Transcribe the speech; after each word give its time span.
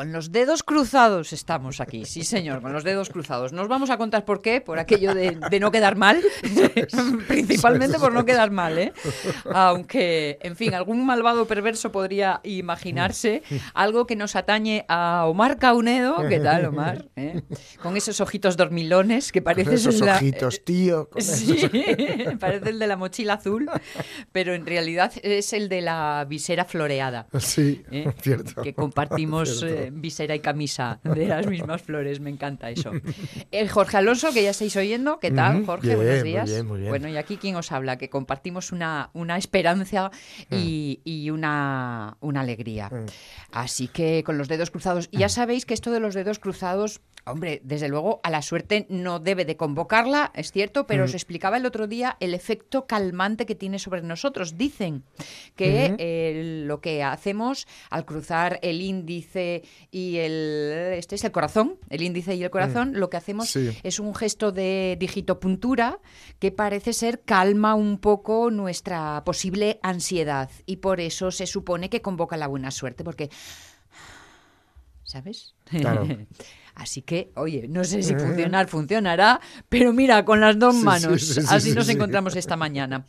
Con 0.00 0.12
los 0.12 0.32
dedos 0.32 0.62
cruzados 0.62 1.34
estamos 1.34 1.78
aquí, 1.78 2.06
sí 2.06 2.24
señor, 2.24 2.62
con 2.62 2.72
los 2.72 2.84
dedos 2.84 3.10
cruzados. 3.10 3.52
Nos 3.52 3.68
vamos 3.68 3.90
a 3.90 3.98
contar 3.98 4.24
por 4.24 4.40
qué, 4.40 4.62
por 4.62 4.78
aquello 4.78 5.14
de, 5.14 5.60
no 5.60 5.70
quedar 5.70 5.96
mal, 5.96 6.22
principalmente 7.28 7.98
por 7.98 8.10
no 8.14 8.24
quedar 8.24 8.50
mal, 8.50 8.78
¿eh? 8.78 8.94
Aunque, 9.52 10.38
en 10.40 10.56
fin, 10.56 10.72
algún 10.72 11.04
malvado 11.04 11.44
perverso 11.44 11.92
podría 11.92 12.40
imaginarse 12.44 13.42
algo 13.74 14.06
que 14.06 14.16
nos 14.16 14.36
atañe 14.36 14.86
a 14.88 15.26
Omar 15.26 15.58
Caunedo, 15.58 16.26
¿qué 16.30 16.40
tal 16.40 16.64
Omar? 16.64 17.10
¿Eh? 17.16 17.42
Con 17.82 17.98
esos 17.98 18.22
ojitos 18.22 18.56
dormilones 18.56 19.30
que 19.32 19.42
parecen... 19.42 19.74
esos 19.74 20.00
ojitos, 20.00 20.64
tío. 20.64 21.10
sí, 21.18 21.68
parece 22.40 22.70
el 22.70 22.78
de 22.78 22.86
la 22.86 22.96
mochila 22.96 23.34
azul, 23.34 23.70
pero 24.32 24.54
en 24.54 24.64
realidad 24.64 25.12
es 25.22 25.52
el 25.52 25.68
de 25.68 25.82
la 25.82 26.24
visera 26.26 26.64
floreada. 26.64 27.26
Sí, 27.38 27.82
¿eh? 27.90 28.10
cierto. 28.22 28.62
Que 28.62 28.72
compartimos 28.72 29.62
visera 29.90 30.34
y 30.34 30.40
camisa 30.40 31.00
de 31.02 31.26
las 31.26 31.46
mismas 31.46 31.82
flores, 31.82 32.20
me 32.20 32.30
encanta 32.30 32.70
eso. 32.70 32.92
El 33.50 33.68
Jorge 33.68 33.96
Alonso, 33.96 34.32
que 34.32 34.42
ya 34.42 34.50
estáis 34.50 34.76
oyendo, 34.76 35.18
¿qué 35.18 35.30
tal, 35.30 35.64
Jorge? 35.64 35.96
Buenos 35.96 36.22
días. 36.22 36.44
Muy 36.44 36.54
bien, 36.54 36.66
muy 36.66 36.78
bien. 36.80 36.90
Bueno, 36.90 37.08
y 37.08 37.16
aquí 37.16 37.36
quién 37.36 37.56
os 37.56 37.72
habla, 37.72 37.98
que 37.98 38.10
compartimos 38.10 38.72
una, 38.72 39.10
una 39.12 39.36
esperanza 39.36 40.10
y, 40.50 41.00
mm. 41.04 41.34
una, 41.34 42.16
una, 42.20 42.40
alegría. 42.40 42.88
Mm. 42.88 43.06
Así 43.52 43.88
que 43.88 44.22
con 44.24 44.38
los 44.38 44.48
dedos 44.48 44.70
cruzados, 44.70 45.08
y 45.10 45.18
ya 45.18 45.26
mm. 45.26 45.30
sabéis 45.30 45.66
que 45.66 45.74
esto 45.74 45.90
de 45.90 46.00
los 46.00 46.14
dedos 46.14 46.38
cruzados 46.38 47.00
Hombre, 47.26 47.60
desde 47.64 47.88
luego 47.88 48.20
a 48.22 48.30
la 48.30 48.42
suerte 48.42 48.86
no 48.88 49.20
debe 49.20 49.44
de 49.44 49.56
convocarla, 49.56 50.32
es 50.34 50.52
cierto, 50.52 50.86
pero 50.86 51.04
os 51.04 51.14
explicaba 51.14 51.58
el 51.58 51.66
otro 51.66 51.86
día 51.86 52.16
el 52.20 52.34
efecto 52.34 52.86
calmante 52.86 53.46
que 53.46 53.54
tiene 53.54 53.78
sobre 53.78 54.02
nosotros. 54.02 54.56
Dicen 54.56 55.04
que 55.54 55.94
eh, 55.98 56.62
lo 56.66 56.80
que 56.80 57.02
hacemos 57.02 57.66
al 57.90 58.04
cruzar 58.06 58.58
el 58.62 58.80
índice 58.80 59.62
y 59.90 60.18
el 60.18 60.92
este 60.94 61.14
es 61.14 61.24
el 61.24 61.32
corazón, 61.32 61.78
el 61.88 62.02
índice 62.02 62.34
y 62.34 62.42
el 62.42 62.50
corazón, 62.50 62.92
lo 62.94 63.10
que 63.10 63.16
hacemos 63.16 63.56
es 63.56 64.00
un 64.00 64.14
gesto 64.14 64.52
de 64.52 64.96
digitopuntura 64.98 65.98
que 66.38 66.52
parece 66.52 66.92
ser 66.92 67.22
calma 67.22 67.74
un 67.74 67.98
poco 67.98 68.50
nuestra 68.50 69.22
posible 69.24 69.78
ansiedad 69.82 70.50
y 70.66 70.76
por 70.76 71.00
eso 71.00 71.30
se 71.30 71.46
supone 71.46 71.90
que 71.90 72.02
convoca 72.02 72.36
la 72.36 72.46
buena 72.46 72.70
suerte 72.70 73.04
porque 73.04 73.30
¿sabes? 75.04 75.54
Claro. 75.64 76.06
Así 76.80 77.02
que, 77.02 77.30
oye, 77.34 77.68
no 77.68 77.84
sé 77.84 78.02
si 78.02 78.14
funcionar, 78.14 78.66
funcionará, 78.66 79.38
pero 79.68 79.92
mira, 79.92 80.24
con 80.24 80.40
las 80.40 80.58
dos 80.58 80.74
manos. 80.74 81.36
Así 81.50 81.72
nos 81.72 81.90
encontramos 81.90 82.36
esta 82.36 82.56
mañana. 82.56 83.04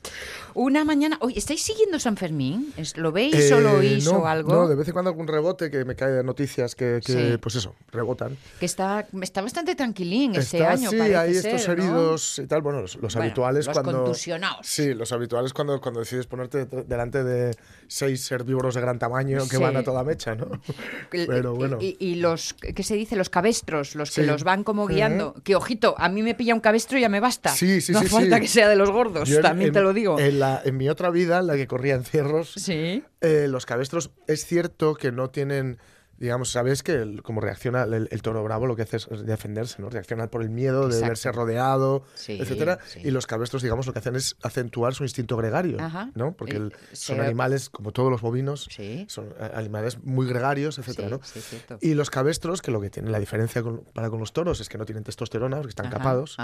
Una 0.53 0.83
mañana. 0.83 1.17
Oye, 1.21 1.39
¿estáis 1.39 1.61
siguiendo 1.61 1.97
San 1.97 2.17
Fermín? 2.17 2.73
¿Lo 2.95 3.13
veis 3.13 3.49
o 3.53 3.61
lo 3.61 3.81
eh, 3.81 3.93
oís 3.93 4.07
o 4.07 4.27
algo? 4.27 4.51
No, 4.51 4.67
de 4.67 4.75
vez 4.75 4.89
en 4.89 4.91
cuando 4.91 5.09
algún 5.09 5.29
rebote 5.29 5.71
que 5.71 5.85
me 5.85 5.95
cae 5.95 6.11
de 6.11 6.21
noticias 6.21 6.75
que, 6.75 6.99
pues 7.41 7.55
eso, 7.55 7.73
rebotan. 7.93 8.35
Que 8.59 8.65
está, 8.65 9.07
está 9.21 9.41
bastante 9.41 9.73
tranquilín 9.73 10.35
este 10.35 10.65
año. 10.65 10.89
Sí, 10.89 10.99
hay 10.99 11.31
estos 11.31 11.65
heridos 11.69 12.39
y 12.39 12.47
tal. 12.47 12.61
Bueno, 12.61 12.81
los, 12.81 13.15
habituales 13.15 13.67
los 13.67 13.73
cuando. 13.73 14.03
Contusionados. 14.03 14.67
Sí, 14.67 14.93
los 14.93 15.13
habituales 15.13 15.53
cuando, 15.53 15.79
cuando 15.79 16.01
decides 16.01 16.27
ponerte 16.27 16.65
delante 16.65 17.23
de 17.23 17.55
seis 17.87 18.29
herbívoros 18.29 18.75
de 18.75 18.81
gran 18.81 18.99
tamaño 18.99 19.47
que 19.47 19.57
van 19.57 19.77
a 19.77 19.83
toda 19.83 20.03
mecha, 20.03 20.35
¿no? 20.35 20.61
Pero 21.09 21.55
bueno. 21.55 21.77
Y, 21.79 21.95
y, 22.01 22.15
los, 22.15 22.53
¿qué 22.53 22.83
se 22.83 22.95
dice? 22.95 23.15
Los 23.15 23.29
cabestros, 23.61 23.95
los 23.95 24.11
que 24.11 24.23
los 24.23 24.43
van 24.43 24.63
como 24.63 24.87
guiando. 24.87 25.35
Que 25.43 25.55
ojito, 25.55 25.95
a 25.97 26.09
mí 26.09 26.23
me 26.23 26.35
pilla 26.35 26.53
un 26.53 26.59
cabestro 26.59 26.97
y 26.97 27.01
ya 27.01 27.09
me 27.09 27.19
basta. 27.19 27.49
Sí, 27.49 27.81
sí, 27.81 27.91
no 27.91 28.01
sí. 28.01 28.07
Falta 28.07 28.39
que 28.39 28.47
sea 28.47 28.67
de 28.67 28.75
los 28.75 28.89
gordos, 28.89 29.29
también 29.41 29.71
te 29.71 29.81
lo 29.81 29.93
digo. 29.93 30.19
En, 30.19 30.39
la, 30.39 30.61
en 30.63 30.77
mi 30.77 30.89
otra 30.89 31.09
vida, 31.09 31.41
la 31.41 31.55
que 31.55 31.67
corría 31.67 31.95
en 31.95 32.03
cierros, 32.03 32.53
sí. 32.53 33.03
Eh, 33.21 33.47
los 33.47 33.65
cabestros 33.65 34.11
es 34.27 34.45
cierto 34.45 34.95
que 34.95 35.11
no 35.11 35.29
tienen 35.29 35.77
digamos, 36.21 36.51
sabes 36.51 36.83
que 36.83 37.19
como 37.23 37.41
reacciona 37.41 37.81
el, 37.83 38.21
toro 38.21 38.43
bravo, 38.43 38.67
lo 38.67 38.75
que 38.75 38.83
hace 38.83 38.97
es 38.97 39.07
defenderse, 39.25 39.81
¿no? 39.81 39.89
Reacciona 39.89 40.27
por 40.27 40.43
el 40.43 40.51
miedo 40.51 40.87
de 40.87 41.01
verse 41.01 41.31
rodeado, 41.31 42.03
etcétera. 42.27 42.77
Y 43.03 43.09
los 43.09 43.25
cabestros, 43.25 43.63
digamos, 43.63 43.87
lo 43.87 43.93
que 43.93 43.99
hacen 43.99 44.15
es 44.15 44.35
acentuar 44.43 44.93
su 44.93 45.03
instinto 45.03 45.35
gregario, 45.35 45.77
¿no? 46.13 46.33
Porque 46.33 46.57
eh, 46.57 46.69
son 46.91 47.21
animales, 47.21 47.71
como 47.71 47.91
todos 47.91 48.11
los 48.11 48.21
bovinos, 48.21 48.69
son 49.07 49.33
animales 49.55 50.03
muy 50.03 50.27
gregarios, 50.27 50.77
etcétera, 50.77 51.09
¿no? 51.09 51.21
Y 51.81 51.95
los 51.95 52.11
cabestros, 52.11 52.61
que 52.61 52.69
lo 52.69 52.79
que 52.79 52.91
tienen 52.91 53.11
la 53.11 53.19
diferencia 53.19 53.63
para 53.93 54.11
con 54.11 54.19
los 54.19 54.31
toros 54.31 54.61
es 54.61 54.69
que 54.69 54.77
no 54.77 54.85
tienen 54.85 55.03
testosterona, 55.03 55.57
porque 55.57 55.69
están 55.69 55.89
capados, 55.89 56.37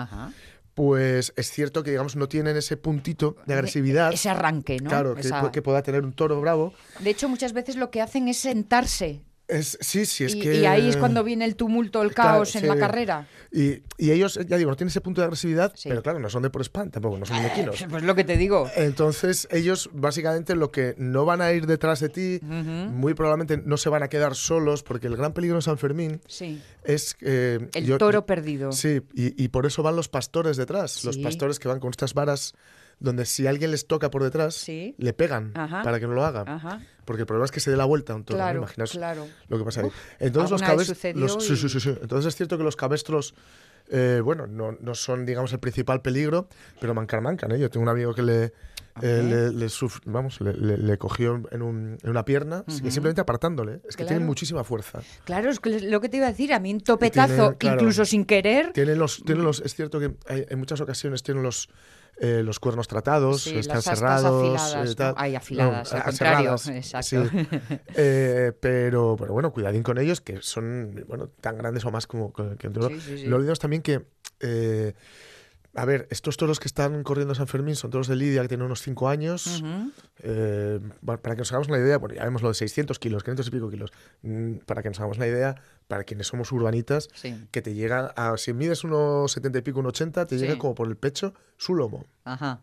pues 0.74 1.34
es 1.36 1.52
cierto 1.52 1.84
que, 1.84 1.92
digamos, 1.92 2.16
no 2.16 2.28
tienen 2.28 2.58
ese 2.58 2.78
puntito 2.78 3.36
de 3.46 3.54
agresividad. 3.54 4.12
Ese 4.12 4.30
arranque, 4.30 4.80
¿no? 4.80 4.90
Claro, 4.90 5.16
que 5.52 5.62
pueda 5.62 5.84
tener 5.84 6.04
un 6.04 6.14
toro 6.14 6.42
bravo. 6.42 6.74
De 7.00 7.12
hecho, 7.12 7.30
muchas 7.30 7.54
veces 7.54 7.76
lo 7.76 7.92
que 7.92 8.02
hacen 8.02 8.28
es 8.28 8.38
sentarse 8.38 9.22
sí, 9.62 10.06
sí, 10.06 10.24
es 10.26 10.36
y, 10.36 10.40
que... 10.40 10.56
Y 10.58 10.66
ahí 10.66 10.90
es 10.90 10.98
cuando 10.98 11.24
viene 11.24 11.46
el 11.46 11.56
tumulto, 11.56 12.02
el 12.02 12.14
caos 12.14 12.56
en 12.56 12.68
la 12.68 12.78
carrera. 12.78 13.28
Y, 13.52 13.82
ellos, 13.98 14.40
ya 14.48 14.58
digo, 14.58 14.70
no 14.70 14.76
tienen 14.76 14.90
ese 14.90 15.02
punto 15.02 15.22
de 15.22 15.26
agresividad, 15.26 15.74
pero 15.84 16.04
claro, 16.04 16.20
no 16.20 16.30
son 16.30 16.44
de 16.44 16.50
por 16.50 16.62
spam 16.62 16.90
tampoco, 16.90 17.18
no 17.18 17.26
son 17.26 17.42
mequinos. 17.44 17.86
Pues 17.90 18.04
lo 18.04 18.16
que 18.16 18.24
te 18.24 18.38
digo. 18.38 18.70
Entonces, 18.76 19.48
ellos 19.52 19.90
básicamente 19.94 20.56
lo 20.56 20.72
que 20.72 20.96
no 20.98 21.26
van 21.26 21.42
a 21.42 21.52
ir 21.52 21.66
detrás 21.66 22.00
de 22.00 22.10
ti, 22.10 22.40
muy 22.44 23.14
probablemente 23.14 23.58
no 23.58 23.78
se 23.78 23.90
van 23.90 24.04
a 24.04 24.10
quedar 24.10 24.36
solos, 24.36 24.84
porque 24.84 25.08
el 25.08 25.16
gran 25.16 25.34
peligro 25.34 25.58
de 25.58 25.62
San 25.62 25.78
Fermín 25.78 26.22
es... 26.84 27.16
Eh, 27.22 27.70
el 27.74 27.98
toro 27.98 28.26
perdido. 28.26 28.72
Sí, 28.72 29.02
y, 29.14 29.48
por 29.48 29.66
eso 29.66 29.84
van 29.84 29.96
los 29.96 30.10
pastores 30.10 30.58
detrás, 30.58 31.04
los 31.04 31.18
pastores 31.18 31.60
que 31.60 31.68
van 31.68 31.80
con 31.80 31.90
estas 31.92 32.14
varas 32.14 32.54
donde 33.00 33.26
si 33.26 33.46
alguien 33.48 33.72
les 33.72 33.88
toca 33.88 34.10
por 34.10 34.24
detrás, 34.24 34.66
le 34.68 35.14
pegan 35.14 35.54
para 35.54 36.00
que 36.00 36.08
no 36.08 36.14
lo 36.14 36.26
haga. 36.26 36.82
Porque 37.06 37.22
el 37.22 37.26
problema 37.26 37.46
es 37.46 37.52
que 37.52 37.60
se 37.60 37.72
dé 37.72 37.78
la 37.78 37.86
vuelta 37.86 38.14
un 38.16 38.26
toro. 38.26 38.38
Claro, 38.38 39.28
lo 39.48 39.58
que 39.58 39.64
pasa 39.64 39.82
ahí. 39.82 39.90
Entonces, 40.20 40.52
los 40.52 40.62
cabestros. 40.62 41.44
Sí, 41.44 41.56
sí, 41.56 41.80
sí, 41.80 41.90
Entonces 42.02 42.28
es 42.28 42.36
cierto 42.36 42.58
que 42.58 42.64
los 42.64 42.76
cabestros. 42.76 43.34
Eh, 43.90 44.20
bueno, 44.22 44.48
no, 44.48 44.74
no, 44.82 44.96
son, 44.96 45.26
digamos, 45.26 45.54
el 45.54 45.60
principal 45.60 46.02
peligro, 46.02 46.50
pero 46.82 46.94
mancar 46.94 47.22
mancan. 47.22 47.54
¿eh? 47.54 47.60
Yo 47.60 47.70
tengo 47.70 47.84
un 47.84 47.90
amigo 47.90 48.14
que 48.14 48.22
le, 48.22 48.52
eh, 49.02 49.52
le, 49.54 49.68
vamos, 50.06 50.42
le, 50.42 50.98
cogió 50.98 51.42
en, 51.52 51.62
un, 51.62 51.98
en, 52.04 52.10
una 52.10 52.26
pierna 52.26 52.66
simplemente 52.68 53.22
apartándole. 53.22 53.80
Es 53.88 53.96
que 53.96 54.04
tienen 54.04 54.26
muchísima 54.26 54.66
fuerza. 54.66 55.00
Claro, 55.24 55.50
es 55.50 55.62
lo 55.84 56.02
que 56.02 56.10
te 56.10 56.18
iba 56.18 56.28
a 56.28 56.32
decir. 56.32 56.54
A 56.54 56.60
mí 56.60 56.74
un 56.74 56.82
topetazo, 56.82 57.56
incluso 57.62 58.04
sin 58.04 58.26
querer. 58.26 58.74
Tienen 58.74 59.00
los, 59.00 59.24
tienen 59.24 59.46
los, 59.46 59.62
es 59.62 59.74
cierto 59.74 60.00
que 60.00 60.16
hay, 60.28 60.46
en 60.50 60.60
muchas 60.60 60.82
ocasiones 60.82 61.24
tienen 61.24 61.44
los 61.44 61.70
eh, 62.20 62.42
los 62.44 62.60
cuernos 62.60 62.88
tratados, 62.88 63.48
están 63.48 63.82
cerrados. 63.82 64.60
Afiladas, 64.60 65.00
eh, 65.00 65.14
Hay 65.18 65.36
afiladas, 65.36 65.94
al 65.94 66.04
contrario. 66.04 66.56
exacto. 66.56 67.30
Eh, 67.96 68.54
pero, 68.60 69.16
pero 69.18 69.34
bueno, 69.34 69.52
cuidadín 69.52 69.84
con 69.84 69.98
ellos, 69.98 70.22
que 70.22 70.42
son 70.42 71.04
bueno, 71.08 71.30
tan 71.42 71.58
grandes 71.58 71.86
o 71.86 71.92
más 71.92 72.08
como 72.08 72.34
que 72.34 72.68
otros. 72.68 72.92
No 73.26 73.36
olvidemos 73.36 73.60
también 73.60 73.82
que 73.82 74.06
a 75.78 75.86
ver, 75.86 76.08
estos 76.10 76.38
toros 76.38 76.60
que 76.60 76.68
están 76.68 77.04
corriendo 77.04 77.36
San 77.36 77.46
Fermín 77.46 77.76
son 77.76 77.92
toros 77.92 78.08
de 78.08 78.16
Lidia 78.16 78.42
que 78.42 78.48
tienen 78.48 78.66
unos 78.66 78.82
5 78.82 79.10
años. 79.10 79.64
Eh, 80.24 80.80
para 81.06 81.36
que 81.36 81.42
nos 81.42 81.52
hagamos 81.52 81.68
una 81.68 81.78
idea, 81.78 82.00
bueno, 82.00 82.16
ya 82.16 82.24
vemos 82.24 82.42
lo 82.42 82.48
de 82.48 82.56
600 82.56 82.98
kilos, 82.98 83.24
500 83.24 83.48
y 83.48 83.52
pico 83.52 83.70
kilos. 83.70 83.92
Mm, 84.24 84.56
para 84.66 84.82
que 84.82 84.90
nos 84.90 85.00
hagamos 85.00 85.18
una 85.18 85.28
idea, 85.28 85.62
para 85.88 86.04
quienes 86.04 86.28
somos 86.28 86.52
urbanitas, 86.52 87.10
que 87.52 87.62
te 87.62 87.74
llega 87.74 88.08
a, 88.16 88.38
si 88.38 88.54
mides 88.54 88.84
unos 88.84 89.32
70 89.32 89.60
y 89.60 89.62
pico, 89.62 89.80
un 89.80 89.88
80, 89.88 90.26
te 90.26 90.38
llega 90.38 90.58
como 90.58 90.76
por 90.76 90.88
el 90.88 90.98
pecho 90.98 91.34
su 91.58 91.76
lomo. 91.76 92.06
Ajá. 92.24 92.62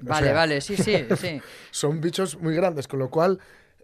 Vale, 0.00 0.32
vale, 0.32 0.60
sí, 0.60 0.76
sí, 0.76 0.94
sí. 1.16 1.40
son 1.70 2.00
bichos 2.00 2.38
muy 2.40 2.54
grandes, 2.54 2.88
con 2.88 2.98
lo 2.98 3.08
cual 3.08 3.38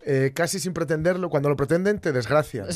eh, 0.07 0.33
casi 0.33 0.61
sin 0.61 0.73
pretenderlo, 0.73 1.29
cuando 1.29 1.49
lo 1.49 1.57
pretenden 1.57 1.99
te 1.99 2.13
desgracian, 2.13 2.67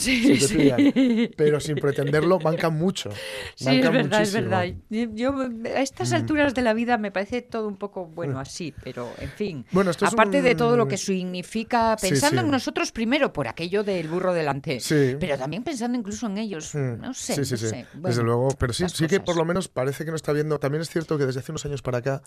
pero 1.37 1.60
sin 1.60 1.77
pretenderlo 1.77 2.41
mancan 2.41 2.75
mucho. 2.75 3.10
sí, 3.55 3.78
es 3.78 3.91
verdad, 3.91 4.22
es 4.22 4.34
verdad. 4.34 4.65
Yo 4.91 5.34
a 5.75 5.81
estas 5.81 6.10
mm. 6.10 6.15
alturas 6.15 6.55
de 6.55 6.62
la 6.62 6.75
vida 6.75 6.99
me 6.99 7.10
parece 7.12 7.41
todo 7.41 7.69
un 7.69 7.77
poco 7.77 8.06
bueno 8.06 8.34
mm. 8.34 8.38
así, 8.38 8.75
pero 8.83 9.09
en 9.19 9.31
fin. 9.31 9.66
Bueno, 9.71 9.93
aparte 10.03 10.43
de 10.43 10.55
todo 10.55 10.77
lo 10.77 10.88
que 10.88 10.97
significa, 10.97 11.97
pensando 12.00 12.41
en 12.41 12.50
nosotros 12.50 12.93
primero 12.93 13.33
por 13.33 13.47
aquello 13.47 13.84
del 13.84 14.09
burro 14.09 14.34
delante, 14.34 14.78
pero 15.21 15.39
también 15.39 15.62
pensando 15.62 15.97
incluso 15.97 16.27
en 16.27 16.39
ellos, 16.39 16.75
mm. 16.75 17.01
no 17.01 17.15
sé, 17.15 17.36
no 17.36 17.45
sé. 17.45 17.86
desde 17.95 18.22
luego, 18.22 18.48
pero 18.59 18.72
sí, 18.72 18.84
sí 18.89 19.07
que 19.07 19.21
por 19.21 19.36
lo 19.36 19.45
menos 19.45 19.68
parece 19.68 20.04
que 20.04 20.10
no 20.10 20.16
está 20.16 20.33
viendo. 20.33 20.59
También 20.59 20.83
es 20.83 20.91
cierto 20.91 21.16
que 21.18 21.27
desde 21.27 21.41
hace 21.41 21.53
unos 21.53 21.65
años 21.65 21.83
para 21.83 21.98
acá 21.98 22.21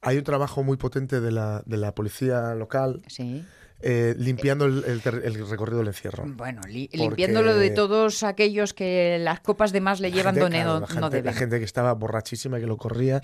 hay 0.00 0.18
un 0.18 0.24
trabajo 0.24 0.62
muy 0.62 0.76
potente 0.76 1.20
de 1.20 1.30
la, 1.30 1.62
de 1.64 1.76
la 1.76 1.94
policía 1.94 2.54
local. 2.54 3.02
Sí 3.06 3.44
eh, 3.82 4.14
limpiando 4.16 4.64
el, 4.64 5.02
recorrido 5.02 5.78
del 5.78 5.88
encierro. 5.88 6.24
Bueno, 6.26 6.60
limpiándolo 6.68 7.56
de 7.56 7.70
todos 7.70 8.22
aquellos 8.22 8.74
que 8.74 9.18
las 9.20 9.40
copas 9.40 9.72
de 9.72 9.80
más 9.80 10.00
le 10.00 10.12
llevan 10.12 10.36
donde 10.36 10.62
no, 10.62 10.80
la 10.80 10.86
gente, 10.86 11.22
La 11.22 11.32
gente 11.32 11.58
que 11.58 11.64
estaba 11.64 11.92
borrachísima 11.94 12.58
y 12.58 12.60
que 12.60 12.66
lo 12.66 12.76
corría, 12.76 13.20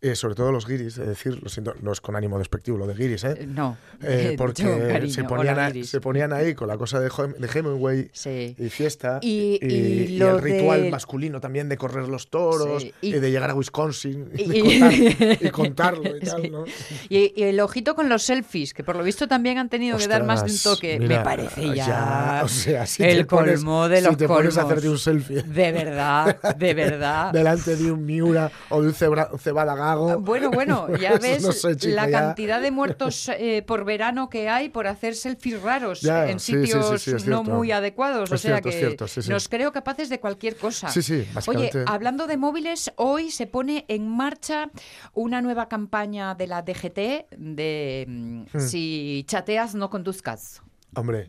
eh, 0.00 0.14
sobre 0.14 0.34
todo 0.34 0.50
los 0.50 0.66
guiris, 0.66 0.98
es 0.98 1.06
decir, 1.06 1.42
lo 1.42 1.48
siento, 1.48 1.74
no 1.82 1.92
es 1.92 2.00
con 2.00 2.16
ánimo 2.16 2.38
despectivo 2.38 2.78
lo 2.78 2.86
de 2.86 2.94
guiris, 2.94 3.24
¿eh? 3.24 3.46
No. 3.46 3.76
porque 4.38 5.10
se, 5.10 5.24
ponían 5.24 5.84
se 5.84 6.00
ponían 6.00 6.32
ahí 6.32 6.54
con 6.54 6.68
la 6.68 6.78
cosa 6.78 7.00
de, 7.00 7.08
Hemingway 7.08 8.10
y 8.58 8.68
fiesta 8.70 9.18
y, 9.22 9.58
el 9.60 10.40
ritual 10.40 10.90
masculino 10.90 11.40
también 11.40 11.68
de 11.68 11.76
correr 11.76 12.08
los 12.08 12.30
toros 12.30 12.86
y, 13.02 13.12
de 13.12 13.30
llegar 13.30 13.50
a 13.50 13.54
Wisconsin 13.54 14.30
y, 14.34 15.48
contarlo 15.52 16.16
y 16.16 16.20
tal, 16.20 16.50
¿no? 16.50 16.64
y 17.08 17.42
el 17.42 17.60
ojito 17.60 17.94
con 17.94 18.08
los 18.08 18.22
selfies, 18.22 18.72
que 18.72 18.84
por 18.84 18.96
lo 18.96 19.02
visto 19.02 19.28
también 19.28 19.58
han 19.58 19.68
tenido 19.68 19.97
que 19.98 20.08
dar 20.08 20.24
más 20.24 20.44
de 20.44 20.52
un 20.52 20.58
toque. 20.58 20.98
me 21.00 21.20
parece 21.20 21.74
ya, 21.74 22.42
o 22.44 22.48
sea, 22.48 22.86
si 22.86 23.02
el 23.02 23.26
colmo 23.26 23.88
de 23.88 24.00
los 24.02 24.12
si 24.12 24.16
te 24.16 24.28
pones 24.28 24.56
a 24.56 24.62
hacerte 24.62 24.88
un 24.88 24.98
selfie. 24.98 25.42
De 25.42 25.72
verdad, 25.72 26.36
de 26.56 26.74
verdad. 26.74 27.32
Delante 27.32 27.76
de 27.76 27.92
un 27.92 28.04
Miura 28.04 28.50
o 28.68 28.82
de 28.82 28.88
un 28.88 28.94
cebada 29.38 29.74
gago. 29.74 30.10
Ah, 30.10 30.16
bueno, 30.16 30.50
bueno, 30.50 30.88
ya 31.00 31.18
ves 31.18 31.64
la 31.84 32.10
cantidad 32.10 32.60
de 32.60 32.70
muertos 32.70 33.28
eh, 33.38 33.62
por 33.66 33.84
verano 33.84 34.28
que 34.28 34.48
hay 34.48 34.68
por 34.68 34.86
hacer 34.86 35.14
selfies 35.14 35.60
raros 35.62 36.04
en 36.04 36.40
sitios 36.40 37.26
no 37.26 37.44
muy 37.44 37.72
adecuados. 37.72 38.30
o 38.30 38.38
sea 38.38 38.60
que 38.60 38.96
nos 39.28 39.48
creo 39.48 39.72
capaces 39.72 40.08
de 40.08 40.20
cualquier 40.20 40.56
cosa. 40.56 40.88
Sí, 40.90 41.02
sí, 41.02 41.26
Oye, 41.46 41.70
hablando 41.86 42.26
de 42.26 42.36
móviles, 42.36 42.92
hoy 42.96 43.30
se 43.30 43.46
pone 43.46 43.84
en 43.88 44.08
marcha 44.08 44.70
una 45.14 45.40
nueva 45.42 45.68
campaña 45.68 46.34
de 46.34 46.46
la 46.46 46.62
DGT 46.62 46.98
de 47.36 48.04
mm, 48.08 48.42
hmm. 48.52 48.60
si 48.60 49.24
chateas 49.26 49.74
no 49.74 49.87
conduzcas. 49.90 50.62
Hombre. 50.94 51.28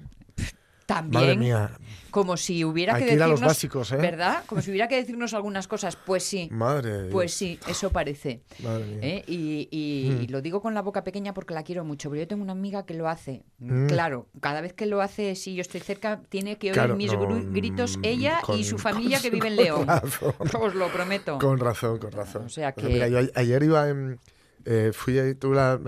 También, 0.89 1.69
como 2.09 2.35
si 2.35 2.65
hubiera 2.65 2.97
que, 2.97 3.05
decirnos, 3.05 3.29
los 3.29 3.41
básicos, 3.41 3.91
¿eh? 3.91 3.97
¿verdad? 3.97 4.43
Como 4.47 4.59
si 4.59 4.71
hubiera 4.71 4.87
que 4.87 4.95
decirnos 4.95 5.35
algunas 5.35 5.67
cosas. 5.67 5.95
Pues 5.95 6.23
sí. 6.23 6.49
Madre 6.51 7.09
Pues 7.11 7.31
sí, 7.31 7.59
eso 7.67 7.91
parece. 7.91 8.41
¿Eh? 8.59 9.23
Y, 9.27 10.09
hmm. 10.09 10.31
lo 10.31 10.41
digo 10.41 10.63
con 10.63 10.73
la 10.73 10.81
boca 10.81 11.03
pequeña 11.03 11.35
porque 11.35 11.53
la 11.53 11.61
quiero 11.61 11.85
mucho. 11.85 12.09
Pero 12.09 12.23
yo 12.23 12.27
tengo 12.27 12.41
una 12.41 12.53
amiga 12.53 12.87
que 12.87 12.95
lo 12.95 13.07
hace. 13.07 13.43
Hmm. 13.59 13.85
Claro, 13.85 14.29
cada 14.39 14.61
vez 14.61 14.73
que 14.73 14.87
lo 14.87 15.01
hace, 15.01 15.35
si 15.35 15.53
yo 15.53 15.61
estoy 15.61 15.81
cerca, 15.81 16.21
tiene 16.27 16.57
que 16.57 16.71
oír 16.71 16.95
mis 16.95 17.11
gritos 17.51 17.99
ella 18.01 18.41
y 18.57 18.63
su 18.63 18.79
familia 18.79 19.21
que 19.21 19.29
vive 19.29 19.49
en 19.49 19.57
León. 19.57 19.87
Os 20.59 20.73
lo 20.73 20.87
prometo. 20.87 21.37
Con 21.37 21.59
razón, 21.59 21.99
con 21.99 22.11
razón. 22.11 22.45
O 22.45 22.49
sea 22.49 22.71
que... 22.71 22.87
mira, 22.87 23.07
yo 23.07 23.19
ayer 23.35 23.61
iba 23.61 23.87
en 23.89 24.19
eh, 24.65 24.91
fui 24.93 25.17
ahí, 25.19 25.35
tuve 25.35 25.55
la, 25.55 25.79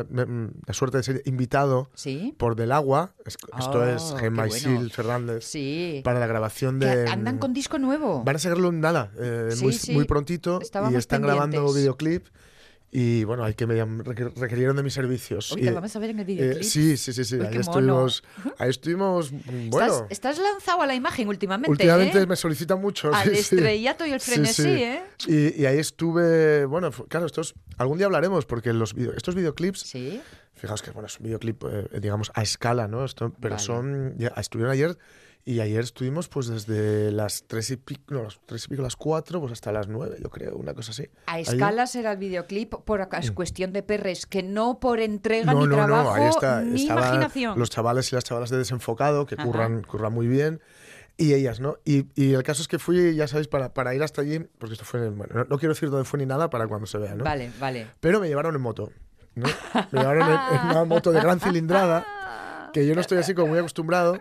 suerte 0.71 0.97
de 0.97 1.03
ser 1.03 1.21
invitado 1.25 1.89
por 2.37 2.55
Del 2.55 2.71
Agua, 2.71 3.13
esto 3.25 3.85
es 3.87 4.11
oh, 4.13 4.17
Gemma 4.17 4.47
y 4.47 4.89
Fernández, 4.89 5.51
para 6.03 6.19
la 6.19 6.27
grabación 6.27 6.79
de... 6.79 7.07
andan 7.07 7.37
con 7.37 7.53
disco 7.53 7.79
nuevo. 7.79 8.23
Van 8.23 8.35
a 8.35 8.39
sacarlo 8.39 8.69
en 8.69 8.79
nada, 8.79 9.11
eh, 9.19 9.49
muy, 9.61 9.77
muy, 9.93 10.05
prontito, 10.05 10.59
y 10.91 10.95
están 10.95 11.21
grabando 11.21 11.71
videoclip. 11.73 12.27
Y 12.93 13.23
bueno, 13.23 13.45
hay 13.45 13.53
que 13.53 13.65
me 13.65 13.81
requirieron 14.35 14.75
de 14.75 14.83
mis 14.83 14.93
servicios. 14.93 15.55
y, 15.57 15.69
vamos 15.69 15.95
a 15.95 15.99
ver 15.99 16.09
en 16.09 16.19
el 16.19 16.25
videoclip. 16.25 16.61
Eh, 16.61 16.63
sí, 16.63 16.97
sí, 16.97 17.13
sí, 17.13 17.23
sí. 17.23 17.35
ahí, 17.49 17.57
estuvimos, 17.57 18.21
ahí 18.57 18.69
estuvimos. 18.69 19.31
Bueno. 19.69 20.07
Estás, 20.09 20.37
lanzado 20.37 20.81
a 20.81 20.87
la 20.87 20.93
imagen 20.93 21.29
últimamente. 21.29 21.71
Últimamente 21.71 22.19
¿eh? 22.19 22.27
me 22.27 22.35
solicitan 22.35 22.81
mucho. 22.81 23.13
Al 23.13 23.29
estrellato 23.29 24.05
y 24.05 24.11
el 24.11 24.19
frenesí, 24.19 24.67
¿eh? 24.67 25.03
Y, 25.25 25.61
y, 25.61 25.65
ahí 25.65 25.79
estuve. 25.79 26.65
Bueno, 26.65 26.91
claro, 27.07 27.27
estos. 27.27 27.53
Algún 27.77 27.97
día 27.97 28.07
hablaremos, 28.07 28.45
porque 28.45 28.73
los 28.73 28.93
estos 29.15 29.35
videoclips. 29.35 29.79
Sí. 29.79 30.21
Fijaos 30.53 30.81
que 30.81 30.91
bueno, 30.91 31.07
es 31.07 31.17
un 31.17 31.25
videoclip, 31.25 31.63
eh, 31.63 31.99
digamos, 32.01 32.29
a 32.35 32.43
escala, 32.43 32.89
¿no? 32.89 33.05
Esto, 33.05 33.33
pero 33.39 33.57
son. 33.57 34.15
Ya, 34.17 34.33
estuvieron 34.35 34.73
ayer 34.73 34.97
y 35.43 35.59
ayer 35.59 35.81
estuvimos 35.81 36.27
pues 36.27 36.47
desde 36.47 37.11
las 37.11 37.45
tres 37.47 37.71
y 37.71 37.77
pico, 37.77 38.13
no, 38.13 38.23
las 38.23 38.39
tres 38.45 38.65
y 38.65 38.67
pico, 38.67 38.83
las 38.83 38.95
cuatro, 38.95 39.39
pues 39.39 39.53
hasta 39.53 39.71
las 39.71 39.87
nueve, 39.87 40.17
yo 40.21 40.29
creo, 40.29 40.55
una 40.55 40.73
cosa 40.73 40.91
así. 40.91 41.09
A 41.25 41.39
escalas 41.39 41.95
era 41.95 42.11
el 42.11 42.17
videoclip 42.17 42.75
por 42.75 43.01
es 43.01 43.31
mm. 43.31 43.33
cuestión 43.33 43.73
de 43.73 43.81
perres, 43.81 44.25
que 44.25 44.43
no 44.43 44.79
por 44.79 44.99
entrega 44.99 45.53
ni 45.53 45.67
trabajo 45.67 46.13
ahí 46.13 46.29
está, 46.29 46.61
ni 46.61 46.83
imaginación. 46.83 47.57
Los 47.57 47.69
chavales 47.69 48.11
y 48.11 48.15
las 48.15 48.23
chavalas 48.23 48.49
de 48.49 48.57
desenfocado, 48.57 49.25
que 49.25 49.35
curran, 49.35 49.83
curran 49.83 50.13
muy 50.13 50.27
bien. 50.27 50.61
Y 51.17 51.33
ellas, 51.33 51.59
¿no? 51.59 51.77
Y, 51.85 52.07
y, 52.15 52.33
el 52.33 52.41
caso 52.41 52.61
es 52.61 52.67
que 52.67 52.79
fui, 52.79 53.15
ya 53.15 53.27
sabéis, 53.27 53.47
para, 53.47 53.73
para 53.73 53.93
ir 53.93 54.01
hasta 54.01 54.21
allí, 54.21 54.39
porque 54.57 54.73
esto 54.73 54.85
fue, 54.85 55.09
bueno, 55.09 55.45
no, 55.47 55.57
quiero 55.59 55.73
decir 55.73 55.89
dónde 55.89 56.05
fue 56.05 56.17
ni 56.19 56.25
nada 56.25 56.49
para 56.49 56.67
cuando 56.67 56.87
se 56.87 56.97
vea, 56.97 57.13
¿no? 57.13 57.23
Vale, 57.23 57.51
vale. 57.59 57.87
Pero 57.99 58.19
me 58.19 58.27
llevaron 58.27 58.55
en 58.55 58.61
moto, 58.61 58.91
¿no? 59.35 59.47
Me 59.91 59.99
llevaron 59.99 60.27
en 60.27 60.69
una 60.71 60.85
moto 60.85 61.11
de 61.11 61.19
gran 61.19 61.39
cilindrada, 61.39 62.69
que 62.73 62.87
yo 62.87 62.95
no 62.95 63.01
estoy 63.01 63.19
así 63.19 63.35
como 63.35 63.49
muy 63.49 63.59
acostumbrado. 63.59 64.19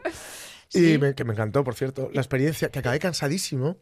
Y 0.72 0.98
me, 0.98 1.14
que 1.14 1.24
me 1.24 1.32
encantó, 1.32 1.64
por 1.64 1.74
cierto, 1.74 2.10
la 2.12 2.20
experiencia, 2.20 2.70
que 2.70 2.78
acabé 2.78 3.00
cansadísimo, 3.00 3.78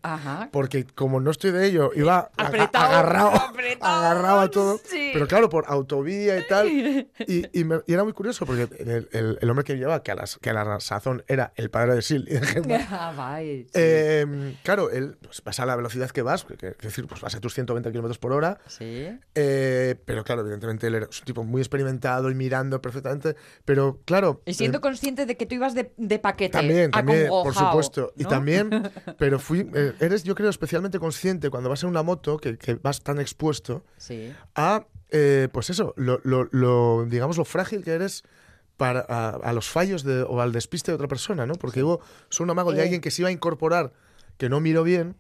porque 0.51 0.87
como 0.87 1.21
no 1.21 1.31
estoy 1.31 1.51
de 1.51 1.67
ello, 1.67 1.91
iba 1.95 2.31
agarrado, 2.37 3.33
agarrado 3.81 4.41
a 4.41 4.51
todo, 4.51 4.81
pero 5.13 5.27
claro, 5.29 5.51
por 5.51 5.65
autovía 5.69 6.39
y 6.39 6.47
tal, 6.47 6.69
y, 6.69 7.09
y, 7.27 7.67
era 7.87 8.05
muy 8.05 8.15
curioso, 8.15 8.47
porque 8.47 8.69
el, 9.13 9.39
el, 9.41 9.51
hombre 9.51 9.65
que 9.65 9.77
llevaba, 9.77 10.03
que 10.03 10.13
a, 10.13 10.15
las, 10.15 10.39
que 10.39 10.51
a 10.51 10.55
la 10.55 10.81
sazón 10.81 11.25
era 11.27 11.53
el 11.57 11.69
padre 11.71 11.95
de 11.95 12.03
Sil, 12.03 12.25
ah, 12.91 13.39
eh, 13.41 14.55
claro, 14.63 14.91
él 14.91 15.19
pues, 15.21 15.43
vas 15.45 15.61
a 15.61 15.67
la 15.67 15.77
velocidad 15.77 16.11
que 16.11 16.23
vas, 16.23 16.45
que, 16.45 16.69
es 16.69 16.79
decir, 16.79 17.07
pues 17.07 17.21
vas 17.21 17.35
a 17.35 17.41
tus 17.41 17.53
120 17.53 17.91
kilómetros 17.91 18.19
por 18.19 18.33
hora, 18.33 18.59
eh, 18.81 19.95
pero 20.07 20.25
claro, 20.25 20.41
evidentemente 20.41 20.87
él 20.87 20.95
era 20.95 21.07
un 21.07 21.25
tipo 21.25 21.45
muy 21.45 21.61
experimentado 21.61 22.31
y 22.31 22.35
mirando 22.35 22.81
perfectamente, 22.81 23.37
pero 23.67 24.01
claro... 24.07 24.41
Y 24.47 24.55
siendo 24.55 24.79
eh, 24.79 24.81
consciente 24.81 25.27
de 25.27 25.37
que 25.37 25.45
tú 25.45 25.55
ibas 25.55 25.75
de, 25.75 25.93
de 25.99 26.19
paquete. 26.19 26.53
También, 26.53 26.78
también, 26.91 27.29
por 27.29 27.55
supuesto. 27.55 28.13
Y 28.17 28.25
también, 28.25 28.71
pero 29.19 29.39
fui, 29.39 29.69
eh, 29.75 29.95
eres 30.01 30.25
yo 30.25 30.35
creo 30.35 30.51
especialmente 30.51 30.99
consciente 30.99 31.51
cuando 31.51 31.69
vas 31.69 31.83
en 31.83 31.89
una 31.89 32.03
moto, 32.03 32.39
que, 32.39 32.57
vas 32.83 33.03
tan 33.03 33.21
expuesto, 33.21 33.85
a, 34.55 34.87
eh, 35.11 35.49
pues 35.53 35.71
eso, 35.71 35.95
lo, 35.97 37.05
digamos, 37.07 37.37
lo 37.37 37.45
frágil 37.45 37.83
que 37.83 37.93
eres 37.93 38.25
para, 38.77 39.01
a, 39.01 39.53
los 39.53 39.69
fallos 39.69 40.05
de, 40.05 40.23
o 40.23 40.41
al 40.41 40.53
despiste 40.53 40.91
de 40.91 40.97
otra 40.97 41.09
persona, 41.09 41.47
¿no? 41.47 41.55
Porque 41.55 41.83
hubo, 41.83 42.01
son 42.29 42.45
un 42.45 42.51
amago 42.51 42.73
de 42.73 42.79
eh. 42.79 42.83
alguien 42.83 43.01
que 43.01 43.11
se 43.11 43.23
iba 43.23 43.29
a 43.29 43.33
incorporar, 43.33 43.93
que 44.37 44.49
no 44.49 44.61
miró 44.61 44.85
bien, 44.85 45.17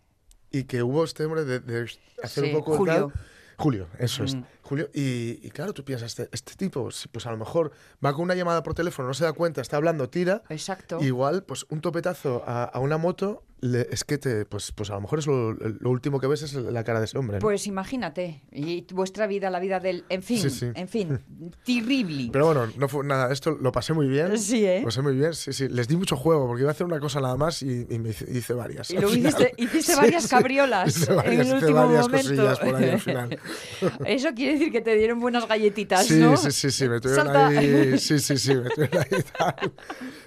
y 0.50 0.64
que 0.64 0.82
hubo 0.82 1.04
este 1.04 1.24
hombre 1.24 1.44
de, 1.44 1.90
hacer 2.22 2.44
un 2.44 2.52
poco 2.52 2.76
Julio. 2.76 3.12
Julio, 3.56 3.88
eso 3.98 4.22
es. 4.22 4.36
Julio, 4.68 4.90
y, 4.92 5.48
claro, 5.48 5.72
tú 5.72 5.82
piensas, 5.82 6.10
este, 6.10 6.28
este, 6.30 6.54
tipo, 6.54 6.90
pues 7.10 7.26
a 7.26 7.30
lo 7.30 7.38
mejor 7.38 7.72
va 8.04 8.12
con 8.12 8.24
una 8.24 8.34
llamada 8.34 8.62
por 8.62 8.74
teléfono, 8.74 9.08
no 9.08 9.14
se 9.14 9.24
da 9.24 9.32
cuenta, 9.32 9.62
está 9.62 9.78
hablando, 9.78 10.10
tira. 10.10 10.42
Exacto. 10.50 10.98
Igual, 11.00 11.42
pues 11.44 11.64
un 11.70 11.80
topetazo 11.80 12.42
a, 12.46 12.64
a 12.64 12.78
una 12.78 12.98
moto 12.98 13.44
es 13.60 14.04
que 14.04 14.18
te, 14.18 14.44
pues, 14.44 14.72
pues 14.72 14.90
a 14.90 14.94
lo 14.94 15.00
mejor 15.00 15.18
es 15.18 15.26
lo, 15.26 15.56
último 15.90 16.20
que 16.20 16.26
ves 16.26 16.42
es 16.42 16.54
la 16.54 16.84
cara 16.84 17.00
de 17.00 17.06
ese 17.06 17.18
hombre. 17.18 17.38
Pues 17.38 17.66
imagínate, 17.66 18.42
y 18.52 18.86
vuestra 18.92 19.26
vida, 19.26 19.50
la 19.50 19.60
vida 19.60 19.80
del, 19.80 20.04
en 20.08 20.22
fin, 20.22 20.46
en 20.74 20.88
fin, 20.88 21.20
terrible. 21.64 22.30
Pero 22.32 22.46
bueno, 22.46 22.72
no 22.76 22.88
fue 22.88 23.04
nada, 23.04 23.32
esto 23.32 23.52
lo 23.60 23.72
pasé 23.72 23.92
muy 23.92 24.08
bien. 24.08 24.38
Sí, 24.38 24.64
¿eh? 24.64 24.80
Lo 24.80 24.86
pasé 24.86 25.02
muy 25.02 25.14
bien, 25.14 25.34
sí, 25.34 25.52
sí. 25.52 25.68
Les 25.68 25.88
di 25.88 25.96
mucho 25.96 26.16
juego 26.16 26.46
porque 26.46 26.62
iba 26.62 26.70
a 26.70 26.72
hacer 26.72 26.86
una 26.86 27.00
cosa 27.00 27.20
nada 27.20 27.36
más 27.36 27.62
y, 27.62 27.86
me 27.98 28.10
hice, 28.10 28.54
varias. 28.54 28.90
Y 28.90 28.94
luego 28.94 29.14
hiciste, 29.14 29.54
hiciste 29.56 29.96
varias 29.96 30.28
cabriolas 30.28 30.96
hice 30.96 31.12
varias, 31.12 31.34
en 31.34 31.40
el 31.40 31.62
último 31.62 31.82
momento. 31.82 32.10
cosillas 32.10 32.58
por 32.58 32.76
ahí 32.76 32.90
al 32.90 33.00
final. 33.00 33.38
Eso 34.06 34.28
quiere 34.34 34.52
decir 34.52 34.72
que 34.72 34.80
te 34.80 34.94
dieron 34.96 35.20
buenas 35.20 35.48
galletitas, 35.48 36.06
sí, 36.06 36.20
¿no? 36.20 36.36
Sí, 36.36 36.52
sí, 36.52 36.70
sí, 36.70 36.88
me 36.88 37.00
tuvieron 37.00 37.36
ahí, 37.36 37.98
sí, 37.98 38.18
sí, 38.18 38.36
sí, 38.38 38.54
me 38.54 38.70
tuvieron 38.70 38.98
ahí 38.98 39.22
tal. 39.36 39.72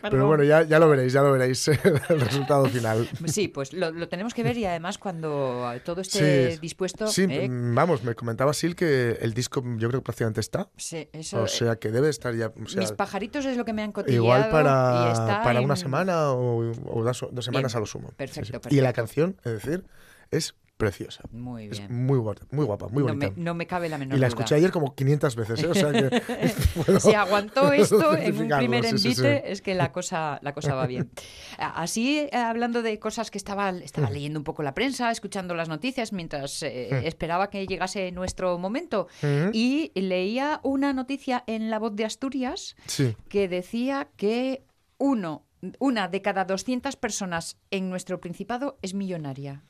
Pero 0.01 0.27
bueno, 0.27 0.43
ya, 0.43 0.63
ya 0.63 0.79
lo 0.79 0.89
veréis, 0.89 1.13
ya 1.13 1.21
lo 1.21 1.31
veréis 1.31 1.67
el 1.67 2.19
resultado 2.19 2.65
final. 2.65 3.07
Sí, 3.31 3.47
pues 3.47 3.73
lo, 3.73 4.07
tenemos 4.09 4.33
que 4.33 4.43
ver 4.43 4.57
y 4.57 4.65
además 4.65 4.97
cuando 4.97 5.71
todo 5.85 6.01
esté 6.01 6.57
dispuesto. 6.57 7.07
Sí, 7.07 7.25
¿eh? 7.29 7.47
vamos, 7.49 8.03
me 8.03 8.15
comentaba 8.15 8.53
Sil 8.53 8.75
que 8.75 9.17
el 9.21 9.33
disco 9.33 9.63
yo 9.77 9.89
creo 9.89 10.01
que 10.01 10.05
prácticamente 10.05 10.41
está. 10.41 10.69
Sí, 10.77 11.07
eso. 11.13 11.43
O 11.43 11.47
sea 11.47 11.77
que 11.77 11.91
debe 11.91 12.09
estar 12.09 12.35
ya. 12.35 12.51
mis 12.55 12.91
pajaritos 12.91 13.45
es 13.45 13.57
lo 13.57 13.65
que 13.65 13.73
me 13.73 13.83
han 13.83 13.91
cotillado. 13.91 14.23
Igual 14.23 14.49
para, 14.49 15.41
para 15.43 15.61
una 15.61 15.75
semana 15.75 16.31
o, 16.31 16.73
dos, 17.03 17.45
semanas 17.45 17.75
a 17.75 17.79
lo 17.79 17.85
sumo. 17.85 18.09
Perfecto, 18.17 18.51
perfecto. 18.51 18.75
Y 18.75 18.81
la 18.81 18.93
canción, 18.93 19.37
es 19.43 19.53
decir, 19.53 19.85
es 20.31 20.55
preciosa. 20.81 21.23
Muy 21.31 21.67
bien. 21.67 21.83
Es 21.83 21.89
muy 21.91 22.17
guapa, 22.17 22.41
muy 22.49 22.65
guapa, 22.65 22.87
muy 22.87 23.03
bonita. 23.03 23.27
No 23.27 23.33
me, 23.35 23.43
no 23.43 23.53
me 23.53 23.67
cabe 23.67 23.87
la 23.87 23.99
menor 23.99 24.17
Y 24.17 24.19
la 24.19 24.25
escuché 24.25 24.55
ayer 24.55 24.71
como 24.71 24.95
500 24.95 25.35
veces, 25.35 25.63
¿eh? 25.63 25.67
O 25.67 25.75
sea 25.75 25.91
que 25.91 26.09
Si 26.99 27.13
aguantó 27.13 27.71
esto 27.71 28.17
en 28.17 28.41
un 28.41 28.47
primer 28.57 28.85
envite, 28.85 29.51
es 29.51 29.61
que 29.61 29.75
la 29.75 29.91
cosa, 29.91 30.39
la 30.41 30.53
cosa 30.53 30.73
va 30.73 30.87
bien. 30.87 31.11
Así, 31.59 32.17
eh, 32.17 32.29
hablando 32.35 32.81
de 32.81 32.97
cosas 32.97 33.29
que 33.29 33.37
estaba, 33.37 33.69
estaba 33.69 34.09
mm. 34.09 34.13
leyendo 34.13 34.39
un 34.39 34.43
poco 34.43 34.63
la 34.63 34.73
prensa, 34.73 35.11
escuchando 35.11 35.53
las 35.53 35.69
noticias 35.69 36.13
mientras 36.13 36.63
eh, 36.63 36.89
mm. 36.91 37.05
esperaba 37.05 37.51
que 37.51 37.67
llegase 37.67 38.11
nuestro 38.11 38.57
momento, 38.57 39.07
mm. 39.21 39.49
y 39.53 39.91
leía 39.93 40.61
una 40.63 40.93
noticia 40.93 41.43
en 41.45 41.69
La 41.69 41.77
Voz 41.77 41.95
de 41.95 42.05
Asturias 42.05 42.75
que 43.29 43.47
decía 43.47 44.09
que 44.17 44.65
uno 44.97 45.45
una 45.79 46.07
de 46.07 46.21
cada 46.23 46.45
200 46.45 46.95
personas 46.95 47.57
en 47.69 47.89
nuestro 47.89 48.19
Principado 48.19 48.79
es 48.81 48.95
millonaria. 48.95 49.63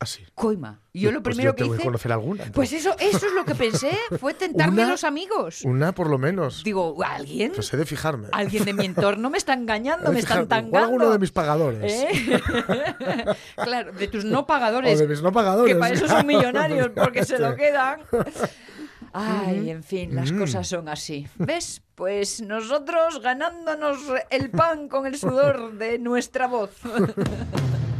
Así. 0.00 0.24
Coima. 0.34 0.80
Yo 0.94 1.12
lo 1.12 1.22
pues 1.22 1.36
primero 1.36 1.54
que 1.54 1.66
hice. 1.66 1.84
conocer 1.84 2.10
alguna. 2.10 2.44
Pues 2.54 2.72
eso, 2.72 2.96
eso 2.98 3.26
es 3.26 3.32
lo 3.34 3.44
que 3.44 3.54
pensé. 3.54 3.92
Fue 4.18 4.32
tentarme 4.32 4.82
a 4.82 4.88
los 4.88 5.04
amigos. 5.04 5.60
Una 5.62 5.92
por 5.92 6.08
lo 6.08 6.16
menos. 6.16 6.64
Digo, 6.64 6.96
¿alguien? 7.04 7.52
Pues 7.54 7.70
he 7.74 7.76
de 7.76 7.84
fijarme. 7.84 8.28
Alguien 8.32 8.64
de 8.64 8.72
mi 8.72 8.86
entorno 8.86 9.28
me 9.28 9.36
está 9.36 9.52
engañando, 9.52 10.10
me 10.10 10.20
están 10.20 10.48
tangando. 10.48 10.78
O 10.78 10.82
alguno 10.84 11.10
de 11.10 11.18
mis 11.18 11.32
pagadores. 11.32 11.92
¿Eh? 11.92 12.40
claro, 13.56 13.92
de 13.92 14.08
tus 14.08 14.24
no 14.24 14.46
pagadores. 14.46 14.98
O 14.98 15.02
de 15.02 15.06
mis 15.06 15.20
no 15.20 15.32
pagadores. 15.32 15.74
Que 15.74 15.78
para 15.78 15.94
eso 15.94 16.08
son 16.08 16.26
millonarios, 16.26 16.88
porque 16.96 17.26
se 17.26 17.38
lo 17.38 17.54
quedan. 17.54 18.00
Ay, 19.12 19.68
en 19.68 19.82
fin, 19.84 20.14
las 20.14 20.32
cosas 20.32 20.66
son 20.66 20.88
así. 20.88 21.28
¿Ves? 21.36 21.82
Pues 21.94 22.40
nosotros 22.40 23.20
ganándonos 23.20 23.98
el 24.30 24.50
pan 24.50 24.88
con 24.88 25.06
el 25.06 25.18
sudor 25.18 25.74
de 25.74 25.98
nuestra 25.98 26.46
voz. 26.46 26.70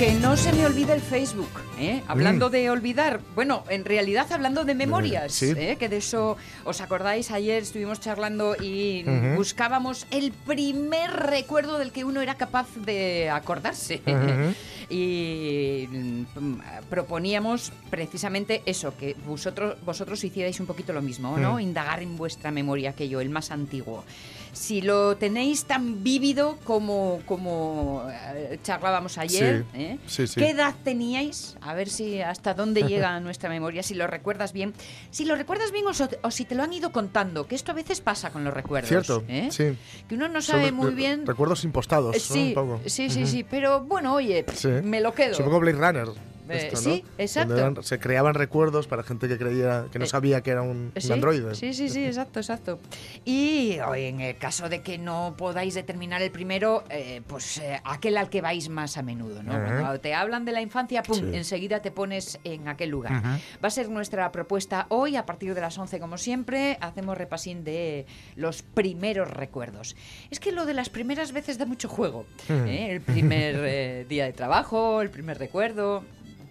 Que 0.00 0.14
no 0.14 0.34
se 0.34 0.50
me 0.54 0.64
olvide 0.64 0.94
el 0.94 1.02
Facebook, 1.02 1.50
¿eh? 1.78 2.02
hablando 2.08 2.48
mm. 2.48 2.52
de 2.52 2.70
olvidar, 2.70 3.20
bueno, 3.34 3.64
en 3.68 3.84
realidad 3.84 4.32
hablando 4.32 4.64
de 4.64 4.74
memorias, 4.74 5.42
¿eh? 5.42 5.76
que 5.78 5.90
de 5.90 5.98
eso 5.98 6.38
os 6.64 6.80
acordáis, 6.80 7.30
ayer 7.30 7.62
estuvimos 7.62 8.00
charlando 8.00 8.56
y 8.58 9.04
buscábamos 9.36 10.06
el 10.10 10.32
primer 10.32 11.10
recuerdo 11.10 11.76
del 11.76 11.92
que 11.92 12.04
uno 12.04 12.22
era 12.22 12.36
capaz 12.36 12.74
de 12.76 13.28
acordarse. 13.28 14.00
y 14.88 15.86
mm, 15.90 16.22
proponíamos 16.88 17.70
precisamente 17.90 18.62
eso, 18.64 18.96
que 18.96 19.14
vosotros, 19.26 19.76
vosotros 19.84 20.24
hicierais 20.24 20.58
un 20.60 20.66
poquito 20.66 20.94
lo 20.94 21.02
mismo, 21.02 21.36
¿no? 21.36 21.56
Mm. 21.56 21.60
Indagar 21.60 22.02
en 22.02 22.16
vuestra 22.16 22.50
memoria 22.50 22.88
aquello, 22.88 23.20
el 23.20 23.28
más 23.28 23.50
antiguo 23.50 24.06
si 24.52 24.80
lo 24.80 25.16
tenéis 25.16 25.64
tan 25.64 26.02
vívido 26.02 26.58
como, 26.64 27.20
como 27.26 28.04
eh, 28.10 28.58
charlábamos 28.62 29.18
ayer, 29.18 29.64
¿eh? 29.74 29.98
¿qué 30.34 30.50
edad 30.50 30.74
teníais? 30.82 31.56
A 31.60 31.74
ver 31.74 31.88
si 31.88 32.20
hasta 32.20 32.54
dónde 32.54 32.82
llega 32.82 33.18
nuestra 33.20 33.48
memoria, 33.48 33.82
si 33.82 33.94
lo 33.94 34.06
recuerdas 34.06 34.52
bien. 34.52 34.74
Si 35.10 35.24
lo 35.24 35.36
recuerdas 35.36 35.72
bien 35.72 35.84
o, 35.86 36.30
si 36.30 36.44
te 36.44 36.54
lo 36.54 36.62
han 36.62 36.72
ido 36.72 36.92
contando, 36.92 37.46
que 37.46 37.54
esto 37.54 37.72
a 37.72 37.74
veces 37.74 38.00
pasa 38.00 38.30
con 38.30 38.44
los 38.44 38.54
recuerdos. 38.54 38.88
Cierto, 38.88 39.24
¿eh? 39.28 39.48
sí. 39.50 39.76
Que 40.08 40.14
uno 40.14 40.28
no 40.28 40.42
sabe 40.42 40.72
muy 40.72 40.92
bien... 40.92 41.26
Recuerdos 41.26 41.64
impostados, 41.64 42.16
sí, 42.16 42.54
Sí, 42.86 43.10
sí, 43.10 43.26
sí, 43.26 43.44
pero 43.48 43.80
bueno, 43.84 44.14
oye, 44.14 44.44
me 44.82 45.00
lo 45.00 45.14
quedo. 45.14 45.32
Es 45.32 45.38
un 45.38 45.46
poco 45.46 45.60
Blade 45.60 45.78
Runner. 45.78 46.29
Eh, 46.50 46.70
sí, 46.74 47.04
exacto. 47.18 47.82
se 47.82 47.98
creaban 47.98 48.34
recuerdos 48.34 48.86
para 48.86 49.02
gente 49.02 49.28
que 49.28 49.38
creía 49.38 49.86
que 49.90 49.98
no 49.98 50.04
eh, 50.04 50.08
sabía 50.08 50.40
que 50.42 50.50
era 50.50 50.62
un, 50.62 50.92
androide. 51.10 51.54
Sí, 51.54 51.72
sí, 51.74 51.88
sí, 51.88 52.04
exacto, 52.04 52.40
exacto. 52.40 52.80
Y 53.24 53.78
en 53.94 54.20
el 54.20 54.36
caso 54.36 54.68
de 54.68 54.82
que 54.82 54.98
no 54.98 55.34
podáis 55.36 55.74
determinar 55.74 56.22
el 56.22 56.30
primero, 56.30 56.84
eh, 56.90 57.22
pues 57.26 57.60
aquel 57.84 58.16
al 58.16 58.28
que 58.30 58.40
vais 58.40 58.68
más 58.68 58.96
a 58.96 59.02
menudo, 59.02 59.42
¿no? 59.42 59.52
Cuando 59.52 60.00
te 60.00 60.14
hablan 60.14 60.44
de 60.44 60.52
la 60.52 60.60
infancia, 60.60 61.02
pum, 61.02 61.34
enseguida 61.34 61.80
te 61.80 61.90
pones 61.90 62.38
en 62.44 62.68
aquel 62.68 62.90
lugar. 62.90 63.22
Va 63.22 63.68
a 63.68 63.70
ser 63.70 63.88
nuestra 63.88 64.30
propuesta 64.32 64.86
hoy, 64.88 65.16
a 65.16 65.26
partir 65.26 65.54
de 65.54 65.60
las 65.60 65.78
11, 65.78 66.00
como 66.00 66.18
siempre, 66.18 66.78
hacemos 66.80 67.16
repasín 67.16 67.64
de 67.64 68.06
los 68.36 68.62
primeros 68.62 69.30
recuerdos. 69.30 69.96
Es 70.30 70.40
que 70.40 70.52
lo 70.52 70.66
de 70.66 70.74
las 70.74 70.90
primeras 70.90 71.32
veces 71.32 71.58
da 71.58 71.66
mucho 71.66 71.88
juego. 71.88 72.26
El 72.48 73.00
primer 73.00 74.06
día 74.08 74.24
de 74.24 74.32
trabajo, 74.32 75.02
el 75.02 75.10
primer 75.10 75.38
recuerdo. 75.38 76.04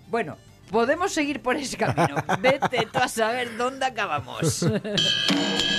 Bueno, 0.10 0.38
podemos 0.72 1.12
seguir 1.13 1.42
por 1.42 1.56
ese 1.56 1.78
camino. 1.78 2.16
Vete 2.42 2.88
tú 2.92 3.00
a 3.00 3.08
saber 3.08 3.56
dónde 3.58 3.86
acabamos. 3.86 4.66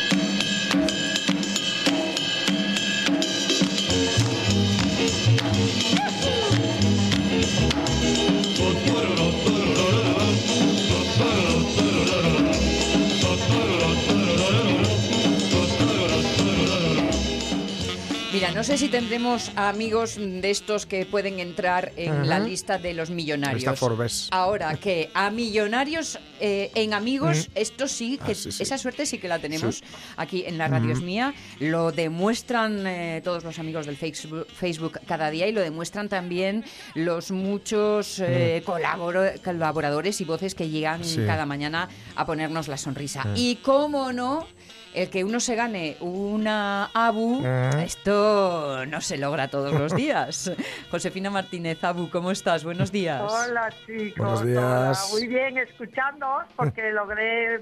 Mira, 18.51 18.59
no 18.59 18.65
sé 18.65 18.79
si 18.79 18.89
tendremos 18.89 19.53
amigos 19.55 20.17
de 20.17 20.51
estos 20.51 20.85
que 20.85 21.07
pueden 21.07 21.39
entrar 21.39 21.93
en 21.97 22.29
la 22.29 22.41
lista 22.41 22.79
de 22.79 22.95
los 22.95 23.11
millonarios. 23.11 23.79
Forbes. 23.79 24.29
Ahora, 24.33 24.75
que 24.77 25.09
a 25.15 25.31
millonarios 25.31 26.19
eh, 26.41 26.73
en 26.75 26.93
amigos, 26.93 27.49
esto 27.55 27.87
sí, 27.87 28.19
que 28.19 28.33
ah, 28.33 28.49
esa 28.61 28.77
suerte 28.77 29.07
sí 29.07 29.19
que 29.19 29.29
la 29.29 29.39
tenemos 29.39 29.83
aquí 30.17 30.45
en 30.47 30.59
la 30.59 30.67
radio 30.67 30.93
es 30.93 31.01
mía. 31.01 31.33
Lo 31.61 31.93
demuestran 31.93 32.87
eh, 32.87 33.21
todos 33.23 33.45
los 33.45 33.59
amigos 33.61 33.87
del 33.87 33.97
Facebook, 33.97 35.01
cada 35.07 35.31
día 35.31 35.47
y 35.47 35.53
lo 35.53 35.61
demuestran 35.61 36.09
también 36.09 36.65
los 36.95 37.31
muchos 37.31 38.19
eh, 38.19 38.65
colaboradores 38.65 40.21
y 40.21 40.25
voces 40.25 40.57
que 40.57 40.69
llegan 40.69 41.03
cada 41.27 41.47
mañana 41.47 41.89
a 42.17 42.27
ponernos 42.27 42.67
la 42.69 42.77
sonrisa. 42.77 43.27
Y 43.37 43.57
cómo 43.57 44.13
no 44.13 44.49
el 44.95 45.11
que 45.11 45.25
uno 45.25 45.41
se 45.41 45.55
gane 45.55 45.97
una 46.01 46.91
ABU, 46.95 47.43
ah. 47.45 47.83
esto 47.85 48.85
no 48.87 49.01
se 49.01 49.19
logra 49.19 49.49
todos 49.49 49.73
los 49.73 49.95
días. 49.95 50.53
Josefina 50.91 51.31
Martínez, 51.31 51.83
ABU, 51.83 52.11
¿cómo 52.11 52.31
estás? 52.31 52.65
Buenos 52.65 52.91
días. 52.91 53.23
Hola, 53.23 53.71
chicos. 53.87 54.43
Buenos 54.43 54.47
días. 54.47 55.11
Muy 55.13 55.27
bien, 55.27 55.59
escuchando 55.59 56.27
porque 56.57 56.91
logré 56.91 57.61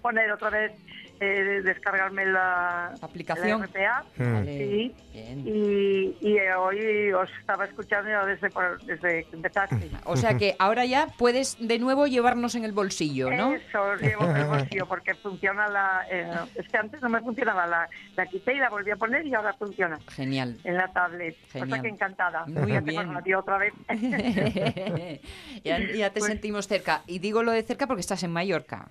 poner 0.00 0.30
otra 0.32 0.50
vez 0.50 0.72
eh, 1.22 1.62
descargarme 1.62 2.26
la 2.26 2.94
aplicación 3.00 3.62
RPA. 3.62 4.04
Hmm. 4.16 4.44
Sí. 4.44 4.94
Y, 5.14 6.16
y, 6.20 6.38
hoy 6.58 7.12
os 7.12 7.30
estaba 7.38 7.64
escuchando 7.64 8.10
desde, 8.26 8.50
desde 8.84 9.24
que 9.24 9.36
empezaste. 9.36 9.90
O 10.04 10.16
sea 10.16 10.36
que 10.36 10.56
ahora 10.58 10.84
ya 10.84 11.06
puedes 11.18 11.56
de 11.60 11.78
nuevo 11.78 12.08
llevarnos 12.08 12.56
en 12.56 12.64
el 12.64 12.72
bolsillo, 12.72 13.30
¿no? 13.30 13.54
Eso, 13.54 13.94
llevo 13.96 14.24
en 14.24 14.36
el 14.36 14.46
bolsillo 14.46 14.86
porque 14.86 15.14
funciona 15.14 15.68
la... 15.68 16.06
Eh, 16.10 16.30
es 16.56 16.68
que 16.68 16.76
antes 16.76 17.00
no 17.00 17.08
me 17.08 17.20
funcionaba, 17.20 17.66
la, 17.66 17.88
la 18.16 18.26
quité 18.26 18.54
y 18.54 18.58
la 18.58 18.68
volví 18.68 18.90
a 18.90 18.96
poner 18.96 19.24
y 19.24 19.34
ahora 19.34 19.52
funciona. 19.52 20.00
Genial. 20.08 20.58
En 20.64 20.76
la 20.76 20.88
tablet. 20.88 21.36
Genial. 21.52 21.68
Cosa 21.68 21.82
que 21.82 21.88
encantada. 21.88 22.46
Muy 22.46 22.66
bien. 22.66 23.36
Otra 23.36 23.58
vez. 23.58 23.72
ya, 25.64 25.78
ya, 25.78 26.10
te 26.10 26.18
pues 26.18 26.24
sentimos 26.24 26.66
cerca. 26.66 27.02
Y 27.06 27.20
digo 27.20 27.42
lo 27.42 27.52
de 27.52 27.62
cerca 27.62 27.86
porque 27.86 28.00
estás 28.00 28.22
en 28.24 28.32
Mallorca. 28.32 28.88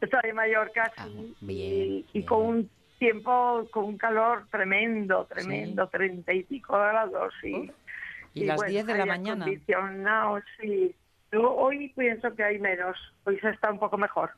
Estoy 0.00 0.20
en 0.24 0.36
Mallorca 0.36 0.92
ah, 0.96 1.08
y, 1.42 2.24
con 2.26 2.46
un 2.46 2.70
tiempo, 2.98 3.66
con 3.70 3.84
un 3.84 3.98
calor 3.98 4.46
tremendo, 4.50 5.26
tremendo, 5.26 5.88
treinta 5.88 6.32
y 6.32 6.42
pico 6.44 6.72
grados. 6.72 7.34
Y, 7.42 7.70
y, 8.34 8.44
las 8.44 8.62
10 8.62 8.86
de 8.86 8.98
la 8.98 9.06
mañana. 9.06 9.46
sí. 10.60 10.94
hoy 11.32 11.92
pienso 11.96 12.34
que 12.34 12.44
hay 12.44 12.58
menos, 12.58 12.96
hoy 13.24 13.38
se 13.40 13.50
está 13.50 13.70
un 13.70 13.78
poco 13.78 13.98
mejor. 13.98 14.30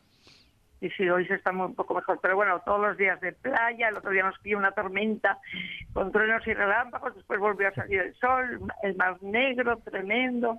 Y 0.80 0.90
sí, 0.90 1.08
hoy 1.08 1.24
se 1.28 1.34
está 1.34 1.52
un 1.52 1.76
poco 1.76 1.94
mejor. 1.94 2.18
Pero 2.20 2.34
bueno, 2.34 2.60
todos 2.64 2.80
los 2.80 2.96
días 2.96 3.20
de 3.20 3.32
playa, 3.32 3.88
el 3.88 3.98
otro 3.98 4.10
día 4.10 4.24
nos 4.24 4.38
pilló 4.40 4.58
una 4.58 4.72
tormenta 4.72 5.38
con 5.92 6.10
truenos 6.10 6.44
y 6.44 6.54
relámpagos, 6.54 7.14
después 7.14 7.38
volvió 7.38 7.68
a 7.68 7.74
salir 7.74 8.00
el 8.00 8.14
sol, 8.16 8.60
el 8.82 8.96
mar 8.96 9.22
negro, 9.22 9.76
tremendo 9.76 10.58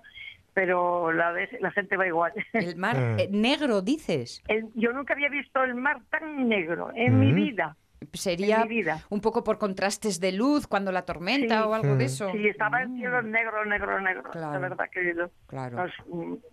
pero 0.54 1.12
la, 1.12 1.34
la 1.60 1.72
gente 1.72 1.98
va 1.98 2.08
igual. 2.08 2.34
El 2.54 2.76
mar 2.76 2.98
mm. 2.98 3.20
eh, 3.20 3.28
negro, 3.32 3.82
dices. 3.82 4.44
yo 4.76 4.94
nunca 4.94 5.14
había 5.14 5.30
visto 5.30 5.64
el 5.64 5.76
mar 5.76 6.02
tan 6.10 6.48
negro 6.48 6.92
en 6.96 7.20
mi 7.20 7.32
mm. 7.32 7.36
vida. 7.36 7.78
Sería 8.12 8.68
un 9.10 9.22
poco 9.22 9.44
por 9.44 9.58
contrastes 9.58 10.20
de 10.20 10.34
luz 10.34 10.68
cuando 10.68 10.92
la 10.92 11.06
tormenta 11.06 11.66
o 11.66 11.74
algo 11.74 11.96
de 11.96 12.06
eso. 12.06 12.30
Sí, 12.34 12.48
estaba 12.48 12.82
el 12.82 12.90
cielo 12.98 13.24
mm. 13.24 13.32
negro, 13.32 13.66
negro, 13.66 14.02
negro. 14.02 14.32
La 14.34 14.58
verdad, 14.60 14.90
querido. 14.92 15.32
Claro. 15.48 15.86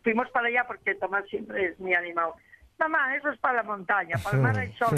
fuimos 0.02 0.30
para 0.30 0.48
allá 0.48 0.64
porque 0.66 0.94
Tomás 0.94 1.24
siempre 1.28 1.66
es 1.66 1.80
muy 1.80 1.94
animado 1.94 2.36
mamá, 2.80 3.14
eso 3.14 3.28
es 3.28 3.38
para 3.38 3.58
la 3.58 3.62
montaña, 3.62 4.16
para 4.22 4.36
el 4.36 4.42
mar 4.42 4.58
hay 4.58 4.72
sol, 4.78 4.96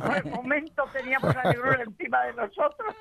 Por 0.00 0.16
el 0.16 0.24
momento 0.30 0.84
teníamos 0.92 1.34
la 1.34 1.42
negrura 1.42 1.82
encima 1.82 2.22
de 2.24 2.32
nosotros. 2.34 2.94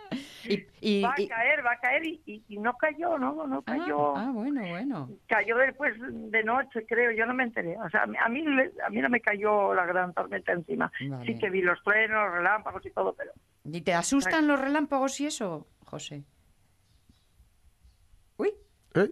Y, 0.82 1.02
va 1.02 1.12
a 1.12 1.16
caer, 1.16 1.66
va 1.66 1.72
a 1.74 1.80
caer 1.80 2.06
y, 2.06 2.44
no 2.60 2.74
cayó, 2.74 3.18
no, 3.18 3.48
no 3.48 3.60
ah, 3.60 3.64
cayó. 3.66 4.18
Ah, 4.18 4.32
bueno, 4.34 4.62
bueno. 4.68 5.10
Cayó 5.28 5.58
después 5.58 5.94
de 6.00 6.44
noche, 6.44 6.86
creo, 6.88 7.12
yo 7.12 7.26
no 7.26 7.34
me 7.34 7.44
enteré. 7.44 7.78
O 7.80 7.90
sea, 7.90 8.04
a 8.04 8.08
mí, 8.08 8.18
a 8.18 8.90
mí 8.90 9.02
no 9.02 9.10
me 9.10 9.22
cayó 9.22 9.74
la 9.74 9.86
gran 9.86 10.14
tormenta 10.14 10.52
encima. 10.52 10.92
Sí 11.26 11.38
que 11.38 11.50
vi 11.50 11.62
los 11.62 11.82
truenos, 11.84 12.32
relámpagos 12.34 12.86
y 12.86 12.92
todo, 12.92 13.14
pero... 13.14 13.32
¿Y 13.64 13.82
te 13.82 13.94
asustan 13.94 14.48
los 14.48 14.60
relámpagos 14.60 15.20
y 15.22 15.28
eso, 15.28 15.68
José? 15.86 16.24
Uy. 18.38 18.52
¿Eh? 18.96 19.10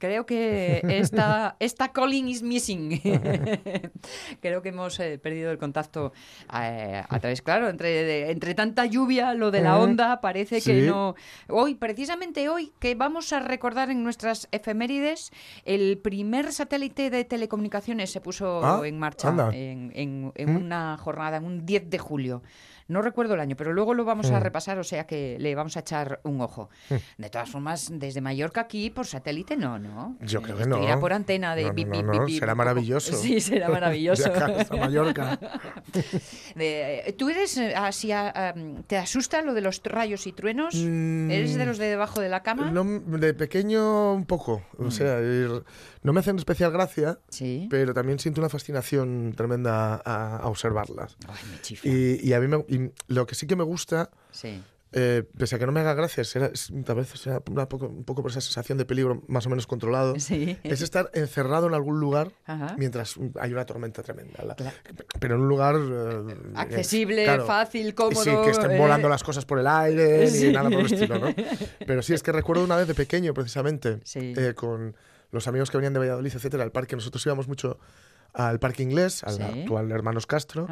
Creo 0.00 0.24
que 0.24 0.80
esta, 0.88 1.56
esta 1.60 1.92
calling 1.92 2.26
is 2.28 2.42
missing. 2.42 2.98
Creo 4.40 4.62
que 4.62 4.70
hemos 4.70 4.98
eh, 4.98 5.18
perdido 5.18 5.50
el 5.50 5.58
contacto 5.58 6.14
eh, 6.54 7.02
a 7.06 7.18
través, 7.20 7.42
claro, 7.42 7.68
entre, 7.68 8.30
entre 8.30 8.54
tanta 8.54 8.86
lluvia, 8.86 9.34
lo 9.34 9.50
de 9.50 9.60
la 9.60 9.78
onda, 9.78 10.22
parece 10.22 10.62
que 10.62 10.82
no. 10.82 11.16
Hoy, 11.48 11.74
precisamente 11.74 12.48
hoy, 12.48 12.72
que 12.78 12.94
vamos 12.94 13.34
a 13.34 13.40
recordar 13.40 13.90
en 13.90 14.02
nuestras 14.02 14.48
efemérides, 14.52 15.32
el 15.66 15.98
primer 15.98 16.50
satélite 16.54 17.10
de 17.10 17.26
telecomunicaciones 17.26 18.10
se 18.10 18.22
puso 18.22 18.64
ah, 18.64 18.80
en 18.86 18.98
marcha 18.98 19.28
en, 19.52 19.92
en, 19.94 20.32
en 20.34 20.54
¿Mm? 20.54 20.56
una 20.56 20.96
jornada, 20.96 21.36
en 21.36 21.44
un 21.44 21.66
10 21.66 21.90
de 21.90 21.98
julio. 21.98 22.42
No 22.90 23.02
recuerdo 23.02 23.34
el 23.34 23.40
año, 23.40 23.54
pero 23.56 23.72
luego 23.72 23.94
lo 23.94 24.04
vamos 24.04 24.32
a 24.32 24.40
mm. 24.40 24.42
repasar, 24.42 24.78
o 24.80 24.84
sea 24.84 25.06
que 25.06 25.36
le 25.38 25.54
vamos 25.54 25.76
a 25.76 25.80
echar 25.80 26.20
un 26.24 26.40
ojo. 26.40 26.70
Mm. 26.88 27.22
De 27.22 27.30
todas 27.30 27.48
formas, 27.48 27.88
desde 27.92 28.20
Mallorca 28.20 28.62
aquí, 28.62 28.90
por 28.90 29.06
satélite, 29.06 29.56
no, 29.56 29.78
¿no? 29.78 30.16
Yo 30.20 30.42
creo 30.42 30.56
que 30.56 30.66
no. 30.66 30.82
Irá 30.82 30.98
por 30.98 31.12
antena 31.12 31.54
de 31.54 31.70
no, 31.70 32.28
será 32.28 32.56
maravilloso. 32.56 33.16
Sí, 33.16 33.40
será 33.40 33.68
maravilloso. 33.70 34.32
Mallorca. 34.72 35.38
¿Tú 37.16 37.28
eres 37.28 37.56
eh, 37.58 37.74
así, 37.76 38.10
te 38.88 38.96
asusta 38.96 39.40
lo 39.42 39.54
de 39.54 39.60
los 39.60 39.80
rayos 39.84 40.26
y 40.26 40.32
truenos? 40.32 40.74
Mm. 40.74 41.30
¿Eres 41.30 41.54
de 41.54 41.66
los 41.66 41.78
de 41.78 41.86
debajo 41.86 42.20
de 42.20 42.28
la 42.28 42.42
cama? 42.42 42.72
de 42.72 43.34
pequeño 43.34 44.14
un 44.14 44.24
poco. 44.24 44.62
O 44.78 44.90
sea, 44.90 45.20
no 46.02 46.12
me 46.12 46.18
hacen 46.18 46.36
especial 46.36 46.72
gracia, 46.72 47.20
¿Sí? 47.28 47.68
pero 47.70 47.94
también 47.94 48.18
siento 48.18 48.40
una 48.40 48.48
fascinación 48.48 49.32
tremenda 49.36 50.02
a, 50.04 50.48
observarlas. 50.48 51.16
Ay, 51.28 51.78
me 51.84 51.90
y, 51.90 52.28
y, 52.28 52.32
a 52.32 52.40
mí 52.40 52.48
me, 52.48 52.64
lo 53.08 53.26
que 53.26 53.34
sí 53.34 53.46
que 53.46 53.56
me 53.56 53.64
gusta 53.64 54.10
eh, 54.92 55.22
pese 55.38 55.54
a 55.54 55.58
que 55.60 55.66
no 55.66 55.72
me 55.72 55.78
haga 55.80 55.94
gracias, 55.94 56.34
era, 56.34 56.46
a 56.46 56.94
veces 56.94 57.24
era 57.24 57.40
un 57.46 57.66
poco, 57.68 57.86
un 57.86 58.02
poco 58.02 58.22
por 58.22 58.32
esa 58.32 58.40
sensación 58.40 58.76
de 58.76 58.84
peligro 58.84 59.22
más 59.28 59.46
o 59.46 59.48
menos 59.48 59.68
controlado, 59.68 60.16
es 60.16 60.30
estar 60.82 61.10
encerrado 61.14 61.68
en 61.68 61.74
algún 61.74 62.00
lugar 62.00 62.32
mientras 62.76 63.14
hay 63.38 63.52
una 63.52 63.64
tormenta 63.66 64.02
tremenda. 64.02 64.56
Pero 65.20 65.36
en 65.36 65.42
un 65.42 65.48
lugar... 65.48 65.76
Eh, 65.76 66.34
Accesible, 66.56 67.40
fácil, 67.42 67.94
cómodo. 67.94 68.24
Sí, 68.24 68.30
que 68.44 68.50
estén 68.50 68.76
volando 68.76 69.08
las 69.08 69.22
cosas 69.22 69.44
por 69.44 69.60
el 69.60 69.66
aire 69.68 70.28
y 70.28 70.52
nada 70.52 70.68
por 70.68 70.80
el 70.80 70.92
estilo, 70.92 71.18
¿no? 71.20 71.34
Pero 71.86 72.02
sí, 72.02 72.12
es 72.12 72.22
que 72.22 72.32
recuerdo 72.32 72.64
una 72.64 72.76
vez 72.76 72.88
de 72.88 72.94
pequeño, 72.94 73.32
precisamente, 73.32 74.00
con 74.56 74.96
los 75.30 75.46
amigos 75.46 75.70
que 75.70 75.76
venían 75.76 75.92
de 75.92 76.00
Valladolid, 76.00 76.32
etcétera, 76.34 76.64
al 76.64 76.72
parque, 76.72 76.96
nosotros 76.96 77.24
íbamos 77.24 77.46
mucho 77.46 77.78
al 78.32 78.58
parque 78.58 78.82
inglés, 78.82 79.24
al 79.24 79.40
actual 79.40 79.90
Hermanos 79.90 80.26
Castro, 80.26 80.66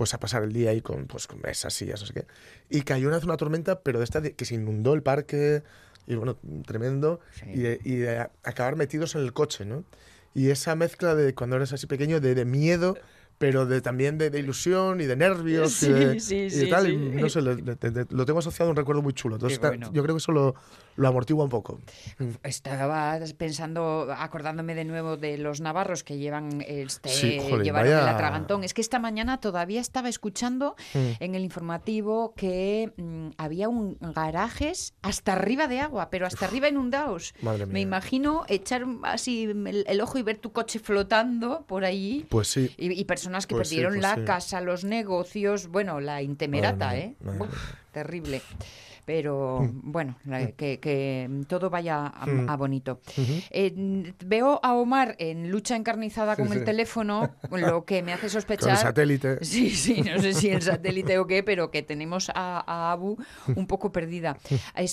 pues 0.00 0.14
a 0.14 0.18
pasar 0.18 0.42
el 0.44 0.54
día 0.54 0.70
ahí 0.70 0.80
con, 0.80 1.04
pues, 1.04 1.26
con 1.26 1.42
mesas, 1.42 1.74
sillas, 1.74 2.00
no 2.00 2.06
sé 2.06 2.14
qué. 2.14 2.26
Y 2.70 2.80
cayó 2.80 3.08
una 3.08 3.18
vez 3.18 3.24
una 3.26 3.36
tormenta, 3.36 3.80
pero 3.80 3.98
de 3.98 4.04
esta 4.04 4.22
que 4.22 4.46
se 4.46 4.54
inundó 4.54 4.94
el 4.94 5.02
parque, 5.02 5.62
y 6.06 6.14
bueno, 6.14 6.38
tremendo, 6.64 7.20
y, 7.44 7.58
de, 7.60 8.26
acabar 8.42 8.76
metidos 8.76 9.14
en 9.14 9.20
el 9.20 9.34
coche, 9.34 9.66
¿no? 9.66 9.84
Y 10.32 10.48
esa 10.48 10.74
mezcla 10.74 11.14
de 11.14 11.34
cuando 11.34 11.56
eres 11.56 11.74
así 11.74 11.86
pequeño, 11.86 12.18
de, 12.18 12.34
de 12.34 12.46
miedo 12.46 12.96
pero 13.40 13.64
de, 13.64 13.80
también 13.80 14.18
de, 14.18 14.38
ilusión 14.38 15.00
y 15.00 15.06
de 15.06 15.16
nervios 15.16 15.82
y, 15.82 15.88
de, 15.88 16.66
tal. 16.68 17.16
no 17.18 17.28
sé, 17.30 17.40
lo 17.40 18.26
tengo 18.26 18.38
asociado 18.38 18.68
a 18.68 18.72
un 18.72 18.76
recuerdo 18.76 19.00
muy 19.00 19.14
chulo. 19.14 19.36
Entonces, 19.36 19.58
yo 19.92 20.02
creo 20.02 20.14
que 20.14 20.18
eso 20.18 20.30
lo, 20.30 20.54
lo, 21.00 21.08
amortigua 21.08 21.44
un 21.44 21.50
poco. 21.50 21.80
Estaba 22.42 23.18
pensando, 23.36 24.08
acordándome 24.16 24.74
de 24.74 24.84
nuevo 24.84 25.16
de 25.16 25.38
los 25.38 25.60
navarros 25.60 26.04
que 26.04 26.18
llevan 26.18 26.64
este, 26.66 27.40
llevaron 27.62 27.92
el 27.92 28.08
atragantón. 28.08 28.64
Es 28.64 28.74
que 28.74 28.80
esta 28.80 28.98
mañana 28.98 29.40
todavía 29.40 29.80
estaba 29.80 30.08
escuchando 30.08 30.76
mm. 30.94 31.12
en 31.20 31.34
el 31.34 31.42
informativo 31.42 32.34
que 32.34 32.92
mm, 32.96 33.30
había 33.38 33.68
un 33.68 33.98
garajes 34.00 34.94
hasta 35.02 35.32
arriba 35.32 35.68
de 35.68 35.80
agua, 35.80 36.10
pero 36.10 36.26
hasta 36.26 36.46
arriba 36.46 36.68
inundados. 36.68 37.34
Me 37.68 37.80
imagino 37.80 38.44
echar 38.48 38.84
así 39.02 39.44
el, 39.44 40.00
ojo 40.00 40.18
y 40.18 40.22
ver 40.22 40.38
tu 40.38 40.52
coche 40.52 40.78
flotando 40.78 41.64
por 41.66 41.84
allí. 41.84 42.26
Pues 42.28 42.48
sí. 42.48 42.72
Y, 42.76 42.92
y 42.92 43.04
personas 43.04 43.46
que 43.46 43.54
pues 43.54 43.68
perdieron 43.68 44.00
la 44.00 44.24
casa, 44.24 44.60
los 44.60 44.84
negocios, 44.84 45.68
bueno, 45.68 46.00
la 46.00 46.22
intemerata, 46.22 46.96
¿eh? 46.96 47.14
terrible 47.92 48.42
pero 49.10 49.58
mm. 49.60 49.90
bueno, 49.90 50.16
mm. 50.22 50.44
que, 50.56 51.42
todo 51.48 51.68
vaya 51.68 52.06
a, 52.06 52.26
mm. 52.26 52.56
bonito. 52.56 53.00
Eh, 53.50 54.14
veo 54.24 54.60
a 54.62 54.74
Omar 54.74 55.16
en 55.18 55.50
lucha 55.50 55.74
encarnizada 55.74 56.36
con 56.36 56.52
el 56.52 56.62
teléfono, 56.62 57.34
lo 57.50 57.84
que 57.84 58.04
me 58.04 58.12
hace 58.12 58.28
sospechar... 58.28 58.68
Con 58.68 58.70
el 58.70 58.76
satélite. 58.76 59.44
Sí, 59.44 59.70
sí, 59.70 60.02
no 60.02 60.22
sé 60.22 60.32
si 60.32 60.50
el 60.50 60.62
satélite 60.70 61.18
o 61.18 61.26
qué, 61.26 61.42
pero 61.42 61.72
que 61.72 61.82
tenemos 61.82 62.30
a, 62.32 62.92
Abu 62.92 63.18
un 63.56 63.66
poco 63.66 63.90
perdida. 63.90 64.36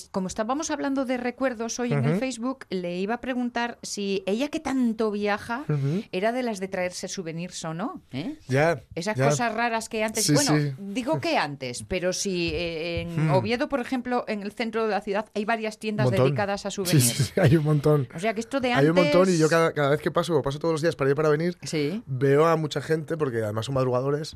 como 0.10 0.28
estábamos 0.28 0.72
hablando 0.72 1.06
de 1.06 1.18
recuerdos 1.18 1.80
hoy 1.80 1.94
en 1.94 2.04
el 2.04 2.18
Facebook, 2.18 2.66
le 2.72 2.98
iba 2.98 3.14
a 3.14 3.22
preguntar 3.22 3.78
si 3.84 4.24
ella 4.26 4.48
que 4.48 4.60
tanto 4.60 5.12
viaja 5.12 5.64
era 6.12 6.32
de 6.32 6.42
las 6.42 6.60
de 6.60 6.70
traerse 6.70 7.08
souvenirs 7.08 7.64
o 7.66 7.76
no. 7.76 8.02
¿eh? 8.12 8.40
Ya. 8.48 8.82
Esas 8.96 9.16
cosas 9.16 9.54
raras 9.54 9.90
que 9.90 10.04
antes... 10.04 10.34
bueno, 10.34 10.74
digo 10.80 11.22
que 11.22 11.38
antes, 11.38 11.84
pero 11.88 12.14
si 12.14 12.50
eh, 12.56 13.02
en 13.02 13.30
Oviedo, 13.30 13.70
por 13.70 13.80
ejemplo, 13.80 14.07
en 14.28 14.44
el 14.44 14.52
centro 14.52 14.86
de 14.86 14.92
la 14.92 15.02
ciudad 15.02 15.26
hay 15.34 15.46
varias 15.46 15.80
tiendas 15.80 16.10
dedicadas 16.10 16.66
a 16.66 16.72
souvenirs. 16.72 17.04
Sí, 17.04 17.24
sí, 17.24 17.40
hay 17.40 17.56
un 17.56 17.64
montón. 17.64 18.08
O 18.16 18.20
sea 18.20 18.34
que 18.34 18.40
esto 18.40 18.60
de 18.60 18.74
antes... 18.74 18.84
Hay 18.84 18.90
un 18.90 18.96
montón 18.96 19.30
y 19.30 19.38
yo 19.38 19.50
cada, 19.50 19.90
vez 19.90 20.02
que 20.02 20.12
paso, 20.12 20.42
paso 20.42 20.60
todos 20.60 20.74
los 20.74 20.82
días 20.82 20.96
para 20.96 21.10
ir 21.10 21.16
para 21.16 21.30
venir, 21.30 21.58
veo 22.06 22.46
a 22.46 22.56
mucha 22.56 22.82
gente, 22.82 23.18
porque 23.18 23.44
además 23.44 23.66
son 23.66 23.76
madrugadores, 23.76 24.34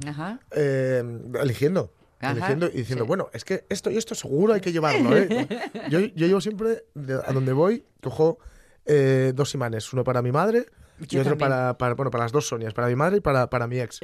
eh, 0.52 1.04
eligiendo. 1.42 1.94
eligiendo 2.20 2.68
y 2.68 2.78
diciendo, 2.78 3.06
bueno, 3.06 3.30
es 3.34 3.44
que 3.44 3.66
esto 3.70 3.90
y 3.90 3.98
esto 3.98 4.16
seguro 4.16 4.54
hay 4.54 4.62
que 4.62 4.72
llevarlo. 4.72 5.16
¿eh? 5.18 5.48
yo, 5.90 6.00
yo 6.00 6.28
llevo 6.28 6.42
siempre, 6.42 6.84
a 7.26 7.34
donde 7.34 7.54
voy, 7.54 7.86
cojo 8.02 8.40
eh, 8.86 9.34
dos 9.36 9.54
imanes, 9.54 9.92
uno 9.94 10.04
para 10.04 10.22
mi 10.22 10.32
madre 10.32 10.66
y 11.10 11.18
otro 11.18 11.38
para, 11.38 11.78
para, 11.78 11.94
bueno, 11.96 12.12
para 12.12 12.26
las 12.26 12.32
dos 12.32 12.48
Sonias, 12.48 12.74
para 12.74 12.88
mi 12.88 12.96
madre 12.96 13.18
y 13.18 13.22
para, 13.22 13.50
para 13.50 13.68
mi 13.68 13.80
ex. 13.80 14.00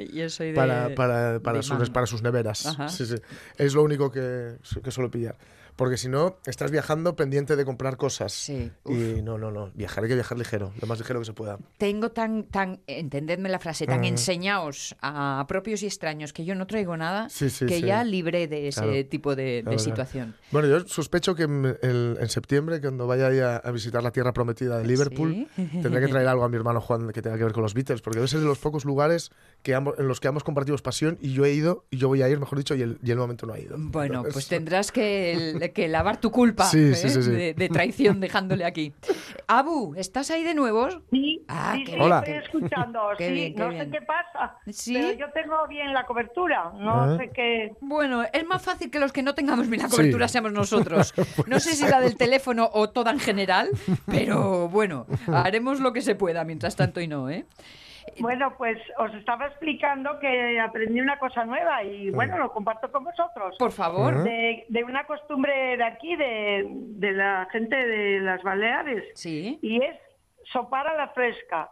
para, 0.54 0.94
para, 0.94 1.40
para, 1.40 1.62
sus, 1.62 1.90
para 1.90 2.06
sus 2.06 2.22
neveras. 2.22 2.76
Sí, 2.88 3.06
sí. 3.06 3.16
Es 3.56 3.74
lo 3.74 3.82
único 3.82 4.10
que, 4.10 4.56
que 4.82 4.90
suelo 4.90 5.10
pillar. 5.10 5.36
Porque 5.78 5.96
si 5.96 6.08
no, 6.08 6.38
estás 6.44 6.72
viajando 6.72 7.14
pendiente 7.14 7.54
de 7.54 7.64
comprar 7.64 7.96
cosas. 7.96 8.32
Sí. 8.32 8.72
Y 8.84 9.22
no, 9.22 9.38
no, 9.38 9.52
no. 9.52 9.70
Viajar 9.74 10.02
hay 10.02 10.08
que 10.10 10.16
viajar 10.16 10.36
ligero, 10.36 10.72
lo 10.80 10.88
más 10.88 10.98
ligero 10.98 11.20
que 11.20 11.26
se 11.26 11.34
pueda. 11.34 11.56
Tengo 11.78 12.10
tan, 12.10 12.42
tan, 12.48 12.80
entendedme 12.88 13.48
la 13.48 13.60
frase, 13.60 13.86
tan 13.86 14.02
enseñados 14.02 14.96
a 15.00 15.44
propios 15.46 15.84
y 15.84 15.86
extraños 15.86 16.32
que 16.32 16.44
yo 16.44 16.56
no 16.56 16.66
traigo 16.66 16.96
nada, 16.96 17.28
que 17.68 17.80
ya 17.80 18.02
libre 18.02 18.48
de 18.48 18.66
ese 18.66 19.04
tipo 19.04 19.36
de, 19.36 19.62
situación. 19.78 20.34
Bueno, 20.50 20.66
yo 20.66 20.80
sospecho 20.88 21.36
que 21.36 21.44
en, 21.44 22.28
septiembre, 22.28 22.80
cuando 22.80 23.06
vaya 23.06 23.58
a, 23.58 23.70
visitar 23.70 24.02
la 24.02 24.10
tierra 24.10 24.32
prometida 24.32 24.78
de 24.78 24.84
Liverpool, 24.84 25.46
tendré 25.54 26.00
que 26.00 26.08
traer 26.08 26.26
algo 26.26 26.42
a 26.42 26.48
mi 26.48 26.56
hermano 26.56 26.80
Juan 26.80 27.12
que 27.12 27.22
tenga 27.22 27.38
que 27.38 27.44
ver 27.44 27.52
con 27.52 27.62
los 27.62 27.74
Beatles, 27.74 28.02
porque 28.02 28.18
debe 28.18 28.26
ser 28.26 28.40
de 28.40 28.46
los 28.46 28.58
pocos 28.58 28.84
lugares 28.84 29.30
que 29.62 29.74
en 29.74 30.08
los 30.08 30.18
que 30.18 30.26
ambos 30.26 30.42
compartimos 30.42 30.82
pasión 30.82 31.18
y 31.20 31.34
yo 31.34 31.44
he 31.44 31.52
ido, 31.52 31.84
y 31.88 31.98
yo 31.98 32.08
voy 32.08 32.22
a 32.22 32.28
ir, 32.28 32.40
mejor 32.40 32.58
dicho, 32.58 32.74
y 32.74 32.82
el, 32.82 32.98
y 33.00 33.12
el 33.12 33.18
momento 33.18 33.46
no 33.46 33.52
ha 33.52 33.60
ido. 33.60 33.76
Bueno, 33.78 34.24
pues 34.32 34.48
tendrás 34.48 34.90
que 34.90 35.54
que 35.72 35.88
lavar 35.88 36.18
tu 36.18 36.30
culpa 36.30 36.68
¿eh? 36.74 37.54
de, 37.56 37.68
traición 37.68 38.20
dejándole 38.20 38.64
aquí. 38.64 38.92
Abu, 39.46 39.94
¿estás 39.96 40.30
ahí 40.30 40.42
de 40.44 40.54
nuevo? 40.54 40.88
Sí, 41.10 41.44
ah, 41.48 41.76
sí, 41.76 41.94
Hola. 41.98 42.18
estoy 42.18 42.34
escuchando. 42.34 43.00
sí, 43.18 43.54
no 43.56 43.70
sé 43.70 43.90
qué 43.90 44.00
pasa, 44.02 44.58
pero 44.64 45.12
yo 45.12 45.30
tengo 45.32 45.66
bien 45.68 45.92
la 45.92 46.04
cobertura. 46.06 46.72
No 46.74 47.02
ah. 47.02 47.16
sé 47.18 47.30
qué. 47.34 47.72
Bueno, 47.80 48.24
es 48.32 48.46
más 48.46 48.62
fácil 48.62 48.90
que 48.90 48.98
los 48.98 49.12
que 49.12 49.22
no 49.22 49.34
tengamos 49.34 49.68
bien 49.68 49.82
la 49.82 49.88
cobertura 49.88 50.28
seamos 50.28 50.52
nosotros. 50.52 51.14
No 51.46 51.60
sé 51.60 51.74
si 51.74 51.88
la 51.88 52.00
del 52.00 52.16
teléfono 52.16 52.68
o 52.72 52.90
toda 52.90 53.10
en 53.10 53.20
general, 53.20 53.70
pero 54.06 54.68
bueno, 54.68 55.06
haremos 55.32 55.80
lo 55.80 55.92
que 55.92 56.02
se 56.02 56.14
pueda 56.14 56.44
mientras 56.44 56.76
tanto 56.76 57.00
y 57.00 57.08
no, 57.08 57.30
¿eh? 57.30 57.46
Bueno, 58.18 58.54
pues 58.56 58.78
os 58.98 59.12
estaba 59.14 59.46
explicando 59.46 60.18
que 60.18 60.60
aprendí 60.60 61.00
una 61.00 61.18
cosa 61.18 61.44
nueva 61.44 61.82
y 61.82 62.10
bueno, 62.10 62.38
lo 62.38 62.52
comparto 62.52 62.90
con 62.90 63.04
vosotros. 63.04 63.56
Por 63.58 63.72
favor. 63.72 64.22
De, 64.24 64.84
una 64.84 65.04
costumbre 65.04 65.76
de 65.76 65.84
aquí, 65.84 66.16
de, 66.16 67.12
la 67.12 67.48
gente 67.50 67.76
de 67.76 68.20
las 68.20 68.42
Baleares. 68.42 69.04
Sí. 69.14 69.58
Y 69.62 69.82
es 69.82 69.96
sopar 70.52 70.86
a 70.86 70.96
la 70.96 71.08
fresca. 71.08 71.70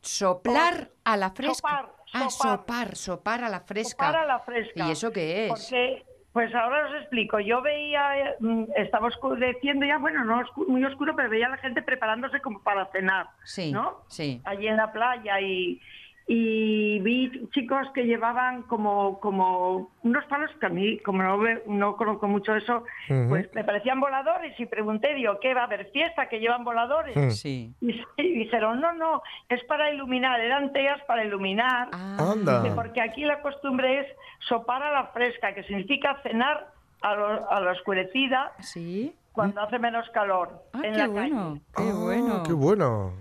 ¿Soplar 0.00 0.88
a 1.04 1.16
la 1.16 1.30
fresca? 1.30 1.54
Sopar, 1.54 2.02
Ah, 2.14 2.28
sopar, 2.28 2.94
sopar 2.94 3.44
a 3.44 3.48
la 3.48 3.60
fresca. 3.60 4.06
Sopar 4.06 4.16
a 4.16 4.26
la 4.26 4.38
fresca. 4.40 4.86
¿Y 4.86 4.90
eso 4.90 5.10
qué 5.10 5.46
es? 5.46 5.48
Porque 5.48 6.04
pues 6.32 6.54
ahora 6.54 6.88
os 6.88 6.94
explico. 6.94 7.38
Yo 7.40 7.60
veía, 7.60 8.36
mm, 8.40 8.64
estaba 8.76 9.08
oscureciendo 9.08 9.84
ya, 9.84 9.98
bueno, 9.98 10.24
no 10.24 10.42
muy 10.66 10.84
oscuro, 10.84 11.14
pero 11.14 11.28
veía 11.28 11.46
a 11.46 11.50
la 11.50 11.58
gente 11.58 11.82
preparándose 11.82 12.40
como 12.40 12.62
para 12.62 12.86
cenar, 12.86 13.26
sí, 13.44 13.72
¿no? 13.72 14.02
Sí. 14.08 14.40
Allí 14.44 14.66
en 14.66 14.76
la 14.76 14.92
playa 14.92 15.40
y, 15.40 15.80
y 16.26 17.00
vi 17.00 17.48
chicos 17.50 17.88
que 17.94 18.04
llevaban 18.04 18.62
como, 18.62 19.18
como 19.20 19.90
unos 20.02 20.24
palos 20.26 20.50
que 20.60 20.66
a 20.66 20.68
mí, 20.68 20.98
como 21.00 21.22
no, 21.22 21.38
no 21.66 21.96
conozco 21.96 22.28
mucho 22.28 22.54
eso, 22.54 22.84
pues 23.28 23.52
me 23.54 23.64
parecían 23.64 24.00
voladores 24.00 24.58
y 24.58 24.66
pregunté, 24.66 25.14
digo, 25.14 25.38
¿qué 25.40 25.52
va 25.52 25.62
a 25.62 25.64
haber 25.64 25.90
fiesta 25.90 26.28
que 26.28 26.38
llevan 26.38 26.64
voladores? 26.64 27.16
Hmm. 27.16 27.30
Sí. 27.30 27.74
Y, 27.80 28.02
dijeron, 28.16 28.80
no, 28.80 28.92
no, 28.92 29.22
es 29.48 29.62
para 29.64 29.92
iluminar, 29.92 30.40
eran 30.40 30.72
teas 30.72 31.02
para 31.06 31.24
iluminar. 31.24 31.88
Ah. 31.92 32.34
Porque 32.74 33.00
aquí 33.00 33.24
la 33.24 33.40
costumbre 33.42 34.00
es 34.00 34.06
sopar 34.48 34.82
a 34.82 34.92
la 34.92 35.06
fresca, 35.08 35.54
que 35.54 35.64
significa 35.64 36.20
cenar 36.22 36.68
a, 37.02 37.10
a 37.10 37.60
la 37.60 37.72
oscurecida. 37.72 38.52
Sí. 38.60 39.14
Cuando 39.32 39.62
hace 39.62 39.78
menos 39.78 40.06
calor. 40.10 40.62
Ah, 40.74 40.80
qué 40.82 41.06
bueno, 41.06 41.58
Qué 41.74 41.82
ah, 41.82 41.94
bueno. 41.94 42.42
Qué 42.42 42.52
bueno. 42.52 43.12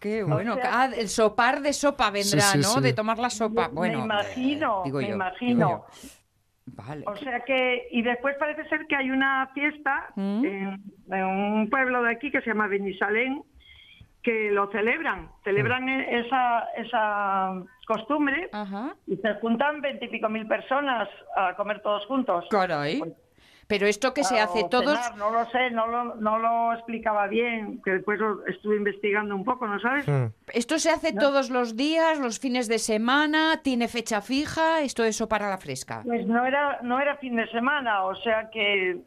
Qué 0.00 0.24
bueno. 0.24 0.56
ah, 0.62 0.88
el 0.96 1.08
sopar 1.08 1.60
de 1.60 1.74
sopa 1.74 2.10
vendrá, 2.10 2.54
¿no? 2.56 2.80
De 2.80 2.94
tomar 2.94 3.18
la 3.18 3.28
sopa. 3.28 3.68
Bueno, 3.68 3.98
me 3.98 4.04
imagino, 4.04 4.82
me 4.86 5.08
imagino. 5.08 5.84
Vale. 6.66 7.04
O 7.06 7.16
sea 7.16 7.40
que, 7.40 7.88
y 7.90 8.02
después 8.02 8.36
parece 8.38 8.66
ser 8.68 8.86
que 8.86 8.96
hay 8.96 9.10
una 9.10 9.50
fiesta 9.54 10.10
¿Mm? 10.14 10.44
en, 10.44 11.24
un 11.24 11.68
pueblo 11.68 12.02
de 12.02 12.12
aquí 12.12 12.30
que 12.30 12.40
se 12.40 12.46
llama 12.46 12.68
Benisalén, 12.68 13.42
que 14.22 14.50
lo 14.52 14.70
celebran, 14.70 15.30
celebran 15.44 15.88
e-, 15.88 16.20
esa, 16.20 16.64
esa 16.76 17.62
costumbre 17.86 18.50
y 19.06 19.16
se 19.16 19.34
juntan 19.34 19.80
veintipico 19.80 20.28
mil 20.28 20.46
personas 20.46 21.08
a 21.36 21.54
comer 21.56 21.82
todos 21.82 22.06
juntos. 22.06 22.46
Caray. 22.50 23.00
Pues 23.00 23.12
pero 23.70 23.86
esto 23.86 24.12
que 24.12 24.24
se 24.24 24.40
hace 24.40 24.64
todos... 24.68 24.98
no 25.16 25.30
lo 25.30 25.48
sé, 25.50 25.70
no 25.70 25.86
lo, 25.86 26.16
no 26.16 26.40
lo 26.40 26.72
explicaba 26.72 27.28
bien, 27.28 27.80
que 27.84 27.92
después 27.92 28.18
estuve 28.48 28.74
investigando 28.74 29.36
un 29.36 29.44
poco, 29.44 29.68
¿no 29.68 29.78
sabes? 29.78 30.08
Hmm. 30.08 30.32
¿Esto 30.52 30.80
se 30.80 30.90
hace 30.90 31.12
todos 31.12 31.50
los 31.50 31.76
días, 31.76 32.18
los 32.18 32.40
fines 32.40 32.66
de 32.66 32.80
semana? 32.80 33.60
¿Tiene 33.62 33.86
fecha 33.86 34.22
fija? 34.22 34.80
¿Esto 34.80 35.04
eso 35.04 35.28
para 35.28 35.48
la 35.48 35.56
fresca? 35.56 36.02
Pues 36.04 36.26
no 36.26 36.44
era, 36.44 36.80
no 36.82 37.00
era 37.00 37.16
fin 37.18 37.36
de 37.36 37.46
semana, 37.50 38.06
o 38.06 38.16
sea 38.16 38.50
que 38.50 38.98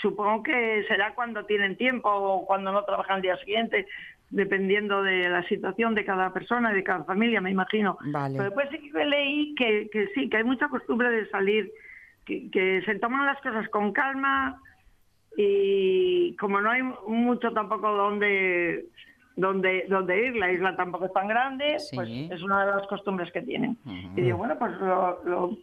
supongo 0.00 0.44
que 0.44 0.84
será 0.86 1.12
cuando 1.16 1.44
tienen 1.44 1.76
tiempo 1.76 2.08
o 2.08 2.46
cuando 2.46 2.70
no 2.70 2.84
trabajan 2.84 3.16
el 3.16 3.22
día 3.22 3.36
siguiente, 3.38 3.88
dependiendo 4.30 5.02
de 5.02 5.28
la 5.28 5.42
situación 5.48 5.96
de 5.96 6.04
cada 6.04 6.32
persona 6.32 6.70
y 6.70 6.76
de 6.76 6.84
cada 6.84 7.02
familia, 7.02 7.40
me 7.40 7.50
imagino. 7.50 7.98
Vale. 8.12 8.36
Pero 8.36 8.50
después 8.50 8.68
sí 8.70 8.88
que 8.88 9.04
leí 9.04 9.54
que, 9.56 9.90
que 9.90 10.06
sí, 10.14 10.28
que 10.28 10.36
hay 10.36 10.44
mucha 10.44 10.68
costumbre 10.68 11.10
de 11.10 11.28
salir 11.30 11.72
que, 12.26 12.82
se 12.84 12.94
toman 12.96 13.24
las 13.24 13.40
cosas 13.40 13.68
con 13.70 13.92
calma 13.92 14.60
y 15.36 16.34
como 16.36 16.60
no 16.60 16.70
hay 16.70 16.82
mucho 17.06 17.52
tampoco 17.52 17.92
donde 17.92 18.86
donde, 19.36 19.84
donde 19.88 20.28
ir, 20.28 20.36
la 20.36 20.50
isla 20.50 20.76
tampoco 20.76 21.04
es 21.06 21.12
tan 21.12 21.28
grande, 21.28 21.76
pues 21.94 22.08
es 22.08 22.42
una 22.42 22.64
de 22.64 22.72
las 22.72 22.86
costumbres 22.86 23.30
que 23.32 23.42
tienen. 23.42 23.76
Y 24.16 24.22
digo, 24.22 24.38
bueno, 24.38 24.58
pues 24.58 24.72
lo, 24.80 25.22
lo, 25.24 25.58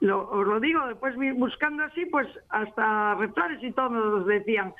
lo, 0.00 0.30
os 0.30 0.46
lo 0.46 0.60
digo, 0.60 0.86
después 0.86 1.14
buscando 1.36 1.84
así, 1.84 2.06
pues 2.06 2.26
hasta 2.48 3.16
refranes 3.16 3.62
y 3.62 3.70
todos 3.72 3.92
nos 3.92 4.26
decían, 4.26 4.72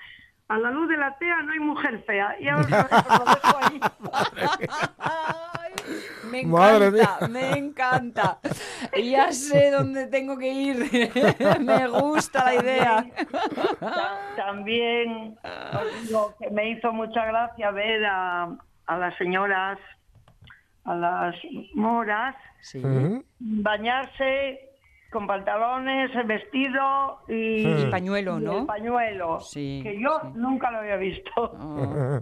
a 0.49 0.59
la 0.59 0.71
luz 0.71 0.89
de 0.89 0.97
la 0.97 1.17
tea 1.19 1.43
no 1.43 1.53
hay 1.53 1.61
mujer 1.61 2.03
fea. 2.05 2.37
Y 2.41 2.49
ahora 2.49 2.89
lo 3.19 3.25
dejo 3.25 3.59
ahí. 3.63 3.81
me 6.31 6.41
encanta, 6.41 7.29
me 7.29 7.51
encanta. 7.51 8.39
Ya 8.97 9.31
sé 9.33 9.71
dónde 9.71 10.07
tengo 10.07 10.39
que 10.39 10.49
ir. 10.49 10.91
me 11.61 11.87
gusta 11.89 12.45
la 12.45 12.55
idea. 12.55 13.07
También 14.37 15.39
lo 16.11 16.35
que 16.39 16.51
me 16.51 16.71
hizo 16.71 16.93
mucha 16.93 17.27
gracia 17.27 17.71
ver 17.71 18.05
a, 18.07 18.57
a 18.87 18.99
las 18.99 19.17
señoras, 19.19 19.79
a 20.85 20.95
las 20.95 21.35
moras, 21.75 22.35
bañarse 23.39 24.68
con 25.11 25.27
pantalones, 25.27 26.15
el 26.15 26.27
vestido 26.27 27.21
y, 27.29 27.87
pañuelo, 27.91 28.39
¿no? 28.39 28.59
el 28.61 28.67
pañuelo, 28.67 29.41
sí, 29.41 29.81
que 29.83 29.99
yo 29.99 30.21
nunca 30.35 30.71
lo 30.71 30.79
había 30.79 30.97
visto. 30.97 31.31
Oh. 31.61 32.21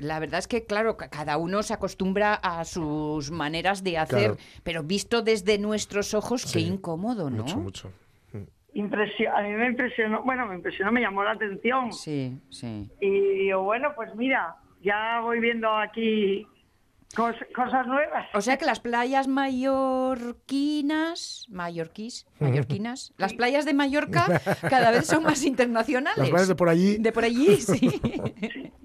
La 0.00 0.18
verdad 0.20 0.38
es 0.38 0.48
que, 0.48 0.64
claro, 0.64 0.96
cada 0.96 1.36
uno 1.36 1.62
se 1.62 1.74
acostumbra 1.74 2.34
a 2.34 2.64
sus 2.64 3.30
maneras 3.30 3.84
de 3.84 3.98
hacer, 3.98 4.36
pero 4.62 4.82
visto 4.82 5.22
desde 5.22 5.58
nuestros 5.58 6.14
ojos, 6.14 6.50
qué 6.50 6.60
incómodo, 6.60 7.28
¿no? 7.28 7.42
Mucho, 7.42 7.58
mucho. 7.58 7.92
a 8.32 9.42
mí 9.42 9.52
me 9.52 9.66
impresionó, 9.66 10.22
bueno, 10.22 10.46
me 10.46 10.54
impresionó, 10.54 10.92
me 10.92 11.02
llamó 11.02 11.24
la 11.24 11.32
atención. 11.32 11.92
Sí, 11.92 12.38
sí. 12.48 12.90
Y 13.00 13.52
bueno, 13.52 13.92
pues 13.94 14.14
mira, 14.14 14.56
ya 14.82 15.20
voy 15.20 15.40
viendo 15.40 15.68
aquí 15.76 16.46
cosas 17.14 17.86
nuevas. 17.86 18.26
O 18.34 18.40
sea 18.40 18.56
que 18.56 18.64
las 18.64 18.80
playas 18.80 19.28
mallorquinas, 19.28 21.46
mallorquís, 21.50 22.26
mallorquinas, 22.38 23.12
las 23.18 23.34
playas 23.34 23.64
de 23.64 23.74
Mallorca 23.74 24.40
cada 24.70 24.90
vez 24.90 25.06
son 25.06 25.24
más 25.24 25.44
internacionales. 25.44 26.18
Las 26.18 26.30
playas 26.30 26.48
de 26.48 26.54
por 26.54 26.68
allí. 26.68 26.98
De 26.98 27.12
por 27.12 27.24
allí, 27.24 27.56
sí. 27.56 27.90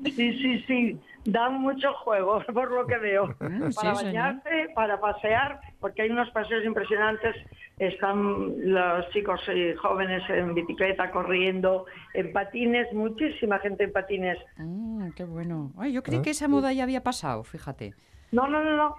Sí, 0.05 0.37
sí, 0.37 0.63
sí. 0.67 0.99
Dan 1.25 1.61
mucho 1.61 1.91
juego, 2.03 2.41
por 2.53 2.71
lo 2.71 2.85
que 2.85 2.97
veo. 2.97 3.27
Mm, 3.39 3.71
para 3.75 3.93
bañarse, 3.93 4.69
para 4.75 4.99
pasear, 4.99 5.59
porque 5.79 6.03
hay 6.03 6.11
unos 6.11 6.29
paseos 6.29 6.63
impresionantes. 6.63 7.35
Están 7.79 8.71
los 8.71 9.09
chicos 9.09 9.41
y 9.53 9.73
jóvenes 9.75 10.21
en 10.29 10.53
bicicleta, 10.53 11.11
corriendo, 11.11 11.85
en 12.13 12.31
patines, 12.31 12.93
muchísima 12.93 13.59
gente 13.59 13.85
en 13.85 13.91
patines. 13.91 14.37
Mm, 14.57 15.09
qué 15.15 15.25
bueno. 15.25 15.73
Ay, 15.77 15.91
yo 15.91 16.03
creí 16.03 16.19
¿Eh? 16.19 16.21
que 16.21 16.29
esa 16.29 16.47
moda 16.47 16.71
ya 16.71 16.83
había 16.83 17.03
pasado, 17.03 17.43
fíjate. 17.43 17.93
No, 18.31 18.47
no, 18.47 18.63
no, 18.63 18.75
no. 18.75 18.95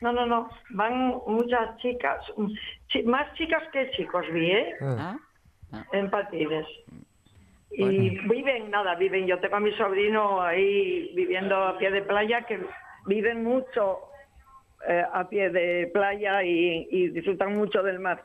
No, 0.00 0.12
no, 0.12 0.26
no. 0.26 0.50
Van 0.70 1.20
muchas 1.26 1.76
chicas, 1.78 2.20
más 3.06 3.32
chicas 3.34 3.62
que 3.72 3.90
chicos, 3.92 4.26
vi, 4.32 4.50
¿eh? 4.50 4.74
Ah. 4.82 5.16
Ah. 5.72 5.84
En 5.92 6.10
patines. 6.10 6.66
Y 7.70 8.18
viven, 8.28 8.70
nada, 8.70 8.94
viven. 8.94 9.26
Yo 9.26 9.38
tengo 9.40 9.56
a 9.56 9.60
mi 9.60 9.72
sobrino 9.72 10.42
ahí 10.42 11.10
viviendo 11.14 11.56
a 11.56 11.78
pie 11.78 11.90
de 11.90 12.02
playa 12.02 12.42
que 12.42 12.60
viven 13.06 13.42
mucho 13.42 14.00
eh, 14.86 15.02
a 15.12 15.28
pie 15.28 15.50
de 15.50 15.90
playa 15.92 16.42
y, 16.42 17.08
disfrutan 17.08 17.56
mucho 17.56 17.82
del 17.82 17.98
mar. 17.98 18.22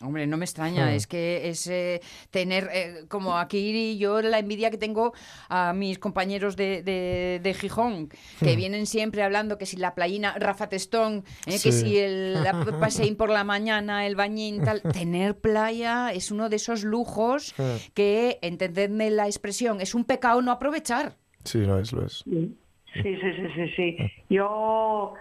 Hombre, 0.00 0.26
no 0.26 0.36
me 0.36 0.44
extraña, 0.44 0.94
es 0.94 1.06
que 1.06 1.48
es 1.48 1.66
eh, 1.68 2.00
tener, 2.30 2.68
eh, 2.72 3.04
como 3.08 3.38
aquí 3.38 3.70
y 3.70 3.98
yo, 3.98 4.20
la 4.20 4.38
envidia 4.38 4.70
que 4.70 4.78
tengo 4.78 5.12
a 5.48 5.72
mis 5.72 5.98
compañeros 5.98 6.56
de, 6.56 6.82
de, 6.82 7.54
Gijón, 7.54 8.08
que 8.40 8.56
vienen 8.56 8.86
siempre 8.86 9.22
hablando 9.22 9.56
que 9.58 9.66
si 9.66 9.76
la 9.76 9.94
playina, 9.94 10.34
Rafa 10.38 10.68
Testón, 10.68 11.24
que 11.44 11.58
si 11.58 11.98
el 11.98 12.36
paseín 12.80 13.16
por 13.16 13.30
la 13.30 13.44
mañana, 13.44 14.06
el 14.06 14.16
bañín, 14.16 14.62
tal. 14.62 14.82
Tener 14.82 15.38
playa 15.38 16.12
es 16.12 16.30
uno 16.30 16.48
de 16.48 16.56
esos 16.56 16.84
lujos 16.84 17.54
que, 17.94 18.38
entendedme 18.42 19.10
la 19.10 19.26
expresión, 19.26 19.80
es 19.80 19.94
un 19.94 20.04
pecado 20.04 20.42
no 20.42 20.52
aprovechar. 20.52 21.16
Sí, 21.44 21.60
lo 21.60 21.78
es, 21.78 21.92
lo 21.92 22.04
es. 22.04 22.24
Sí, 22.24 22.56
sí, 23.02 23.16
sí, 23.20 23.48
sí. 23.54 23.68
sí. 23.76 23.96
Yo 24.28 25.14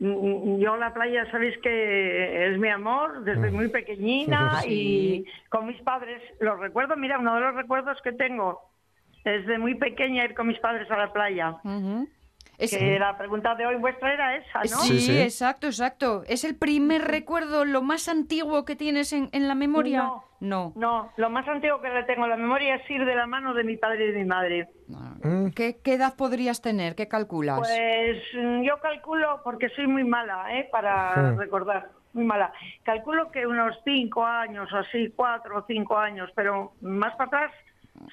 yo 0.00 0.76
la 0.76 0.94
playa, 0.94 1.28
sabéis 1.30 1.58
que 1.58 2.52
es 2.52 2.58
mi 2.58 2.68
amor 2.68 3.24
desde 3.24 3.50
mm. 3.50 3.54
muy 3.54 3.68
pequeñina 3.68 4.62
y 4.66 5.24
con 5.48 5.66
mis 5.66 5.80
padres, 5.82 6.22
los 6.40 6.58
recuerdo, 6.58 6.96
mira, 6.96 7.18
uno 7.18 7.34
de 7.34 7.40
los 7.40 7.54
recuerdos 7.54 8.00
que 8.02 8.12
tengo 8.12 8.60
es 9.24 9.46
de 9.46 9.58
muy 9.58 9.74
pequeña 9.74 10.24
ir 10.24 10.34
con 10.34 10.46
mis 10.46 10.58
padres 10.60 10.90
a 10.90 10.96
la 10.96 11.12
playa. 11.12 11.56
Que 12.58 12.98
la 12.98 13.16
pregunta 13.16 13.54
de 13.54 13.66
hoy 13.66 13.76
vuestra 13.76 14.12
era 14.12 14.36
esa, 14.36 14.60
¿no? 14.60 14.82
Sí, 14.82 15.20
exacto, 15.20 15.68
exacto. 15.68 16.24
¿Es 16.26 16.42
el 16.42 16.56
primer 16.56 17.02
recuerdo, 17.02 17.64
lo 17.64 17.82
más 17.82 18.08
antiguo 18.08 18.64
que 18.64 18.74
tienes 18.74 19.12
en, 19.12 19.30
la 19.32 19.54
memoria? 19.54 20.10
No, 20.40 20.72
no. 20.74 21.12
lo 21.16 21.30
más 21.30 21.46
antiguo 21.46 21.80
que 21.80 21.88
le 21.88 22.02
tengo 22.04 22.24
en 22.24 22.30
la 22.30 22.36
memoria 22.36 22.76
es 22.76 22.90
ir 22.90 23.04
de 23.04 23.14
la 23.14 23.28
mano 23.28 23.54
de 23.54 23.62
mi 23.62 23.76
padre 23.76 24.06
y 24.06 24.12
de 24.12 24.18
mi 24.18 24.24
madre. 24.24 24.68
Mm. 25.22 25.48
¿Qué, 25.50 25.80
edad 25.84 26.14
podrías 26.16 26.60
tener? 26.62 26.94
¿Qué 26.94 27.08
calculas? 27.08 27.58
Pues 27.58 28.22
mm, 28.34 28.62
yo 28.62 28.78
calculo, 28.80 29.40
porque 29.42 29.68
soy 29.70 29.86
muy 29.86 30.04
mala, 30.04 30.58
¿eh? 30.58 30.68
Para 30.70 31.32
recordar, 31.32 31.90
muy 32.12 32.24
mala. 32.24 32.52
Calculo 32.84 33.30
que 33.30 33.46
unos 33.46 33.76
cinco 33.84 34.24
años 34.24 34.72
o 34.72 34.76
así, 34.76 35.12
cuatro 35.14 35.58
o 35.58 35.64
cinco 35.66 35.96
años, 35.96 36.30
pero 36.34 36.72
más 36.80 37.14
para 37.16 37.26
atrás 37.26 37.52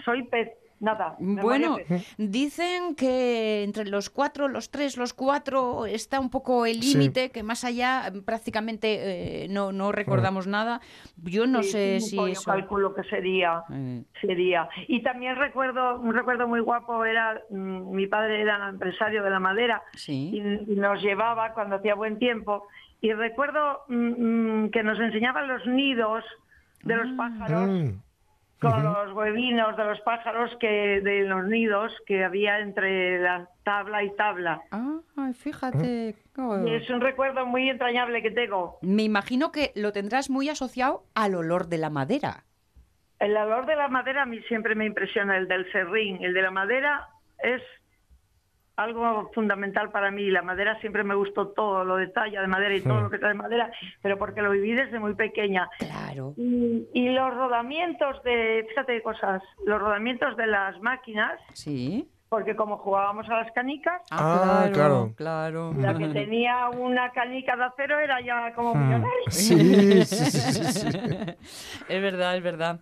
soy 0.04 0.24
pez 0.24 0.50
nada. 0.80 1.16
Bueno, 1.20 1.78
dicen 2.18 2.96
que 2.96 3.64
entre 3.64 3.86
los 3.86 4.10
cuatro, 4.10 4.48
los 4.48 4.70
tres, 4.72 4.98
los 4.98 5.14
cuatro 5.14 5.86
está 5.86 6.20
un 6.20 6.30
poco 6.30 6.66
el 6.66 6.80
límite, 6.80 7.32
que 7.32 7.44
más 7.44 7.64
allá 7.64 8.12
prácticamente 8.26 9.44
eh, 9.44 9.48
no, 9.50 9.72
no 9.72 9.92
recordamos 9.92 10.48
nada. 10.48 10.82
Yo 11.24 11.48
no 11.48 11.64
sé 11.64 12.00
si 12.02 12.16
yo 12.16 12.42
calculo 12.46 12.94
que 12.94 13.04
sería, 13.04 13.64
sería. 14.22 14.70
Y 14.88 15.02
también 15.02 15.36
recuerdo, 15.36 16.00
un 16.00 16.14
recuerdo 16.14 16.48
muy 16.48 16.60
guapo 16.60 17.06
era, 17.06 17.42
mm, 17.50 17.96
mi 17.96 18.08
padre 18.08 18.42
era 18.42 18.70
empresario 18.70 19.24
de 19.24 19.30
la 19.30 19.40
madera 19.40 19.82
y, 20.08 20.42
nos 20.76 21.02
llevaba 21.02 21.54
cuando 21.54 21.78
hacía 21.78 21.96
buen 21.96 22.20
tiempo. 22.20 22.68
Y 23.02 23.14
recuerdo 23.14 23.84
mm, 23.88 24.64
mm, 24.64 24.72
que 24.72 24.84
nos 24.84 25.00
enseñaban 25.00 25.48
los 25.48 25.66
nidos 25.68 26.24
de 26.84 26.96
los 26.96 27.08
ah. 27.08 27.16
pájaros 27.18 27.96
con 28.72 28.84
los 28.84 29.14
huevinos 29.14 29.78
de 29.78 29.86
los 29.86 30.00
pájaros 30.02 30.52
que 30.60 31.02
de 31.02 31.24
los 31.24 31.46
nidos 31.46 31.92
que 32.06 32.24
había 32.24 32.60
entre 32.60 33.20
la 33.20 33.50
tabla 33.64 34.04
y 34.04 34.16
tabla. 34.16 34.62
Ah, 34.72 35.00
fíjate. 35.34 36.10
Es 36.10 36.90
un 36.90 37.02
recuerdo 37.02 37.46
muy 37.46 37.70
entrañable 37.70 38.22
que 38.22 38.32
tengo. 38.32 38.78
Me 38.82 39.04
imagino 39.04 39.52
que 39.52 39.72
lo 39.76 39.92
tendrás 39.92 40.30
muy 40.30 40.50
asociado 40.50 41.04
al 41.14 41.36
olor 41.36 41.68
de 41.68 41.78
la 41.78 41.90
madera. 41.90 42.44
El 43.20 43.38
olor 43.38 43.66
de 43.66 43.76
la 43.76 43.88
madera 43.88 44.24
a 44.24 44.26
mí 44.26 44.42
siempre 44.44 44.76
me 44.76 44.86
impresiona, 44.86 45.38
el 45.38 45.48
del 45.48 45.72
serrín. 45.72 46.24
El 46.24 46.34
de 46.34 46.42
la 46.42 46.52
madera 46.52 47.08
es 47.42 47.62
algo 48.78 49.32
fundamental 49.34 49.92
para 49.92 50.12
mí. 50.12 50.30
La 50.30 50.42
madera 50.42 50.80
siempre 50.80 51.04
me 51.04 51.16
gustó 51.16 51.50
todo, 51.50 51.84
lo 51.84 51.98
de 51.98 52.08
talla 52.08 52.42
de 52.42 52.48
madera 52.48 52.76
y 52.76 52.82
todo 52.82 53.02
lo 53.02 53.10
que 53.10 53.18
trae 53.18 53.34
madera, 53.34 53.72
pero 54.02 54.18
porque 54.18 54.42
lo 54.42 54.52
viví 54.52 54.74
desde 54.74 55.00
muy 55.00 55.16
pequeña. 55.16 55.70
Claro. 55.80 56.34
Y, 56.38 57.10
los 57.16 57.34
rodamientos 57.34 58.22
de, 58.24 58.66
fíjate 58.68 59.02
cosas, 59.02 59.42
los 59.66 59.80
rodamientos 59.80 60.36
de 60.36 60.48
las 60.48 60.80
máquinas. 60.82 61.40
Sí 61.54 62.10
porque 62.30 62.56
como 62.56 62.78
jugábamos 62.78 63.30
a 63.30 63.36
las 63.36 63.52
canicas, 63.52 64.02
ah, 64.10 64.66
ah 64.66 64.70
claro, 64.74 65.14
claro, 65.16 65.74
La 65.78 65.96
que 65.96 66.08
tenía 66.08 66.70
una 66.70 67.12
canica 67.12 67.56
de 67.56 67.64
acero 67.66 68.00
era 68.00 68.20
ya 68.20 68.54
como 68.56 68.74
hmm. 68.74 68.80
millonaria. 68.80 69.12
Sí, 69.30 70.06
sí, 70.06 70.32
sí, 70.32 70.88
es 71.90 72.02
verdad, 72.02 72.38
es 72.38 72.44
verdad. 72.44 72.80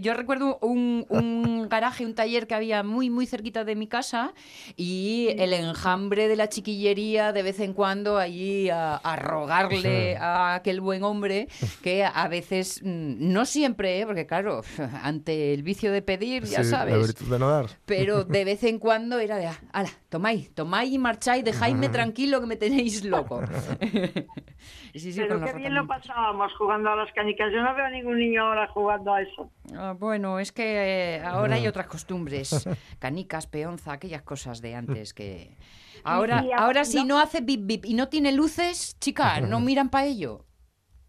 Yo, 0.00 0.14
recuerdo 0.14 0.58
un, 0.60 1.66
garaje, 1.70 2.04
un 2.04 2.14
taller 2.14 2.46
que 2.46 2.54
había 2.54 2.82
muy, 2.82 3.10
muy 3.10 3.26
cerquita 3.26 3.64
de 3.64 3.74
mi 3.74 3.86
casa 3.86 4.34
y 4.76 5.28
el 5.38 5.52
enjambre 5.52 6.28
de 6.28 6.36
la 6.36 6.48
chiquillería 6.48 7.32
de 7.32 7.42
vez 7.42 7.60
en 7.60 7.72
cuando 7.72 8.18
allí 8.18 8.68
a, 8.70 9.00
rogarle 9.16 10.16
a 10.16 10.54
aquel 10.54 10.80
buen 10.80 11.04
hombre 11.04 11.48
que 11.82 12.04
a 12.04 12.28
veces, 12.28 12.80
mm, 12.82 13.32
no 13.32 13.46
siempre, 13.46 14.00
¿eh? 14.00 14.06
porque 14.06 14.26
claro, 14.26 14.62
ante 15.02 15.54
el 15.54 15.62
vicio 15.62 15.92
de 15.92 16.02
pedir, 16.02 16.44
ya 16.44 16.64
sabes, 16.64 17.14
de 17.14 17.38
no 17.38 17.48
dar. 17.48 17.66
pero 17.86 18.24
de 18.24 18.44
vez 18.44 18.64
en 18.64 18.73
cuando 18.78 19.18
era 19.18 19.36
de, 19.36 19.48
ala, 19.72 19.88
tomáis, 20.08 20.54
tomáis 20.54 20.92
y 20.92 20.98
marcháis, 20.98 21.44
dejadme 21.44 21.88
tranquilo 21.88 22.40
que 22.40 22.46
me 22.46 22.56
tenéis 22.56 23.04
loco. 23.04 23.42
Pero 24.92 25.44
qué 25.44 25.52
bien 25.54 25.74
lo 25.74 25.86
pasábamos 25.86 26.52
jugando 26.56 26.90
a 26.90 26.96
las 26.96 27.12
canicas. 27.12 27.52
Yo 27.52 27.62
no 27.62 27.74
veo 27.74 27.84
a 27.84 27.90
ningún 27.90 28.18
niño 28.18 28.46
ahora 28.46 28.68
jugando 28.68 29.12
a 29.12 29.22
eso. 29.22 29.50
Ah, 29.74 29.94
bueno, 29.98 30.38
es 30.38 30.52
que 30.52 31.16
eh, 31.16 31.22
ahora 31.24 31.56
hay 31.56 31.66
otras 31.66 31.86
costumbres. 31.86 32.68
Canicas, 32.98 33.46
peonza, 33.46 33.92
aquellas 33.92 34.22
cosas 34.22 34.60
de 34.60 34.74
antes 34.74 35.12
que... 35.12 35.56
Ahora, 36.04 36.44
ahora 36.56 36.84
si 36.84 37.04
no 37.04 37.18
hace 37.18 37.40
bip 37.40 37.62
bip 37.64 37.86
y 37.86 37.94
no 37.94 38.08
tiene 38.08 38.32
luces, 38.32 38.98
chica, 39.00 39.40
no 39.40 39.60
miran 39.60 39.88
para 39.88 40.06
ello. 40.06 40.44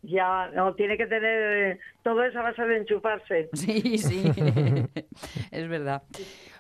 Ya, 0.08 0.52
no, 0.54 0.74
tiene 0.76 0.98
que 0.98 1.08
tener 1.08 1.80
todo 2.04 2.24
eso 2.24 2.40
a 2.40 2.44
base 2.44 2.62
de 2.62 2.78
enchufarse. 2.78 3.50
Sí, 3.54 3.98
sí, 3.98 4.32
es 5.52 5.68
verdad. 5.68 6.04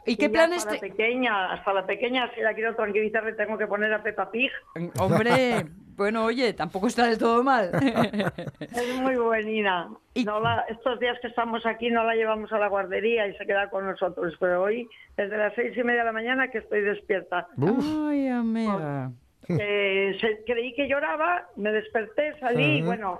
¿Y 0.05 0.17
qué 0.17 0.29
planes? 0.29 0.59
Hasta 0.59 0.75
la 0.75 0.79
pequeña, 0.79 1.51
hasta 1.53 1.73
la 1.73 1.85
pequeña, 1.85 2.31
si 2.35 2.41
la 2.41 2.53
quiero 2.53 2.75
tranquilizar, 2.75 3.23
le 3.23 3.33
tengo 3.33 3.57
que 3.57 3.67
poner 3.67 3.93
a 3.93 4.03
Peppa 4.03 4.29
Pig. 4.29 4.51
Hombre, 4.99 5.65
bueno, 5.95 6.25
oye, 6.25 6.53
tampoco 6.53 6.87
está 6.87 7.07
del 7.07 7.17
todo 7.17 7.43
mal. 7.43 7.71
Es 8.59 9.01
muy 9.01 9.15
buenina. 9.15 9.89
No 10.25 10.41
estos 10.69 10.99
días 10.99 11.17
que 11.21 11.27
estamos 11.27 11.65
aquí 11.65 11.89
no 11.89 12.03
la 12.03 12.15
llevamos 12.15 12.51
a 12.53 12.59
la 12.59 12.67
guardería 12.67 13.27
y 13.27 13.35
se 13.35 13.45
queda 13.45 13.69
con 13.69 13.85
nosotros, 13.85 14.33
pero 14.39 14.63
hoy 14.63 14.87
desde 15.17 15.37
las 15.37 15.53
seis 15.55 15.75
y 15.77 15.83
media 15.83 16.01
de 16.01 16.05
la 16.05 16.11
mañana 16.11 16.49
que 16.49 16.59
estoy 16.59 16.81
despierta. 16.81 17.47
Ay, 17.57 18.27
amiga. 18.27 19.11
Eh, 19.47 20.17
creí 20.45 20.73
que 20.73 20.87
lloraba, 20.87 21.47
me 21.55 21.71
desperté, 21.71 22.37
salí 22.39 22.79
y 22.79 22.81
bueno, 22.81 23.19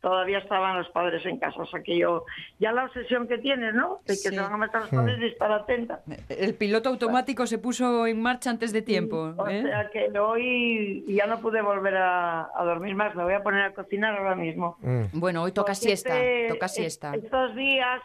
todavía 0.00 0.38
estaban 0.38 0.78
los 0.78 0.88
padres 0.88 1.24
en 1.26 1.38
casa. 1.38 1.60
O 1.62 1.66
sea 1.66 1.82
que 1.82 1.98
yo, 1.98 2.24
ya 2.58 2.72
la 2.72 2.84
obsesión 2.84 3.28
que 3.28 3.38
tienes, 3.38 3.74
¿no? 3.74 4.00
De 4.06 4.14
que 4.14 4.30
se 4.30 4.40
van 4.40 4.52
a 4.52 4.56
matar 4.56 4.82
los 4.82 4.90
padres 4.90 5.18
y 5.20 5.26
estar 5.26 5.52
atenta. 5.52 6.00
El 6.28 6.54
piloto 6.54 6.88
automático 6.88 7.46
se 7.46 7.58
puso 7.58 8.06
en 8.06 8.20
marcha 8.20 8.50
antes 8.50 8.72
de 8.72 8.82
tiempo. 8.82 9.34
O 9.36 9.48
¿eh? 9.48 9.62
sea 9.62 9.90
que 9.90 10.18
hoy 10.18 11.04
ya 11.08 11.26
no 11.26 11.40
pude 11.40 11.62
volver 11.62 11.96
a, 11.96 12.50
dormir 12.64 12.94
más, 12.94 13.14
me 13.14 13.24
voy 13.24 13.34
a 13.34 13.42
poner 13.42 13.64
a 13.64 13.74
cocinar 13.74 14.16
ahora 14.16 14.34
mismo. 14.34 14.76
Mm. 14.80 15.18
Bueno, 15.20 15.42
hoy 15.42 15.52
toca 15.52 15.74
siesta, 15.74 16.20
este, 16.20 16.54
toca 16.54 16.68
siesta. 16.68 17.14
Estos 17.14 17.54
días 17.54 18.00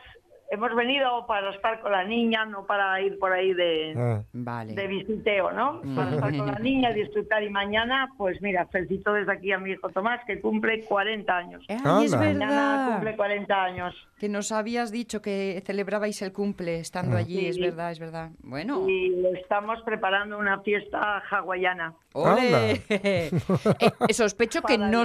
hemos 0.50 0.76
venido 0.76 1.26
para 1.28 1.54
estar 1.54 1.80
con 1.82 1.92
la 1.92 2.04
niña, 2.04 2.46
no 2.46 2.66
para 2.66 3.02
ir 3.02 3.18
por 3.20 3.32
ahí 3.32 3.54
de, 3.54 4.24
ah. 4.34 4.66
de 4.66 4.88
visiteo, 4.88 5.52
¿no? 5.52 5.82
Para 5.96 6.12
estar 6.12 6.38
con 6.38 6.48
la 6.48 6.60
niña, 6.62 6.92
disfrutar. 6.92 7.44
Y 7.44 7.50
mañana, 7.50 8.12
pues 8.18 8.42
mira, 8.42 8.66
felicito 8.68 9.14
desde 9.14 9.34
aquí 9.34 9.52
a 9.52 9.58
mi 9.58 9.72
hijo 9.72 9.90
Tomás, 9.90 10.22
que 10.26 10.40
cumple 10.40 10.84
40 10.86 11.38
años. 11.38 11.66
Ay, 11.84 12.06
es 12.06 12.12
verdad. 12.12 12.34
Mañana 12.34 12.90
cumple 12.94 13.16
40 13.16 13.64
años. 13.64 14.08
Que 14.20 14.30
nos 14.30 14.52
habías 14.52 14.92
dicho 14.92 15.22
que 15.22 15.62
celebrabais 15.66 16.22
el 16.22 16.32
cumple 16.32 16.80
estando 16.80 17.18
ah. 17.18 17.20
allí, 17.20 17.48
es 17.48 17.60
verdad, 17.60 17.92
es 17.92 18.00
verdad. 18.00 18.32
Bueno. 18.40 18.88
Y 18.88 19.26
estamos 19.42 19.82
preparando 19.84 20.38
una 20.38 20.60
fiesta 20.62 21.22
hawaiana. 21.30 21.94
¡Ole! 22.14 22.82
eh, 22.90 23.32
sospecho 24.12 24.62
que 24.62 24.78
no, 24.78 25.04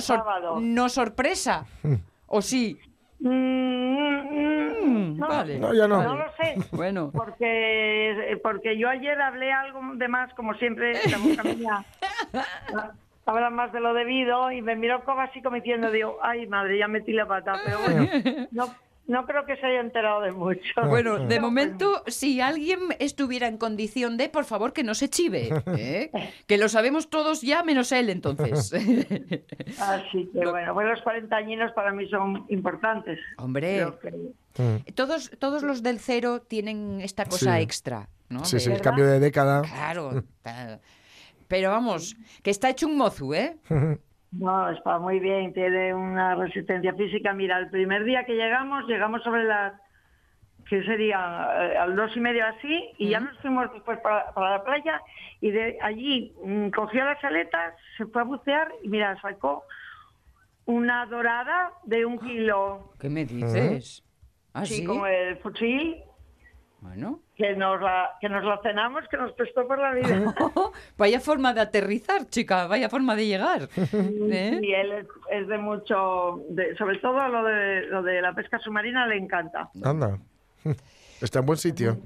no 0.60 0.88
sorpresa. 0.88 1.66
¿O 2.32 2.42
sí? 2.42 2.78
Mm, 3.20 5.18
no, 5.18 5.28
vale. 5.28 5.58
no, 5.58 5.74
ya 5.74 5.86
no. 5.86 6.02
No 6.02 6.16
lo 6.16 6.32
sé. 6.36 6.56
Bueno. 6.72 7.10
Porque, 7.12 8.38
porque 8.42 8.78
yo 8.78 8.88
ayer 8.88 9.20
hablé 9.20 9.52
algo 9.52 9.80
de 9.94 10.08
más, 10.08 10.32
como 10.34 10.54
siempre, 10.54 10.94
la 11.10 11.18
boca 11.18 11.42
mía 11.42 11.84
habla 13.26 13.50
más 13.50 13.72
de 13.72 13.80
lo 13.80 13.94
debido 13.94 14.50
y 14.50 14.62
me 14.62 14.76
miró 14.76 15.04
como 15.04 15.20
así 15.20 15.40
como 15.42 15.56
diciendo, 15.56 15.90
digo, 15.90 16.18
ay 16.22 16.46
madre, 16.46 16.78
ya 16.78 16.88
metí 16.88 17.12
la 17.12 17.26
pata. 17.26 17.60
Pero 17.64 17.78
bueno, 17.80 18.06
no, 18.50 18.74
no 19.06 19.26
creo 19.26 19.44
que 19.44 19.56
se 19.56 19.66
haya 19.66 19.80
enterado 19.80 20.20
de 20.20 20.32
mucho. 20.32 20.60
Bueno, 20.88 21.18
de 21.18 21.26
pues 21.26 21.40
momento, 21.40 22.02
si 22.06 22.40
alguien 22.40 22.78
estuviera 22.98 23.48
en 23.48 23.58
condición 23.58 24.16
de, 24.16 24.28
por 24.28 24.44
favor, 24.44 24.72
que 24.72 24.84
no 24.84 24.94
se 24.94 25.08
chive. 25.08 25.50
¿eh? 25.76 26.10
Que 26.46 26.58
lo 26.58 26.68
sabemos 26.68 27.10
todos 27.10 27.42
ya, 27.42 27.62
menos 27.62 27.92
él, 27.92 28.08
entonces. 28.10 28.72
Así 29.80 30.30
que 30.32 30.46
bueno, 30.46 30.74
pues 30.74 30.86
los 30.88 31.02
40 31.02 31.36
años 31.36 31.72
para 31.72 31.92
mí 31.92 32.08
son 32.08 32.46
importantes. 32.48 33.18
Hombre, 33.38 33.86
mm. 33.86 34.92
todos, 34.94 35.30
todos 35.38 35.62
los 35.62 35.82
del 35.82 35.98
cero 35.98 36.40
tienen 36.40 37.00
esta 37.00 37.24
cosa 37.24 37.60
extra. 37.60 38.08
¿no? 38.28 38.44
Sí, 38.44 38.60
sí, 38.60 38.70
el 38.70 38.80
cambio 38.80 39.06
de 39.06 39.18
década. 39.18 39.62
Claro. 39.62 40.22
Pero 41.48 41.70
vamos, 41.70 42.16
que 42.42 42.50
está 42.50 42.70
hecho 42.70 42.86
un 42.86 42.96
mozu, 42.96 43.34
¿eh? 43.34 43.56
No, 44.32 44.70
está 44.70 44.98
muy 44.98 45.18
bien, 45.18 45.52
tiene 45.52 45.92
una 45.92 46.34
resistencia 46.36 46.94
física. 46.94 47.32
Mira, 47.32 47.58
el 47.58 47.68
primer 47.68 48.04
día 48.04 48.24
que 48.24 48.34
llegamos, 48.34 48.86
llegamos 48.86 49.22
sobre 49.24 49.44
las, 49.44 49.72
que 50.68 50.84
sería 50.84 51.48
eh, 51.58 51.76
al 51.76 51.96
dos 51.96 52.16
y 52.16 52.20
medio 52.20 52.46
así, 52.46 52.90
y 52.98 53.10
ya 53.10 53.20
nos 53.20 53.36
fuimos 53.38 53.72
después 53.72 53.98
para, 53.98 54.32
la 54.36 54.62
playa, 54.62 55.02
y 55.40 55.50
de 55.50 55.78
allí 55.82 56.32
mm, 56.44 56.68
cogió 56.70 57.04
las 57.04 57.22
aletas, 57.24 57.74
se 57.96 58.06
fue 58.06 58.22
a 58.22 58.24
bucear, 58.24 58.72
y 58.82 58.88
mira, 58.88 59.20
sacó 59.20 59.64
una 60.66 61.06
dorada 61.06 61.72
de 61.82 62.06
un 62.06 62.18
kilo. 62.20 62.92
¿Qué 63.00 63.08
me 63.08 63.24
dices? 63.24 64.04
¿Ah, 64.54 64.64
sí, 64.64 64.84
como 64.84 65.06
el 65.06 65.36
fusil. 65.38 65.96
Bueno. 66.80 67.20
Que 67.36 67.54
nos, 67.56 67.80
la, 67.80 68.16
que 68.20 68.28
nos 68.28 68.42
la 68.42 68.58
cenamos, 68.62 69.04
que 69.10 69.16
nos 69.18 69.32
prestó 69.32 69.66
por 69.66 69.78
la 69.78 69.92
vida. 69.92 70.34
vaya 70.98 71.20
forma 71.20 71.52
de 71.52 71.60
aterrizar, 71.60 72.26
chica, 72.26 72.66
vaya 72.66 72.88
forma 72.88 73.14
de 73.16 73.26
llegar. 73.26 73.68
¿Eh? 73.76 74.60
Y 74.62 74.72
él 74.72 75.06
es, 75.30 75.48
de 75.48 75.58
mucho, 75.58 76.42
sobre 76.78 76.98
todo 76.98 77.28
lo 77.28 77.44
de, 77.44 77.82
lo 77.82 78.02
de 78.02 78.22
la 78.22 78.32
pesca 78.32 78.58
submarina 78.58 79.06
le 79.06 79.18
encanta. 79.18 79.70
Anda, 79.84 80.18
está 81.20 81.40
en 81.40 81.46
buen 81.46 81.58
sitio. 81.58 81.98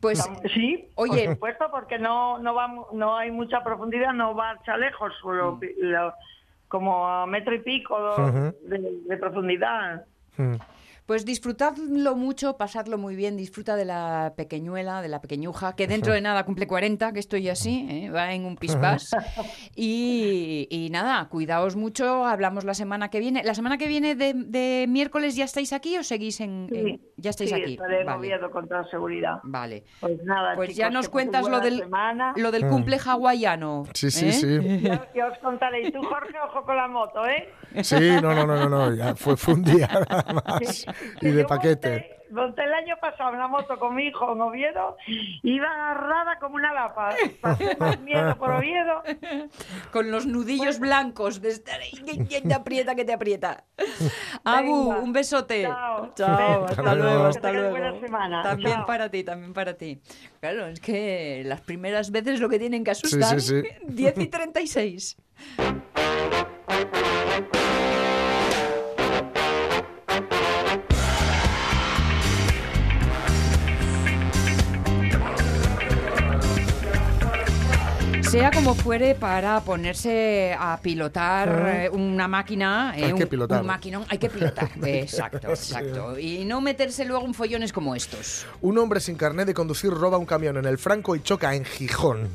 Pues 0.00 0.22
sí, 0.52 0.88
oye, 0.94 1.24
por 1.24 1.34
supuesto, 1.34 1.70
porque 1.70 1.98
no 1.98 2.38
no 2.38 2.54
va, 2.54 2.68
no 2.92 3.16
hay 3.16 3.30
mucha 3.30 3.64
profundidad, 3.64 4.12
no 4.12 4.34
va 4.34 4.50
a 4.50 4.76
lejos, 4.76 5.12
mm. 5.24 5.58
como 6.68 7.08
a 7.08 7.26
metro 7.26 7.54
y 7.54 7.60
pico 7.60 8.14
de, 8.62 9.16
profundidad. 9.16 10.04
Mm. 10.36 10.56
Pues 11.06 11.24
disfrutadlo 11.24 12.16
mucho, 12.16 12.56
pasadlo 12.56 12.98
muy 12.98 13.14
bien, 13.14 13.36
disfruta 13.36 13.76
de 13.76 13.84
la 13.84 14.34
pequeñuela, 14.36 15.02
de 15.02 15.08
la 15.08 15.20
pequeñuja, 15.20 15.76
que 15.76 15.86
dentro 15.86 16.12
de 16.12 16.20
nada 16.20 16.44
cumple 16.44 16.66
40, 16.66 17.12
que 17.12 17.20
estoy 17.20 17.48
así, 17.48 17.86
¿eh? 17.88 18.10
va 18.10 18.32
en 18.32 18.44
un 18.44 18.56
pispás. 18.56 19.10
Y, 19.78 20.66
y, 20.70 20.88
nada, 20.90 21.28
cuidaos 21.28 21.76
mucho, 21.76 22.24
hablamos 22.24 22.64
la 22.64 22.72
semana 22.72 23.10
que 23.10 23.20
viene. 23.20 23.42
¿La 23.44 23.54
semana 23.54 23.76
que 23.76 23.86
viene 23.88 24.14
de, 24.14 24.86
miércoles 24.88 25.36
ya 25.36 25.44
estáis 25.44 25.72
aquí 25.72 25.98
o 25.98 26.02
seguís 26.02 26.40
en...? 26.40 26.68
Sí, 26.70 27.00
ya 27.16 27.30
estáis 27.30 27.50
sí, 27.50 27.56
aquí. 27.56 27.72
Estaré 27.74 28.04
vale. 28.04 28.40
con 28.50 28.66
toda 28.66 28.88
seguridad. 28.88 29.38
Vale. 29.42 29.84
Pues 30.00 30.22
nada, 30.24 30.54
Pues 30.56 30.74
ya 30.74 30.88
nos 30.88 31.10
cuentas 31.10 31.46
lo 31.46 31.60
del, 31.60 31.84
lo 32.36 32.50
del 32.50 32.66
cumple 32.66 32.98
hawaiano. 33.04 33.84
Sí, 33.92 34.10
sí, 34.10 34.28
¿eh? 34.28 34.32
sí. 34.32 34.80
Ya, 35.14 35.26
os 35.26 35.38
contaré. 35.38 35.86
Y 35.86 35.92
tú, 35.92 36.02
Jorge, 36.02 36.34
ojo 36.48 36.64
con 36.64 36.76
la 36.76 36.88
moto, 36.88 37.26
¿eh? 37.26 37.52
Sí, 37.82 38.10
no, 38.22 38.34
no, 38.34 38.46
no, 38.46 38.68
no, 38.68 38.94
ya 38.94 39.14
fue, 39.14 39.36
fue 39.36 39.54
un 39.54 39.62
día 39.62 39.88
nada 40.10 40.32
más 40.32 40.86
y 41.20 41.30
de 41.30 41.44
paquete. 41.44 42.16
Monté, 42.30 42.64
el 42.64 42.74
año 42.74 42.96
pasado 43.00 43.32
una 43.32 43.46
moto 43.46 43.78
con 43.78 43.94
mi 43.94 44.08
hijo 44.08 44.32
en 44.32 44.40
Oviedo, 44.40 44.96
iba 45.42 45.68
agarrada 45.68 46.38
como 46.40 46.56
una 46.56 46.72
lapa. 46.72 47.14
Pasé 47.40 47.76
más 47.76 48.00
miedo 48.00 48.36
por 48.36 48.50
Oviedo. 48.50 49.02
Con 49.92 50.10
los 50.10 50.26
nudillos 50.26 50.78
blancos 50.78 51.40
de 51.40 51.50
estar 51.50 51.80
ahí, 51.80 51.92
que 52.28 52.40
te 52.40 52.54
aprieta, 52.54 52.94
que 52.94 53.04
te 53.04 53.12
aprieta. 53.12 53.64
Abu, 54.44 54.90
un 54.90 55.12
besote. 55.12 55.62
Chao. 55.62 56.12
Chao, 56.14 56.64
hasta, 56.64 56.94
luego, 56.94 57.24
hasta 57.26 57.52
luego. 57.52 57.70
Buena 57.70 58.00
semana. 58.00 58.42
También 58.42 58.84
para 58.86 59.08
ti, 59.08 59.22
también 59.22 59.52
para 59.52 59.74
ti. 59.74 60.00
Claro, 60.40 60.66
es 60.66 60.80
que 60.80 61.42
las 61.46 61.60
primeras 61.60 62.10
veces 62.10 62.40
lo 62.40 62.48
que 62.48 62.58
tienen 62.58 62.82
que 62.82 62.90
asustar. 62.90 63.40
Sí, 63.40 63.62
sí, 63.62 63.68
10 63.86 64.18
y 64.18 64.26
36. 64.26 65.16
Sea 78.38 78.50
como 78.50 78.74
fuere 78.74 79.14
para 79.14 79.62
ponerse 79.62 80.54
a 80.58 80.78
pilotar 80.82 81.84
eh, 81.84 81.90
una 81.90 82.28
máquina, 82.28 82.90
hay 82.90 83.04
eh, 83.04 83.14
que 83.14 83.26
pilotar. 83.26 83.62
un 83.62 83.66
maquinón, 83.66 84.04
hay 84.10 84.18
que 84.18 84.28
pilotar. 84.28 84.68
exacto, 84.84 85.48
exacto. 85.48 86.18
Y 86.18 86.44
no 86.44 86.60
meterse 86.60 87.06
luego 87.06 87.24
en 87.24 87.32
follones 87.32 87.72
como 87.72 87.94
estos. 87.94 88.44
Un 88.60 88.76
hombre 88.76 89.00
sin 89.00 89.16
carnet 89.16 89.46
de 89.46 89.54
conducir 89.54 89.90
roba 89.90 90.18
un 90.18 90.26
camión 90.26 90.58
en 90.58 90.66
el 90.66 90.76
Franco 90.76 91.16
y 91.16 91.22
choca 91.22 91.54
en 91.54 91.64
Gijón. 91.64 92.28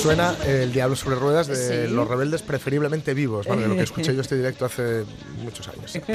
Suena 0.00 0.34
el 0.46 0.72
Diablo 0.72 0.96
sobre 0.96 1.16
Ruedas 1.16 1.46
de 1.46 1.86
Los 1.88 2.08
Rebeldes, 2.08 2.40
preferiblemente 2.40 3.12
vivos, 3.12 3.46
de 3.46 3.68
lo 3.68 3.76
que 3.76 3.82
escuché 3.82 4.14
yo 4.14 4.22
este 4.22 4.34
directo 4.34 4.64
hace 4.64 5.04
muchos 5.42 5.68
años. 5.68 5.98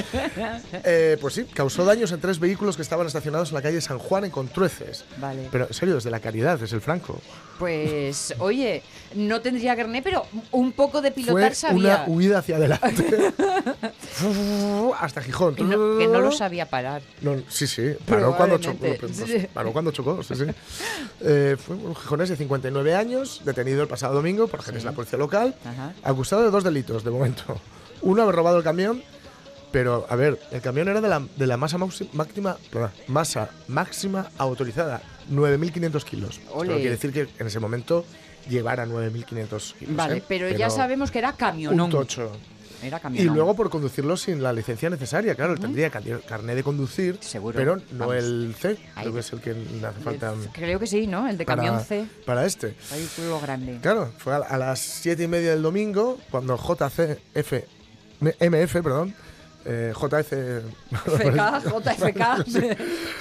Eh, 0.84 1.18
pues 1.20 1.34
sí, 1.34 1.46
causó 1.46 1.84
daños 1.86 2.12
en 2.12 2.20
tres 2.20 2.40
vehículos 2.40 2.76
que 2.76 2.82
estaban 2.82 3.08
estacionados 3.08 3.50
en 3.50 3.56
la 3.56 3.62
calle 3.62 3.82
San 3.82 3.98
Juan 3.98 4.26
en 4.26 4.32
Contrueces. 4.32 5.04
Vale. 5.18 5.48
Pero 5.52 5.68
en 5.68 5.74
serio, 5.74 5.96
desde 5.96 6.10
la 6.12 6.20
caridad, 6.20 6.60
desde 6.60 6.76
el 6.76 6.82
Franco. 6.82 7.20
Pues, 7.58 8.36
oye, 8.40 8.84
no 9.16 9.42
tendría 9.42 9.76
carné, 9.76 10.02
pero 10.02 10.26
un 10.52 10.72
poco 10.74 11.02
de 11.02 11.12
pilotar 11.12 11.56
Fue 11.56 11.74
una 11.74 12.04
huida 12.08 12.40
hacia 12.40 12.58
adelante. 12.58 13.34
hasta 15.00 15.22
Gijón. 15.22 15.56
que 15.56 15.64
no 15.64 16.20
lo 16.20 16.32
sabía 16.32 16.70
parar. 16.70 17.02
sí, 17.50 17.68
sí, 17.68 17.94
paró 18.06 18.36
cuando 18.36 18.58
chocó. 18.58 18.86
Pues, 19.00 19.48
paró 19.54 19.74
cuando 19.74 19.92
chocó, 19.92 20.22
sí, 20.24 20.36
sí. 20.36 20.46
Eh, 21.22 21.58
fue 21.58 21.76
un 21.76 21.96
gijonés 21.96 22.30
de 22.30 22.36
59 22.36 22.96
años, 22.96 23.42
detenido 23.44 23.75
el 23.84 23.90
pasado 23.90 24.14
domingo 24.14 24.48
por 24.48 24.60
agentes 24.60 24.84
de 24.84 24.90
la 24.90 24.96
policía 24.96 25.20
local, 25.20 25.56
acusado 26.04 26.44
de 26.44 26.50
dos 26.50 26.64
delitos 26.64 27.04
de 27.04 27.12
momento. 27.12 27.44
Uno, 28.02 28.24
haber 28.24 28.36
robado 28.36 28.58
el 28.58 28.64
camión, 28.64 29.02
pero 29.72 30.06
a 30.10 30.16
ver, 30.16 30.40
el 30.52 30.62
camión 30.62 30.88
era 30.88 31.02
de 31.02 31.10
la, 31.10 31.22
de 31.36 31.48
la 31.48 31.58
masa 31.58 31.78
máxima, 31.78 32.58
masa 33.08 33.50
máxima 33.68 34.30
autorizada, 34.38 35.02
9.500 35.32 36.04
kilos. 36.04 36.42
No 36.54 36.62
quiere 36.62 36.90
decir 36.92 37.12
que 37.12 37.28
en 37.40 37.48
ese 37.48 37.60
momento 37.60 38.06
llevara 38.50 38.86
9.500 38.86 39.74
kilos. 39.74 39.96
Vale, 39.96 40.18
¿eh? 40.18 40.24
pero, 40.28 40.50
ya 40.50 40.70
sabemos 40.70 41.12
que 41.12 41.20
era 41.20 41.34
camión. 41.34 41.80
Un 41.80 41.90
tocho. 41.90 42.32
Y 43.14 43.24
luego 43.24 43.56
por 43.56 43.70
conducirlo 43.70 44.18
sin 44.18 44.42
la 44.42 44.54
licencia 44.54 44.90
necesaria, 44.90 45.36
claro, 45.36 45.56
tendría 45.58 45.90
carnet 45.90 46.56
de 46.56 46.64
conducir, 46.64 47.20
pero 47.54 47.82
no 47.92 48.14
el 48.14 48.56
C, 48.60 48.78
creo 48.96 49.14
que 49.14 49.20
es 49.20 49.34
el 49.34 49.40
que 49.42 49.52
hace 49.52 50.02
falta. 50.02 50.34
Creo 50.54 50.80
que 50.80 50.88
sí, 50.88 51.08
¿no? 51.08 51.28
El 51.28 51.38
de 51.38 51.46
camión 51.46 51.80
C. 51.82 52.08
Para 52.26 52.46
este. 52.46 52.76
Vehículo 52.92 53.40
grande. 53.40 53.80
Claro, 53.82 54.12
fue 54.18 54.36
a, 54.36 54.58
las 54.58 54.80
siete 54.80 55.24
y 55.24 55.28
media 55.28 55.52
del 55.52 55.62
domingo 55.62 56.18
cuando 56.30 56.58
JCF, 56.58 57.54
MF, 58.22 58.74
perdón, 58.82 59.14
eh, 59.66 59.94
JF, 59.96 60.32
JFK, 61.72 62.46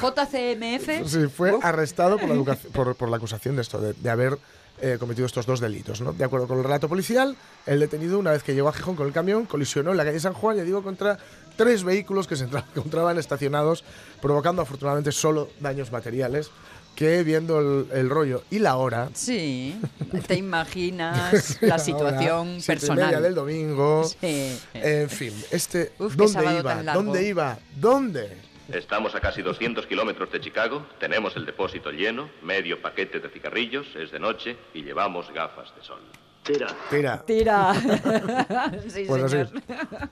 JCMF. 0.01 1.09
Sí, 1.09 1.27
fue 1.35 1.59
arrestado 1.63 2.19
por 2.19 2.29
la, 2.29 2.55
por, 2.55 2.97
por 2.97 3.09
la 3.09 3.17
acusación 3.17 3.57
de 3.57 3.63
esto, 3.63 3.81
de, 3.81 3.95
de 3.95 4.11
haber 4.11 4.39
eh, 4.81 4.97
cometido 4.99 5.27
estos 5.27 5.47
dos 5.47 5.61
delitos. 5.61 6.01
¿no? 6.01 6.13
De 6.13 6.25
acuerdo 6.25 6.49
con 6.49 6.59
el 6.59 6.65
relato 6.65 6.89
policial, 6.89 7.37
el 7.67 7.81
detenido, 7.81 8.19
una 8.19 8.33
vez 8.33 8.43
que 8.43 8.55
llegó 8.55 8.69
a 8.69 8.73
Gijón 8.73 8.97
con 8.97 9.07
el 9.07 9.13
camión, 9.13 9.47
colisionó 9.47 9.93
en 9.93 9.97
la 9.97 10.05
calle 10.05 10.19
San 10.21 10.33
Juan, 10.33 10.59
y 10.59 10.63
digo, 10.63 10.83
contra 10.83 11.19
tres 11.57 11.85
vehículos 11.85 12.27
que 12.27 12.37
se 12.37 12.45
encontraban 12.75 13.19
estacionados, 13.19 13.85
provocando 14.21 14.63
afortunadamente 14.63 15.13
solo 15.13 15.49
daños 15.61 15.93
materiales 15.93 16.51
que 16.95 17.25
viendo 17.25 17.59
el, 17.59 18.09
rollo 18.09 18.45
y 18.51 18.61
la 18.61 18.77
hora. 18.77 19.11
Sí, 19.15 19.81
te 20.27 20.37
imaginas 20.37 21.61
la 21.61 21.79
situación 21.79 22.59
personal. 22.65 23.07
media 23.07 23.21
del 23.21 23.35
domingo. 23.35 24.09
En 24.23 25.11
fin, 25.11 25.33
este. 25.51 25.93
¿Dónde 25.99 26.59
iba? 26.59 26.83
¿Dónde 26.83 27.29
iba? 27.29 27.59
¿Dónde? 27.77 28.54
Estamos 28.73 29.15
a 29.15 29.21
casi 29.21 29.43
200 29.43 29.87
kilómetros 29.87 30.33
de 30.33 30.41
Chicago, 30.41 30.87
tenemos 30.99 31.37
el 31.37 31.45
depósito 31.45 31.91
lleno, 31.91 32.31
medio 32.43 32.81
paquete 32.81 33.21
de 33.21 33.29
cigarrillos, 33.29 33.95
es 33.95 34.11
de 34.11 34.19
noche 34.19 34.57
y 34.73 34.83
llevamos 34.83 35.31
gafas 35.33 35.75
de 35.77 35.83
sol. 35.83 36.01
Tira. 36.45 36.67
Tira. 36.91 37.25
Tira. 37.25 37.75
sí, 38.89 39.05
pues 39.07 39.23
así. 39.25 39.37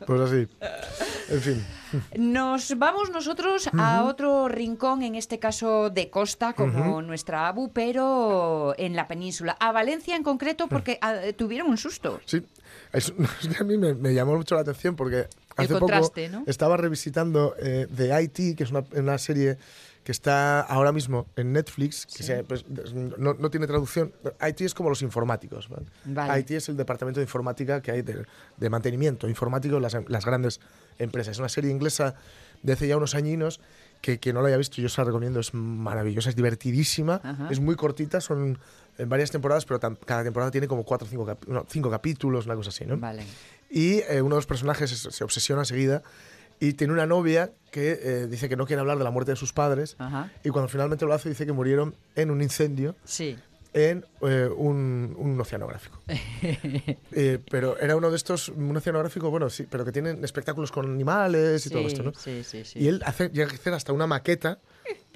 Pues 0.06 0.20
así. 0.20 0.48
En 1.28 1.40
fin. 1.40 1.66
Nos 2.16 2.78
vamos 2.78 3.10
nosotros 3.10 3.68
a 3.76 4.04
otro 4.04 4.48
rincón, 4.48 5.02
en 5.02 5.14
este 5.14 5.38
caso 5.38 5.90
de 5.90 6.08
costa, 6.08 6.54
como 6.54 7.02
nuestra 7.02 7.48
Abu, 7.48 7.70
pero 7.72 8.74
en 8.78 8.96
la 8.96 9.08
península. 9.08 9.58
A 9.60 9.72
Valencia 9.72 10.16
en 10.16 10.22
concreto, 10.22 10.68
porque 10.68 10.98
ah, 11.02 11.16
tuvieron 11.36 11.68
un 11.68 11.76
susto. 11.76 12.20
Sí. 12.24 12.42
Es, 12.92 13.12
que 13.56 13.56
a 13.60 13.64
mí 13.64 13.76
me, 13.76 14.14
llamó 14.14 14.36
mucho 14.36 14.54
la 14.54 14.62
atención 14.62 14.96
porque 14.96 15.26
hace 15.56 15.74
poco 15.74 16.12
estaba 16.46 16.76
revisitando 16.76 17.54
eh, 17.58 17.86
The 17.94 18.22
IT, 18.22 18.56
que 18.56 18.64
es 18.64 18.70
una, 18.70 19.18
serie 19.18 19.58
que 20.04 20.12
está 20.12 20.60
ahora 20.60 20.92
mismo 20.92 21.26
en 21.36 21.52
Netflix, 21.52 22.06
que 22.06 22.44
pues, 22.44 22.64
no, 23.18 23.50
tiene 23.50 23.66
traducción. 23.66 24.12
IT 24.46 24.62
es 24.62 24.74
como 24.74 24.88
los 24.88 25.02
informáticos. 25.02 25.68
IT 26.06 26.50
es 26.50 26.68
el 26.68 26.76
departamento 26.76 27.20
de 27.20 27.24
informática 27.24 27.80
que 27.80 27.92
hay 27.92 28.02
de, 28.02 28.70
mantenimiento 28.70 29.28
informático 29.28 29.76
en 29.76 29.82
las, 29.82 30.24
grandes 30.24 30.60
empresas. 30.98 31.32
Es 31.32 31.38
una 31.38 31.48
serie 31.48 31.70
inglesa 31.70 32.14
de 32.62 32.72
hace 32.72 32.86
ya 32.86 32.96
unos 32.96 33.14
añinos 33.14 33.60
que, 34.00 34.18
que 34.18 34.32
no 34.32 34.40
lo 34.40 34.46
haya 34.46 34.56
visto, 34.56 34.80
yo 34.80 34.88
se 34.88 35.00
la 35.00 35.04
recomiendo, 35.04 35.40
es 35.40 35.54
maravillosa, 35.54 36.30
es 36.30 36.36
divertidísima, 36.36 37.20
es 37.50 37.60
muy 37.60 37.76
cortita, 37.76 38.20
son 38.20 38.58
en 38.98 39.08
varias 39.08 39.30
temporadas, 39.30 39.64
pero 39.64 39.80
cada 39.80 40.22
temporada 40.22 40.50
tiene 40.50 40.68
como 40.68 40.84
cuatro 40.84 41.06
o 41.06 41.08
cinco, 41.08 41.38
cinco, 41.68 41.90
capítulos, 41.90 42.46
una 42.46 42.54
cosa 42.54 42.70
así, 42.70 42.84
¿no? 42.84 42.98
Vale. 42.98 43.24
Y 43.72 44.00
eh, 44.00 44.20
uno 44.20 44.34
de 44.34 44.38
los 44.38 44.46
personajes 44.46 44.90
se 44.90 45.24
obsesiona 45.24 45.62
enseguida 45.62 46.02
y 46.60 46.74
tiene 46.74 46.92
una 46.92 47.06
novia 47.06 47.50
que 47.70 47.98
eh, 48.02 48.26
dice 48.26 48.50
que 48.50 48.54
no 48.54 48.66
quiere 48.66 48.80
hablar 48.80 48.98
de 48.98 49.04
la 49.04 49.10
muerte 49.10 49.32
de 49.32 49.36
sus 49.36 49.54
padres 49.54 49.96
y 50.44 50.50
cuando 50.50 50.68
finalmente 50.68 51.06
lo 51.06 51.14
hace 51.14 51.30
dice 51.30 51.46
que 51.46 51.52
murieron 51.52 51.94
en 52.14 52.30
un 52.30 52.42
incendio 52.42 52.94
sí. 53.04 53.36
en 53.72 54.04
eh, 54.20 54.48
un, 54.54 55.16
un, 55.18 55.40
oceanográfico. 55.40 56.02
pero 57.50 57.78
era 57.78 57.96
uno 57.96 58.10
de 58.10 58.16
estos, 58.16 58.50
un 58.50 58.76
oceanográfico, 58.76 59.30
bueno, 59.30 59.48
sí, 59.48 59.66
pero 59.68 59.86
que 59.86 59.90
tienen 59.90 60.22
espectáculos 60.22 60.70
con 60.70 60.84
animales 60.84 61.64
y 61.64 61.70
todo 61.70 61.86
esto, 61.86 62.02
¿no? 62.02 62.12
Sí, 62.14 62.44
sí, 62.44 62.64
sí. 62.66 62.78
Y 62.78 62.88
él 62.88 63.02
hace, 63.06 63.30
llega 63.30 63.50
a 63.50 63.54
hacer 63.54 63.72
hasta 63.72 63.94
una 63.94 64.06
maqueta 64.06 64.58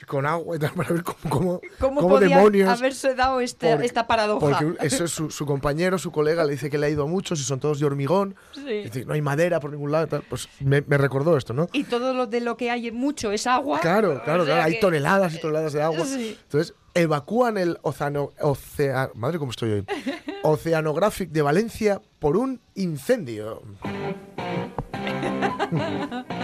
con 0.06 0.24
agua 0.24 0.56
y 0.56 0.58
tal 0.58 0.72
para 0.72 0.90
ver 0.90 1.02
cómo, 1.02 1.60
cómo, 1.78 2.00
¿Cómo 2.00 2.20
demonios 2.20 2.68
haberse 2.68 3.14
dado 3.14 3.40
este, 3.40 3.72
esta 3.84 4.06
paradoja. 4.06 4.40
Porque 4.40 4.86
eso 4.86 5.04
es 5.04 5.10
su, 5.10 5.46
compañero, 5.46 5.98
su 5.98 6.12
colega, 6.12 6.44
le 6.44 6.52
dice 6.52 6.70
que 6.70 6.78
le 6.78 6.86
ha 6.86 6.90
ido 6.90 7.04
a 7.04 7.06
muchos 7.06 7.40
y 7.40 7.42
son 7.42 7.60
todos 7.60 7.80
de 7.80 7.86
hormigón. 7.86 8.36
Sí. 8.54 9.04
no 9.04 9.14
hay 9.14 9.20
madera 9.20 9.60
por 9.60 9.72
ningún 9.72 9.92
lado. 9.92 10.22
Pues 10.28 10.48
me, 10.60 10.80
recordó 10.80 11.36
esto, 11.36 11.52
¿no? 11.52 11.68
Y 11.72 11.84
todo 11.84 12.14
lo 12.14 12.26
de 12.26 12.40
lo 12.40 12.56
que 12.56 12.70
hay 12.70 12.90
mucho 12.92 13.32
es 13.32 13.46
agua. 13.46 13.80
Claro, 13.80 14.22
claro, 14.24 14.44
claro. 14.44 14.62
Hay 14.62 14.80
toneladas 14.80 15.34
y 15.34 15.40
toneladas 15.40 15.72
de 15.72 15.82
agua. 15.82 16.06
Entonces 16.06 16.74
evacúan 16.94 17.58
el 17.58 17.78
océano, 17.82 18.32
ocea, 18.40 19.10
madre 19.14 19.38
cómo 19.38 19.50
estoy 19.50 19.72
hoy, 19.72 19.86
Oceanográfico 20.42 21.32
de 21.32 21.42
Valencia 21.42 22.00
por 22.18 22.36
un 22.36 22.60
incendio. 22.74 23.62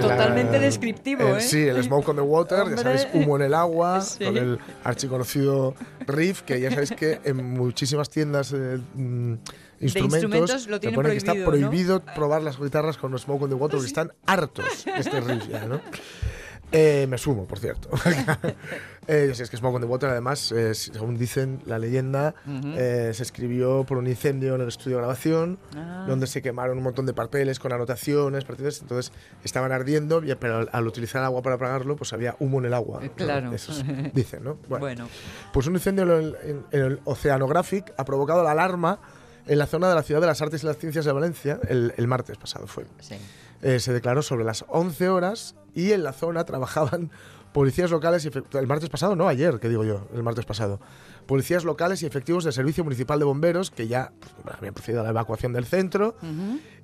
Totalmente 0.00 0.58
descriptivo, 0.58 1.36
¿eh? 1.36 1.40
Sí, 1.40 1.62
el 1.62 1.82
Smoke 1.82 2.08
on 2.10 2.16
the 2.16 2.22
Water, 2.22 2.68
ya 2.70 2.76
sabéis, 2.78 3.08
humo 3.12 3.36
en 3.36 3.42
el 3.42 3.54
agua, 3.54 4.02
con 4.24 4.36
el 4.36 4.58
archiconocido 4.84 5.74
riff, 6.06 6.42
que 6.42 6.60
ya 6.60 6.70
sabéis 6.70 6.92
que 6.92 7.20
en 7.24 7.36
muchísimas 7.54 8.10
tiendas 8.10 8.52
eh, 8.52 8.78
mm, 8.94 9.34
instrumentos, 9.80 10.66
lo 10.66 10.80
tienen 10.80 11.00
prohibido, 11.00 11.10
que 11.10 11.16
está 11.16 11.34
prohibido 11.44 12.02
probar 12.14 12.42
las 12.42 12.58
guitarras 12.58 12.96
con 12.96 13.18
Smoke 13.18 13.42
on 13.42 13.50
the 13.50 13.54
Water, 13.56 13.76
porque 13.76 13.86
están 13.86 14.12
hartos 14.26 14.84
de 14.84 14.92
este 14.98 15.20
riff 15.20 15.48
ya, 15.48 15.66
¿no? 15.66 15.80
Eh, 16.72 17.06
me 17.08 17.18
sumo, 17.18 17.46
por 17.46 17.58
cierto. 17.58 17.90
eh, 19.06 19.30
es 19.30 19.50
que 19.50 19.56
Smoke 19.56 19.76
on 19.76 19.82
the 19.82 19.86
Water, 19.86 20.08
además, 20.08 20.52
eh, 20.52 20.74
según 20.74 21.18
dicen 21.18 21.60
la 21.66 21.78
leyenda, 21.78 22.34
eh, 22.46 23.10
se 23.14 23.22
escribió 23.22 23.84
por 23.84 23.98
un 23.98 24.06
incendio 24.06 24.54
en 24.54 24.62
el 24.62 24.68
estudio 24.68 24.96
de 24.96 25.02
grabación, 25.02 25.58
ah. 25.76 26.06
donde 26.08 26.26
se 26.26 26.40
quemaron 26.40 26.78
un 26.78 26.84
montón 26.84 27.04
de 27.04 27.12
papeles 27.12 27.58
con 27.58 27.72
anotaciones, 27.72 28.44
partidas, 28.44 28.80
entonces 28.80 29.12
estaban 29.44 29.70
ardiendo, 29.70 30.22
pero 30.40 30.66
al, 30.72 30.86
utilizar 30.86 31.22
agua 31.22 31.42
para 31.42 31.56
apagarlo, 31.56 31.96
pues 31.96 32.12
había 32.14 32.36
humo 32.38 32.58
en 32.60 32.66
el 32.66 32.74
agua. 32.74 33.00
Claro. 33.16 33.52
Eso 33.52 33.72
dicen, 34.14 34.44
¿no? 34.44 34.58
Bueno, 34.82 35.08
Pues 35.52 35.66
un 35.66 35.74
incendio 35.74 36.18
en 36.18 36.64
el, 36.70 37.00
Oceanographic 37.04 37.92
ha 37.96 38.04
provocado 38.04 38.42
la 38.42 38.52
alarma 38.52 38.98
en 39.46 39.58
la 39.58 39.66
zona 39.66 39.88
de 39.88 39.94
la 39.94 40.02
Ciudad 40.02 40.20
de 40.20 40.26
las 40.26 40.40
Artes 40.42 40.62
y 40.62 40.66
las 40.66 40.78
Ciencias 40.78 41.04
de 41.04 41.12
Valencia 41.12 41.58
el, 41.68 41.94
el 41.96 42.06
martes 42.06 42.36
pasado 42.36 42.66
fue. 42.66 42.86
Sí. 43.00 43.16
Eh, 43.62 43.78
se 43.78 43.92
declaró 43.92 44.22
sobre 44.22 44.44
las 44.44 44.64
11 44.68 45.08
horas 45.08 45.54
y 45.74 45.92
en 45.92 46.02
la 46.02 46.12
zona 46.12 46.44
trabajaban 46.44 47.10
policías 47.52 47.90
locales 47.90 48.24
y 48.24 48.58
el 48.58 48.66
martes 48.66 48.88
pasado, 48.88 49.14
no 49.14 49.28
ayer, 49.28 49.60
que 49.60 49.68
digo 49.68 49.84
yo, 49.84 50.08
el 50.14 50.22
martes 50.22 50.44
pasado. 50.44 50.80
Policías 51.26 51.64
locales 51.64 52.02
y 52.02 52.06
efectivos 52.06 52.42
del 52.42 52.52
Servicio 52.52 52.82
Municipal 52.82 53.20
de 53.20 53.24
Bomberos 53.24 53.70
que 53.70 53.86
ya 53.86 54.12
pues, 54.18 54.56
habían 54.56 54.74
procedido 54.74 55.00
a 55.00 55.04
la 55.04 55.10
evacuación 55.10 55.52
del 55.52 55.64
centro 55.64 56.16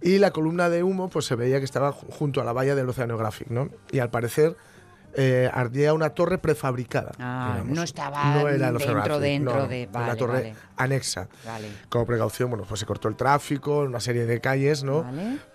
y 0.00 0.18
la 0.18 0.30
columna 0.30 0.68
de 0.68 0.84
humo 0.84 1.08
pues 1.08 1.24
se 1.24 1.34
veía 1.34 1.58
que 1.58 1.64
estaba 1.64 1.90
junto 1.90 2.40
a 2.40 2.44
la 2.44 2.52
valla 2.52 2.76
del 2.76 2.88
Oceanographic, 2.88 3.48
¿no? 3.48 3.70
Y 3.90 3.98
al 3.98 4.10
parecer 4.10 4.56
eh, 5.20 5.50
ardía 5.52 5.92
una 5.94 6.10
torre 6.10 6.38
prefabricada. 6.38 7.10
Ah, 7.18 7.60
no 7.64 7.82
estaba 7.82 8.44
dentro, 8.44 9.18
dentro 9.18 9.66
de... 9.66 9.88
una 9.92 10.14
torre 10.14 10.54
anexa. 10.76 11.28
Como 11.88 12.06
precaución, 12.06 12.50
bueno, 12.50 12.64
pues 12.68 12.78
se 12.78 12.86
cortó 12.86 13.08
el 13.08 13.16
tráfico 13.16 13.82
en 13.82 13.88
una 13.88 13.98
serie 13.98 14.26
de 14.26 14.40
calles, 14.40 14.84
¿no? 14.84 15.04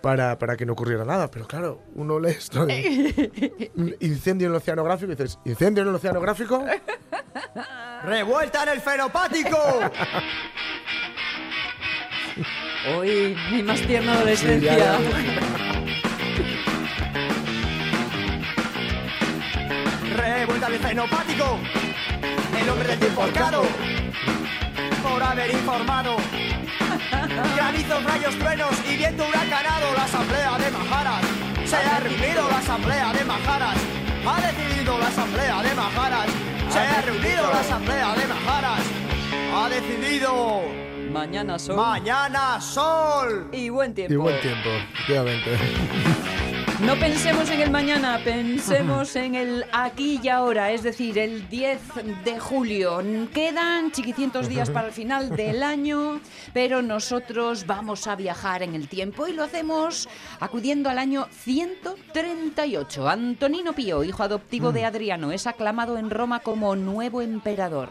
Para, 0.02 0.38
para 0.38 0.58
que 0.58 0.66
no 0.66 0.74
ocurriera 0.74 1.06
nada. 1.06 1.30
Pero 1.30 1.46
claro, 1.46 1.82
uno 1.94 2.20
lee 2.20 2.32
esto 2.32 2.66
de 2.66 3.64
incendio 4.00 4.48
en 4.48 4.52
el 4.52 4.56
oceanográfico 4.58 5.12
y 5.12 5.14
dices, 5.14 5.38
¿incendio 5.46 5.82
en 5.82 5.88
el 5.88 5.94
oceanográfico? 5.94 6.62
¡Revuelta 8.04 8.64
en 8.64 8.68
el 8.68 8.80
fenopático! 8.82 9.58
Uy, 13.00 13.34
mi 13.50 13.62
más 13.62 13.80
tierna 13.80 14.12
adolescencia. 14.12 14.98
De 20.68 20.78
fenopático, 20.78 21.58
el 22.58 22.68
hombre 22.70 22.88
del 22.88 22.98
tiempo 22.98 23.22
por 25.02 25.22
haber 25.22 25.50
informado. 25.50 26.16
Granizos, 27.56 28.04
rayos, 28.04 28.38
truenos 28.38 28.70
y 28.90 28.96
viento 28.96 29.26
huracanado, 29.28 29.92
la 29.94 30.04
asamblea 30.04 30.56
de 30.58 30.70
Majaras. 30.70 31.24
Se 31.66 31.76
ha 31.76 32.00
reunido 32.00 32.48
la 32.48 32.58
asamblea 32.58 33.12
de 33.12 33.24
Majaras. 33.24 33.76
Ha 34.26 34.40
decidido 34.40 34.98
la 34.98 35.06
asamblea 35.08 35.62
de 35.62 35.74
Majaras. 35.74 36.26
Se 36.70 36.78
ha 36.78 37.02
reunido 37.02 37.50
la 37.52 37.60
asamblea 37.60 38.14
de 38.14 38.26
Majaras. 38.26 38.80
Ha 39.54 39.68
decidido. 39.68 40.62
Mañana 41.12 41.58
sol. 41.58 41.76
Mañana 41.76 42.60
sol. 42.60 43.48
Y 43.52 43.68
buen 43.68 43.92
tiempo. 43.92 44.14
Y 44.14 44.16
buen 44.16 44.40
tiempo, 44.40 44.70
efectivamente. 44.70 45.50
No 46.82 46.96
pensemos 46.96 47.48
en 47.50 47.60
el 47.60 47.70
mañana, 47.70 48.20
pensemos 48.24 49.14
en 49.16 49.36
el 49.36 49.64
aquí 49.72 50.20
y 50.22 50.28
ahora, 50.28 50.72
es 50.72 50.82
decir, 50.82 51.18
el 51.18 51.48
10 51.48 51.80
de 52.24 52.40
julio. 52.40 53.00
Quedan 53.32 53.92
chiquicientos 53.92 54.48
días 54.48 54.70
para 54.70 54.88
el 54.88 54.92
final 54.92 55.30
del 55.30 55.62
año, 55.62 56.20
pero 56.52 56.82
nosotros 56.82 57.66
vamos 57.66 58.06
a 58.08 58.16
viajar 58.16 58.62
en 58.64 58.74
el 58.74 58.88
tiempo 58.88 59.28
y 59.28 59.32
lo 59.32 59.44
hacemos 59.44 60.08
acudiendo 60.40 60.90
al 60.90 60.98
año 60.98 61.28
138. 61.30 63.08
Antonino 63.08 63.72
Pío, 63.72 64.02
hijo 64.02 64.24
adoptivo 64.24 64.72
de 64.72 64.82
mm. 64.82 64.86
Adriano, 64.86 65.32
es 65.32 65.46
aclamado 65.46 65.96
en 65.96 66.10
Roma 66.10 66.40
como 66.40 66.74
nuevo 66.74 67.22
emperador. 67.22 67.90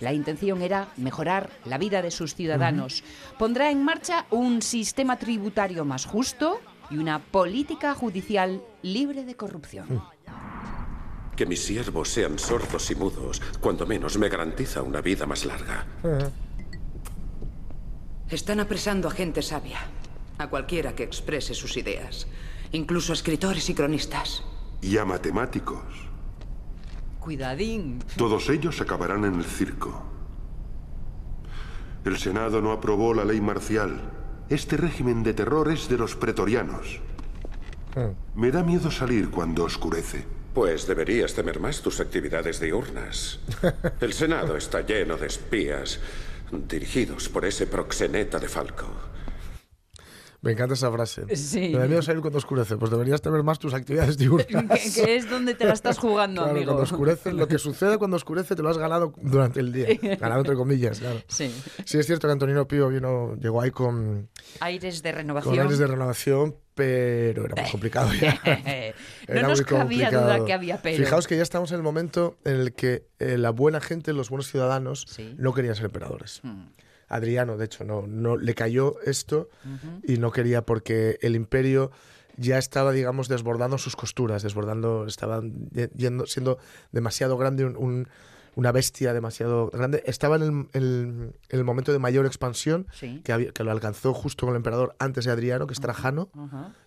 La 0.00 0.12
intención 0.12 0.62
era 0.62 0.88
mejorar 0.96 1.50
la 1.64 1.78
vida 1.78 2.02
de 2.02 2.10
sus 2.10 2.34
ciudadanos. 2.34 3.04
Pondrá 3.38 3.70
en 3.70 3.84
marcha 3.84 4.26
un 4.30 4.60
sistema 4.60 5.16
tributario 5.16 5.84
más 5.84 6.06
justo, 6.06 6.60
y 6.90 6.98
una 6.98 7.18
política 7.18 7.94
judicial 7.94 8.62
libre 8.82 9.24
de 9.24 9.36
corrupción. 9.36 9.86
Mm. 9.88 10.02
Que 11.36 11.46
mis 11.46 11.64
siervos 11.64 12.08
sean 12.08 12.38
sordos 12.38 12.90
y 12.90 12.94
mudos, 12.94 13.40
cuando 13.60 13.86
menos 13.86 14.18
me 14.18 14.28
garantiza 14.28 14.82
una 14.82 15.00
vida 15.00 15.26
más 15.26 15.44
larga. 15.44 15.86
Están 18.28 18.60
apresando 18.60 19.08
a 19.08 19.10
gente 19.10 19.42
sabia, 19.42 19.78
a 20.38 20.48
cualquiera 20.48 20.94
que 20.94 21.02
exprese 21.02 21.54
sus 21.54 21.76
ideas, 21.76 22.26
incluso 22.72 23.12
a 23.12 23.14
escritores 23.14 23.68
y 23.70 23.74
cronistas. 23.74 24.44
Y 24.82 24.98
a 24.98 25.04
matemáticos. 25.04 25.82
Cuidadín. 27.18 28.00
Todos 28.16 28.48
ellos 28.50 28.80
acabarán 28.80 29.24
en 29.24 29.36
el 29.36 29.44
circo. 29.44 30.02
El 32.04 32.18
Senado 32.18 32.60
no 32.60 32.72
aprobó 32.72 33.14
la 33.14 33.24
ley 33.24 33.40
marcial 33.40 34.21
este 34.54 34.76
régimen 34.76 35.22
de 35.22 35.32
terror 35.32 35.72
es 35.72 35.88
de 35.88 35.96
los 35.96 36.14
pretorianos. 36.16 37.00
Hmm. 37.94 38.12
Me 38.38 38.50
da 38.50 38.62
miedo 38.62 38.90
salir 38.90 39.30
cuando 39.30 39.64
oscurece. 39.64 40.24
Pues 40.54 40.86
deberías 40.86 41.32
temer 41.32 41.60
más 41.60 41.80
tus 41.80 42.00
actividades 42.00 42.60
diurnas. 42.60 43.40
El 44.00 44.12
Senado 44.12 44.56
está 44.56 44.82
lleno 44.82 45.16
de 45.16 45.26
espías 45.26 46.00
dirigidos 46.50 47.30
por 47.30 47.46
ese 47.46 47.66
proxeneta 47.66 48.38
de 48.38 48.48
Falco. 48.48 49.11
Me 50.42 50.52
encanta 50.52 50.74
esa 50.74 50.90
frase. 50.90 51.22
Sí. 51.36 51.70
Me 51.70 51.78
da 51.78 51.86
miedo 51.86 52.02
salir 52.02 52.20
cuando 52.20 52.38
oscurece. 52.38 52.76
Pues 52.76 52.90
deberías 52.90 53.20
tener 53.20 53.42
más 53.42 53.58
tus 53.58 53.74
actividades 53.74 54.18
diurnas. 54.18 54.94
que, 54.94 55.16
es 55.16 55.28
donde 55.28 55.54
te 55.54 55.64
la 55.64 55.72
estás 55.72 55.98
jugando, 55.98 56.42
claro, 56.42 56.56
amigo. 56.56 56.72
Cuando 56.72 56.82
oscurece, 56.82 57.32
lo 57.32 57.46
que 57.46 57.58
sucede 57.58 57.98
cuando 57.98 58.16
oscurece 58.16 58.54
te 58.56 58.62
lo 58.62 58.68
has 58.68 58.78
ganado 58.78 59.12
durante 59.16 59.60
el 59.60 59.72
día. 59.72 59.88
Ganado 60.20 60.40
entre 60.40 60.56
comillas, 60.56 60.98
claro. 61.00 61.20
Sí. 61.28 61.54
Sí, 61.84 61.98
es 61.98 62.06
cierto 62.06 62.26
que 62.26 62.32
Antonino 62.32 62.66
Pío 62.66 62.88
vino, 62.88 63.36
llegó 63.36 63.60
ahí 63.60 63.70
con... 63.70 64.28
Aires 64.60 65.02
de 65.02 65.12
renovación. 65.12 65.54
Con 65.54 65.62
aires 65.62 65.78
de 65.78 65.86
renovación, 65.86 66.56
pero 66.74 67.44
era 67.44 67.62
muy 67.62 67.70
complicado 67.70 68.10
ya. 68.14 68.40
no 69.28 69.48
nos 69.48 69.62
cabía 69.62 70.10
duda 70.10 70.44
que 70.44 70.52
había 70.52 70.80
pero. 70.80 71.04
Fijaos 71.04 71.26
que 71.26 71.36
ya 71.36 71.42
estamos 71.42 71.70
en 71.72 71.76
el 71.76 71.82
momento 71.82 72.38
en 72.44 72.60
el 72.60 72.72
que 72.72 73.06
eh, 73.18 73.36
la 73.38 73.50
buena 73.50 73.80
gente, 73.80 74.12
los 74.12 74.30
buenos 74.30 74.48
ciudadanos, 74.50 75.06
no 75.36 75.52
querían 75.52 75.74
ser 75.76 75.86
emperadores. 75.86 76.40
Hmm. 76.42 76.66
Adriano, 77.12 77.56
de 77.56 77.66
hecho, 77.66 77.84
no, 77.84 78.06
no 78.06 78.36
le 78.36 78.54
cayó 78.54 78.96
esto 79.04 79.48
y 80.02 80.16
no 80.16 80.32
quería 80.32 80.62
porque 80.62 81.18
el 81.20 81.36
imperio 81.36 81.90
ya 82.36 82.58
estaba, 82.58 82.92
digamos, 82.92 83.28
desbordando 83.28 83.78
sus 83.78 83.96
costuras, 83.96 84.42
desbordando, 84.42 85.06
estaba 85.06 85.42
yendo, 85.94 86.26
siendo 86.26 86.58
demasiado 86.90 87.36
grande, 87.36 87.66
una 88.54 88.72
bestia 88.72 89.12
demasiado 89.12 89.68
grande. 89.70 90.02
Estaba 90.06 90.36
en 90.36 90.68
el, 90.72 91.64
momento 91.64 91.92
de 91.92 91.98
mayor 91.98 92.26
expansión, 92.26 92.86
que, 92.98 93.52
que, 93.52 93.64
lo 93.64 93.70
alcanzó 93.70 94.14
justo 94.14 94.46
con 94.46 94.54
el 94.54 94.56
emperador 94.56 94.96
antes 94.98 95.26
de 95.26 95.32
Adriano, 95.32 95.66
que 95.66 95.74
es 95.74 95.80
Trajano. 95.80 96.30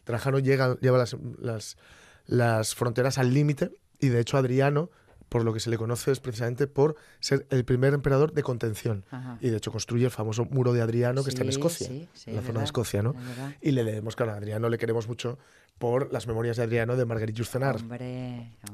Trajano 0.03 0.39
llega, 0.39 0.77
lleva 0.79 0.97
las, 0.97 1.15
las, 1.39 1.77
las 2.25 2.73
fronteras 2.75 3.17
al 3.17 3.33
límite 3.33 3.71
y 3.99 4.09
de 4.09 4.19
hecho 4.19 4.37
Adriano 4.37 4.89
por 5.29 5.43
lo 5.43 5.53
que 5.53 5.59
se 5.59 5.69
le 5.69 5.77
conoce 5.77 6.11
es 6.11 6.19
precisamente 6.19 6.67
por 6.67 6.95
ser 7.19 7.45
el 7.49 7.65
primer 7.65 7.93
emperador 7.93 8.33
de 8.33 8.43
contención. 8.43 9.03
Y 9.41 9.49
de 9.49 9.57
hecho 9.57 9.71
construye 9.71 10.05
el 10.05 10.11
famoso 10.11 10.45
muro 10.45 10.73
de 10.73 10.81
Adriano 10.81 11.23
que 11.23 11.29
está 11.29 11.43
en 11.43 11.49
Escocia, 11.49 11.87
en 11.89 12.35
la 12.35 12.41
zona 12.41 12.59
de 12.59 12.65
Escocia, 12.65 13.01
¿no? 13.01 13.15
Y 13.61 13.71
le 13.71 13.83
debemos, 13.83 14.15
claro, 14.15 14.33
a 14.33 14.35
Adriano 14.35 14.69
le 14.69 14.77
queremos 14.77 15.07
mucho 15.07 15.37
por 15.77 16.11
las 16.13 16.25
memorias 16.27 16.57
de 16.57 16.63
Adriano 16.63 16.95
de 16.95 17.05
Marguerite 17.05 17.37
Yourcenar, 17.37 17.77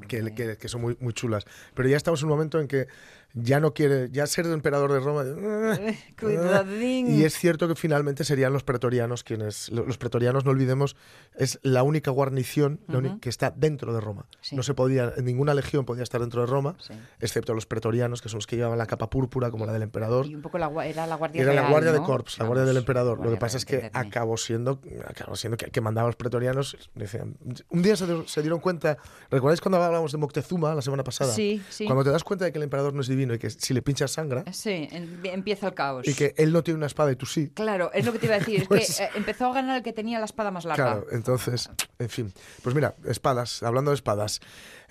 Que, 0.07 0.33
que, 0.35 0.57
que, 0.57 0.67
son 0.67 0.81
muy, 0.81 0.97
muy 0.99 1.13
chulas. 1.13 1.45
Pero 1.73 1.89
ya 1.89 1.97
estamos 1.97 2.21
en 2.21 2.25
un 2.25 2.31
momento 2.31 2.59
en 2.59 2.67
que 2.67 2.87
ya 3.33 3.59
no 3.59 3.73
quiere, 3.73 4.09
ya 4.11 4.27
ser 4.27 4.45
el 4.45 4.53
emperador 4.53 4.91
de 4.91 4.99
Roma. 4.99 5.23
Eh, 5.25 5.97
cuidadín. 6.19 7.07
Y 7.07 7.23
es 7.23 7.37
cierto 7.37 7.67
que 7.67 7.75
finalmente 7.75 8.23
serían 8.23 8.51
los 8.51 8.63
pretorianos 8.63 9.23
quienes. 9.23 9.69
Los 9.69 9.97
pretorianos, 9.97 10.43
no 10.43 10.51
olvidemos, 10.51 10.95
es 11.35 11.59
la 11.63 11.83
única 11.83 12.11
guarnición 12.11 12.79
que 13.21 13.29
está 13.29 13.51
dentro 13.51 13.93
de 13.93 14.01
Roma. 14.01 14.25
No 14.51 14.63
se 14.63 14.73
podía, 14.73 15.13
ninguna 15.21 15.53
legión 15.53 15.85
podía 15.85 16.03
estar 16.03 16.21
dentro 16.21 16.41
de 16.41 16.47
Roma, 16.47 16.75
excepto 17.19 17.53
los 17.53 17.65
pretorianos, 17.65 18.21
que 18.21 18.29
son 18.29 18.39
los 18.39 18.47
que 18.47 18.57
llevaban 18.57 18.77
la 18.77 18.85
capa 18.85 19.09
púrpura, 19.09 19.49
como 19.49 19.65
la 19.65 19.73
del 19.73 19.83
emperador. 19.83 20.25
Y 20.25 20.35
un 20.35 20.41
poco 20.41 20.57
la, 20.57 20.69
era 20.85 21.07
la 21.07 21.15
guardia 21.15 21.41
Era 21.41 21.53
la 21.53 21.69
guardia 21.69 21.91
de 21.91 22.01
Corps, 22.01 22.37
la 22.37 22.45
guardia 22.45 22.65
del 22.65 22.77
emperador. 22.77 23.23
Lo 23.23 23.31
que 23.31 23.37
pasa 23.37 23.57
es 23.57 23.65
que 23.65 23.89
acabó 23.93 24.37
siendo, 24.37 24.81
acabó 25.07 25.35
siendo 25.35 25.57
que, 25.57 25.67
que 25.67 25.81
mandaba 25.81 26.07
a 26.07 26.09
los 26.09 26.15
pretorianos. 26.15 26.77
Decían, 26.93 27.37
un 27.69 27.81
día 27.81 27.95
se, 27.95 28.05
se, 28.27 28.41
dieron 28.41 28.59
cuenta, 28.59 28.97
¿recordáis 29.29 29.61
cuando 29.61 29.81
hablábamos 29.81 30.11
de 30.11 30.17
Moctezuma 30.17 30.75
la 30.75 30.81
semana 30.81 31.05
pasada? 31.05 31.33
Sí, 31.33 31.61
sí. 31.69 31.85
Cuando 31.85 32.03
te 32.03 32.09
das 32.09 32.25
cuenta 32.25 32.43
de 32.43 32.51
que 32.51 32.57
el 32.57 32.63
emperador 32.63 32.93
no 32.93 32.99
es 32.99 33.07
divino 33.07 33.33
y 33.33 33.39
que 33.39 33.49
si 33.49 33.73
le 33.73 33.81
pinchas 33.81 34.11
sangra. 34.11 34.43
Sí, 34.51 34.89
empieza 34.91 35.67
el 35.67 35.73
caos. 35.73 36.05
Y 36.05 36.13
que 36.13 36.33
él 36.37 36.51
no 36.51 36.63
tiene 36.63 36.79
una 36.79 36.87
espada 36.87 37.09
y 37.09 37.15
tú 37.15 37.25
sí. 37.25 37.49
Claro, 37.49 37.91
es 37.93 38.05
lo 38.05 38.11
que 38.11 38.19
te 38.19 38.25
iba 38.25 38.35
a 38.35 38.39
decir. 38.39 38.55
es 38.55 38.61
que 38.63 38.67
pues 38.67 38.99
eh, 38.99 39.09
empezó 39.15 39.47
a 39.47 39.53
ganar 39.53 39.77
el 39.77 39.83
que 39.83 39.93
tenía 39.93 40.19
la 40.19 40.25
espada 40.25 40.51
más 40.51 40.65
larga. 40.65 40.83
Claro, 40.83 41.07
entonces, 41.11 41.69
en 41.97 42.09
fin. 42.09 42.33
Pues 42.61 42.75
mira, 42.75 42.95
espadas, 43.05 43.63
hablando 43.63 43.91
de 43.91 43.95
espadas. 43.95 44.41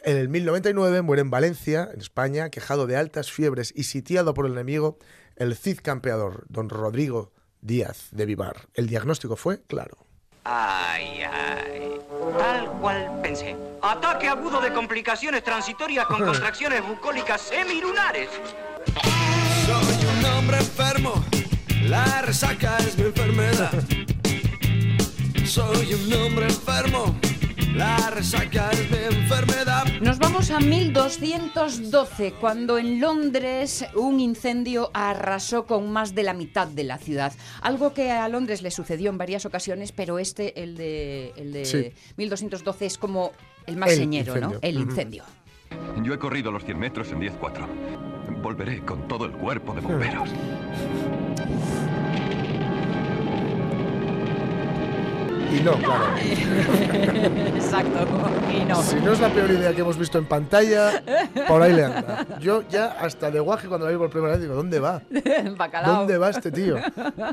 En 0.03 0.17
el 0.17 0.31
1099 0.31 1.03
muere 1.03 1.21
en 1.21 1.31
Valencia, 1.31 1.91
en 1.93 2.01
España, 2.01 2.49
quejado 2.49 2.87
de 2.87 2.97
altas 2.97 3.31
fiebres 3.31 3.75
y 3.77 3.83
sitiado 3.83 4.33
por 4.33 4.47
el 4.47 4.53
enemigo, 4.53 4.99
el 5.37 5.55
Cid 5.55 5.81
campeador, 5.83 6.47
don 6.49 6.71
Rodrigo 6.71 7.33
Díaz 7.61 8.09
de 8.11 8.25
Vivar. 8.25 8.69
El 8.73 8.87
diagnóstico 8.87 9.37
fue 9.37 9.61
claro. 9.63 10.10
Ay, 10.45 11.23
ay. 11.23 12.01
Tal 12.39 12.69
cual 12.81 13.21
pensé. 13.23 13.57
Ataque 13.83 14.29
agudo 14.29 14.61
de 14.61 14.73
complicaciones 14.73 15.45
transitorias 15.45 16.07
con 16.07 16.25
contracciones 16.25 16.87
bucólicas 16.87 17.41
semilunares. 17.41 18.29
Soy 19.67 20.19
un 20.19 20.25
hombre 20.25 20.59
enfermo. 20.59 21.25
La 21.83 22.23
resaca 22.23 22.79
es 22.79 22.97
mi 22.97 23.05
enfermedad. 23.05 23.71
Soy 25.45 25.95
un 25.95 26.13
hombre 26.15 26.47
enfermo. 26.47 27.15
La 27.75 28.11
resaca 28.11 28.71
es 28.73 28.91
mi 28.91 28.99
enfermedad. 28.99 29.85
Nos 30.01 30.19
vamos 30.19 30.51
a 30.51 30.59
1212, 30.59 32.33
cuando 32.41 32.79
en 32.79 33.01
Londres 33.01 33.85
un 33.95 34.19
incendio 34.21 34.91
arrasó 34.93 35.67
con 35.67 35.93
más 35.93 36.15
de 36.15 36.25
la 36.25 36.35
mitad 36.35 36.67
de 36.67 36.85
la 36.85 36.99
ciudad. 36.99 37.33
Algo 37.63 37.95
que 37.95 38.11
a 38.11 38.29
Londres 38.29 38.63
le 38.63 38.71
sucedió 38.71 39.11
en 39.11 39.19
varias 39.19 39.47
ocasiones, 39.47 39.93
pero 39.93 40.19
este, 40.19 40.63
el 40.63 40.77
de, 40.77 41.33
el 41.37 41.53
de 41.53 41.95
1212, 42.17 42.87
es 42.87 42.99
como 42.99 43.33
el 43.67 43.77
más 43.77 43.93
señero, 43.93 44.37
¿no? 44.41 44.55
El 44.63 44.77
incendio. 44.77 45.25
Yo 46.03 46.15
he 46.15 46.19
corrido 46.19 46.51
los 46.51 46.65
100 46.65 46.79
metros 46.79 47.13
en 47.13 47.21
10.4. 47.21 48.43
Volveré 48.43 48.81
con 48.85 49.07
todo 49.07 49.27
el 49.27 49.33
cuerpo 49.33 49.75
de 49.75 49.81
bomberos. 49.81 50.29
Y 55.53 55.61
no, 55.63 55.73
claro. 55.79 56.07
Exacto, 57.81 58.51
y 58.53 58.65
no. 58.65 58.83
Si 58.83 58.97
no 58.97 59.13
es 59.13 59.21
la 59.21 59.29
peor 59.29 59.51
idea 59.51 59.73
que 59.75 59.81
hemos 59.81 59.97
visto 59.99 60.19
en 60.19 60.27
pantalla, 60.27 61.03
por 61.49 61.63
ahí 61.63 61.73
le 61.73 61.85
anda. 61.85 62.27
Yo 62.41 62.63
ya 62.69 62.87
hasta 63.01 63.31
de 63.31 63.41
guaje 63.41 63.69
cuando 63.69 63.87
la 63.87 63.93
vi 63.93 63.99
por 63.99 64.11
primera 64.11 64.33
vez 64.33 64.43
digo, 64.43 64.55
¿dónde 64.55 64.81
va? 64.81 65.03
Bacalao. 65.57 65.97
¿Dónde 65.97 66.19
va 66.19 66.31
este 66.31 66.51
tío? 66.53 66.77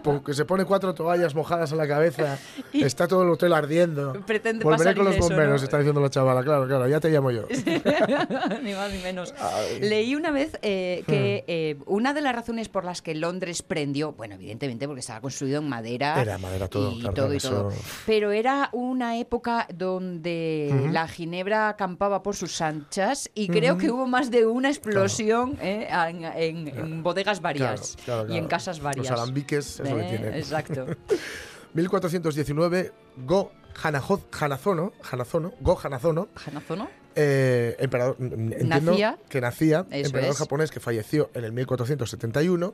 Porque 0.04 0.34
se 0.34 0.46
pone 0.46 0.66
cuatro 0.66 0.94
toallas 0.94 1.36
mojadas 1.36 1.72
en 1.72 1.78
la 1.78 1.88
cabeza, 1.88 2.38
está 2.74 3.08
todo 3.08 3.24
el 3.24 3.30
hotel 3.30 3.54
ardiendo. 3.54 4.14
Pretende 4.26 4.64
Volveré 4.64 4.96
con 4.96 5.06
los 5.06 5.18
bomberos, 5.18 5.62
¿no? 5.62 5.66
está 5.66 5.78
diciendo 5.78 6.02
la 6.02 6.10
chavala. 6.10 6.44
Claro, 6.44 6.68
claro, 6.68 6.88
ya 6.88 7.00
te 7.00 7.10
llamo 7.10 7.32
yo. 7.32 7.44
ni 8.64 8.74
más 8.74 8.92
ni 8.92 9.00
menos. 9.04 9.34
Leí 9.82 10.16
una 10.16 10.32
vez 10.32 10.58
eh, 10.62 11.04
que 11.08 11.18
Hmm. 11.18 11.44
eh, 11.48 11.76
una 11.86 12.14
de 12.14 12.22
las 12.22 12.34
razones 12.36 12.70
por 12.70 12.84
las 12.86 13.02
que 13.02 13.14
Londres 13.16 13.62
prendió, 13.64 14.14
bueno, 14.14 14.36
evidentemente 14.36 14.88
porque 14.88 15.00
estaba 15.02 15.20
construido 15.22 15.60
en 15.60 15.68
madera. 15.70 16.22
Era 16.22 16.38
madera 16.38 16.68
todo, 16.68 16.92
y 16.92 17.00
claro, 17.02 17.14
todo 17.14 17.34
y 17.34 17.38
eso- 17.38 17.50
todo. 17.50 17.74
Pero 18.06 18.32
era 18.32 18.70
una 18.72 19.18
época 19.18 19.68
donde 19.74 20.37
Ujú. 20.74 20.88
la 20.92 21.08
ginebra 21.08 21.70
acampaba 21.70 22.24
por 22.24 22.36
sus 22.36 22.62
anchas 22.62 23.30
y 23.34 23.48
creo 23.48 23.74
Ujú. 23.74 23.82
que 23.82 23.92
hubo 23.92 24.08
más 24.08 24.30
de 24.32 24.46
una 24.46 24.70
explosión 24.70 25.58
eh, 25.62 25.88
en, 26.10 26.24
en- 26.26 26.68
en 26.68 27.04
bodegas 27.04 27.42
varias 27.42 27.96
Claro, 28.04 28.24
claro, 28.24 28.34
y 28.34 28.38
en 28.38 28.46
claro. 28.46 28.48
casas 28.50 28.80
varias. 28.80 29.10
Los 29.10 29.20
alambiques 29.20 29.80
es 29.80 29.90
lo 29.90 29.96
que 29.98 30.06
Eh, 30.06 30.10
tienen. 30.10 30.34
Exacto. 30.34 30.86
1419, 31.74 32.92
Go 33.26 33.52
Hanazo- 33.84 34.24
Hanazono, 34.40 34.94
Hanazono, 35.12 35.54
Go 35.60 35.78
Hanazono, 35.82 36.28
¿Hanazono? 36.48 36.90
eh, 37.16 37.76
emperador, 37.80 38.16
mm, 38.20 38.24
entiendo 38.54 38.92
Nacía. 38.92 39.18
que 39.30 39.42
nacía, 39.42 39.86
emperador 39.92 40.32
es. 40.32 40.38
japonés 40.38 40.72
que 40.72 40.80
falleció 40.80 41.30
en 41.34 41.44
el 41.44 41.52
1471 41.52 42.74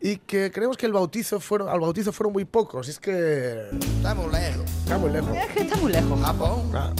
y 0.00 0.16
que 0.16 0.50
creemos 0.50 0.76
que 0.76 0.86
el 0.86 0.92
bautizo 0.92 1.40
fueron, 1.40 1.68
al 1.68 1.80
bautizo 1.80 2.12
fueron 2.12 2.32
muy 2.32 2.44
pocos. 2.44 2.86
Y 2.88 2.90
es 2.90 2.98
que 2.98 3.68
Está 3.96 4.14
muy 4.14 4.32
lejos. 4.32 4.70
está 4.82 4.98
muy 4.98 5.10
lejos. 5.10 5.36
Es 5.36 5.46
que 5.52 5.60
está 5.60 5.76
muy 5.76 5.92
lejos. 5.92 6.20
Japón. 6.20 6.70
Ah, 6.74 6.92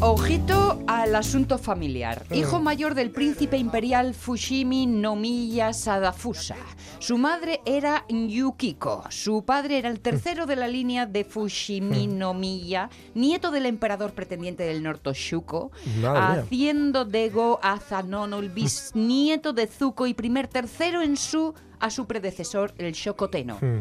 Ojito 0.00 0.82
al 0.86 1.14
asunto 1.14 1.58
familiar. 1.58 2.24
Mm. 2.30 2.34
Hijo 2.34 2.60
mayor 2.60 2.94
del 2.94 3.10
príncipe 3.10 3.58
imperial 3.58 4.14
Fushimi 4.14 4.86
Nomiya 4.86 5.74
Sadafusa. 5.74 6.56
Su 6.98 7.18
madre 7.18 7.60
era 7.66 8.06
Yukiko. 8.08 9.04
Su 9.10 9.44
padre 9.44 9.78
era 9.78 9.90
el 9.90 10.00
tercero 10.00 10.46
de 10.46 10.56
la 10.56 10.66
línea 10.66 11.04
de 11.04 11.24
Fushimi 11.24 12.08
Mm. 12.08 12.18
Nomiya, 12.18 12.88
nieto 13.14 13.50
del 13.50 13.66
emperador 13.66 14.12
pretendiente 14.12 14.62
del 14.62 14.82
norte 14.82 15.12
Shuko, 15.12 15.70
haciendo 16.06 17.04
de 17.04 17.28
Go 17.28 17.60
Azanono 17.62 18.38
el 18.38 18.48
bisnieto 18.48 19.52
de 19.52 19.66
Zuko 19.66 20.06
y 20.06 20.14
primer 20.14 20.48
tercero 20.48 21.02
en 21.02 21.18
su 21.18 21.52
a 21.80 21.90
su 21.90 22.06
predecesor 22.06 22.72
el 22.78 22.92
Shokoteno. 22.92 23.58
mm. 23.60 23.80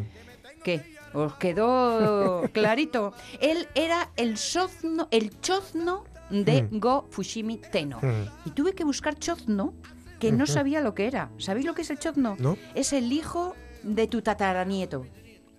¿Qué? 0.64 0.93
¿Os 1.14 1.34
quedó 1.36 2.43
clarito? 2.53 3.14
Él 3.39 3.68
era 3.76 4.09
el 4.16 4.38
sozno, 4.38 5.07
el 5.11 5.39
chozno 5.41 6.03
de 6.30 6.64
Mm. 6.64 6.80
Go 6.80 7.05
Fushimi 7.11 7.57
Teno. 7.57 7.99
Mm. 8.01 8.47
Y 8.47 8.51
tuve 8.51 8.74
que 8.74 8.84
buscar 8.84 9.16
chozno, 9.20 9.74
que 10.20 10.32
no 10.32 10.47
sabía 10.47 10.82
lo 10.82 10.95
que 10.95 11.05
era. 11.07 11.30
¿Sabéis 11.38 11.66
lo 11.66 11.76
que 11.76 11.84
es 11.84 11.89
el 11.91 11.99
chozno? 11.99 12.36
¿No? 12.39 12.57
Es 12.76 12.93
el 12.93 13.11
hijo 13.11 13.55
de 13.84 14.07
tu 14.07 14.22
tataranieto, 14.22 15.05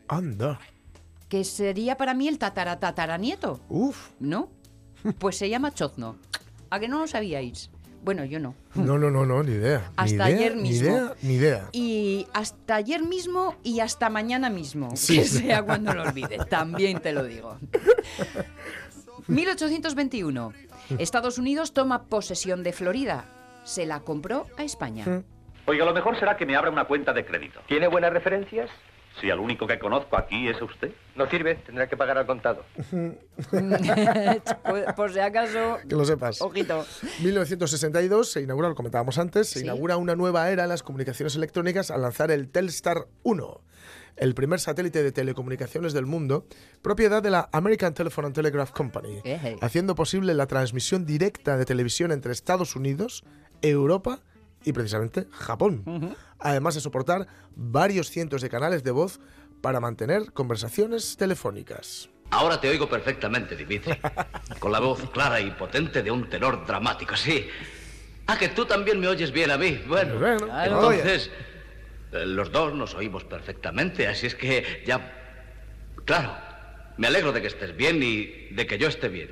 Anda. 0.08 0.58
que 1.28 1.44
sería 1.44 1.96
para 1.96 2.14
mí 2.14 2.26
el 2.28 2.38
tataratataranieto, 2.38 3.60
Uf. 3.68 4.08
¿no? 4.18 4.48
Pues 5.18 5.36
se 5.36 5.48
llama 5.50 5.72
chozno. 5.72 6.16
¿A 6.70 6.80
que 6.80 6.88
no 6.88 6.98
lo 7.00 7.06
sabíais? 7.06 7.70
Bueno, 8.04 8.24
yo 8.26 8.38
no. 8.38 8.54
No, 8.74 8.98
no, 8.98 9.10
no, 9.10 9.24
no, 9.24 9.42
ni 9.42 9.52
idea. 9.52 9.90
Hasta 9.96 10.04
ni 10.04 10.12
idea, 10.12 10.26
ayer 10.26 10.56
Ni 10.56 10.62
mismo. 10.68 10.88
idea, 10.88 11.14
ni 11.22 11.34
idea. 11.34 11.68
Y 11.72 12.26
hasta 12.34 12.74
ayer 12.76 13.02
mismo 13.02 13.56
y 13.62 13.80
hasta 13.80 14.10
mañana 14.10 14.50
mismo, 14.50 14.94
Sí, 14.94 15.18
que 15.18 15.24
sea 15.24 15.62
cuando 15.62 15.94
lo 15.94 16.02
olvide, 16.02 16.38
también 16.50 17.00
te 17.00 17.12
lo 17.12 17.24
digo. 17.24 17.56
1821. 19.28 20.52
Estados 20.98 21.38
Unidos 21.38 21.72
toma 21.72 22.04
posesión 22.04 22.62
de 22.62 22.72
Florida. 22.72 23.24
Se 23.64 23.86
la 23.86 24.00
compró 24.00 24.46
a 24.58 24.64
España. 24.64 25.22
Oiga, 25.66 25.86
lo 25.86 25.94
mejor 25.94 26.18
será 26.18 26.36
que 26.36 26.44
me 26.44 26.56
abra 26.56 26.70
una 26.70 26.84
cuenta 26.84 27.14
de 27.14 27.24
crédito. 27.24 27.60
¿Tiene 27.66 27.88
buenas 27.88 28.12
referencias? 28.12 28.68
Si 29.20 29.30
al 29.30 29.38
único 29.38 29.66
que 29.66 29.78
conozco 29.78 30.16
aquí 30.16 30.48
es 30.48 30.60
a 30.60 30.64
usted. 30.64 30.90
No 31.14 31.28
sirve, 31.30 31.54
tendrá 31.54 31.88
que 31.88 31.96
pagar 31.96 32.18
al 32.18 32.26
contado. 32.26 32.64
por, 34.64 34.94
por 34.94 35.12
si 35.12 35.20
acaso. 35.20 35.78
Que 35.88 35.94
lo 35.94 36.04
sepas. 36.04 36.40
Ojito. 36.42 36.84
1962 37.22 38.30
se 38.32 38.42
inaugura, 38.42 38.68
lo 38.68 38.74
comentábamos 38.74 39.18
antes, 39.18 39.48
se 39.48 39.60
Sí. 39.60 39.64
inaugura 39.64 39.96
una 39.96 40.16
nueva 40.16 40.50
era 40.50 40.64
en 40.64 40.68
las 40.68 40.82
comunicaciones 40.82 41.36
electrónicas 41.36 41.90
al 41.90 42.02
lanzar 42.02 42.30
el 42.30 42.48
Telstar 42.48 43.06
1, 43.22 43.60
el 44.16 44.34
primer 44.34 44.58
satélite 44.60 45.02
de 45.02 45.12
telecomunicaciones 45.12 45.92
del 45.92 46.06
mundo, 46.06 46.46
propiedad 46.82 47.22
de 47.22 47.30
la 47.30 47.48
American 47.52 47.94
Telephone 47.94 48.26
and 48.26 48.34
Telegraph 48.34 48.70
Company, 48.72 49.22
haciendo 49.60 49.94
posible 49.94 50.34
la 50.34 50.46
transmisión 50.46 51.04
directa 51.06 51.56
de 51.56 51.64
televisión 51.64 52.10
entre 52.12 52.32
Estados 52.32 52.74
Unidos, 52.76 53.24
Europa 53.62 54.20
y 54.64 54.72
precisamente 54.72 55.26
Japón, 55.30 56.16
además 56.38 56.74
de 56.74 56.80
soportar 56.80 57.26
varios 57.54 58.10
cientos 58.10 58.42
de 58.42 58.48
canales 58.50 58.82
de 58.82 58.90
voz 58.90 59.20
para 59.60 59.80
mantener 59.80 60.32
conversaciones 60.32 61.16
telefónicas. 61.16 62.08
Ahora 62.30 62.60
te 62.60 62.68
oigo 62.68 62.88
perfectamente, 62.88 63.54
Dimitri. 63.54 63.98
Con 64.58 64.72
la 64.72 64.80
voz 64.80 65.08
clara 65.10 65.40
y 65.40 65.50
potente 65.52 66.02
de 66.02 66.10
un 66.10 66.28
tenor 66.28 66.66
dramático, 66.66 67.16
sí. 67.16 67.46
Ah, 68.26 68.36
que 68.38 68.48
tú 68.48 68.64
también 68.64 68.98
me 68.98 69.06
oyes 69.06 69.30
bien 69.30 69.50
a 69.50 69.58
mí. 69.58 69.80
Bueno, 69.86 70.18
Bueno, 70.18 70.48
entonces, 70.64 71.30
eh, 72.12 72.26
los 72.26 72.50
dos 72.50 72.74
nos 72.74 72.94
oímos 72.94 73.24
perfectamente, 73.24 74.08
así 74.08 74.26
es 74.26 74.34
que 74.34 74.82
ya... 74.86 75.20
Claro, 76.04 76.34
me 76.96 77.06
alegro 77.08 77.32
de 77.32 77.40
que 77.40 77.48
estés 77.48 77.76
bien 77.76 78.02
y 78.02 78.54
de 78.54 78.66
que 78.66 78.78
yo 78.78 78.88
esté 78.88 79.08
bien. 79.08 79.30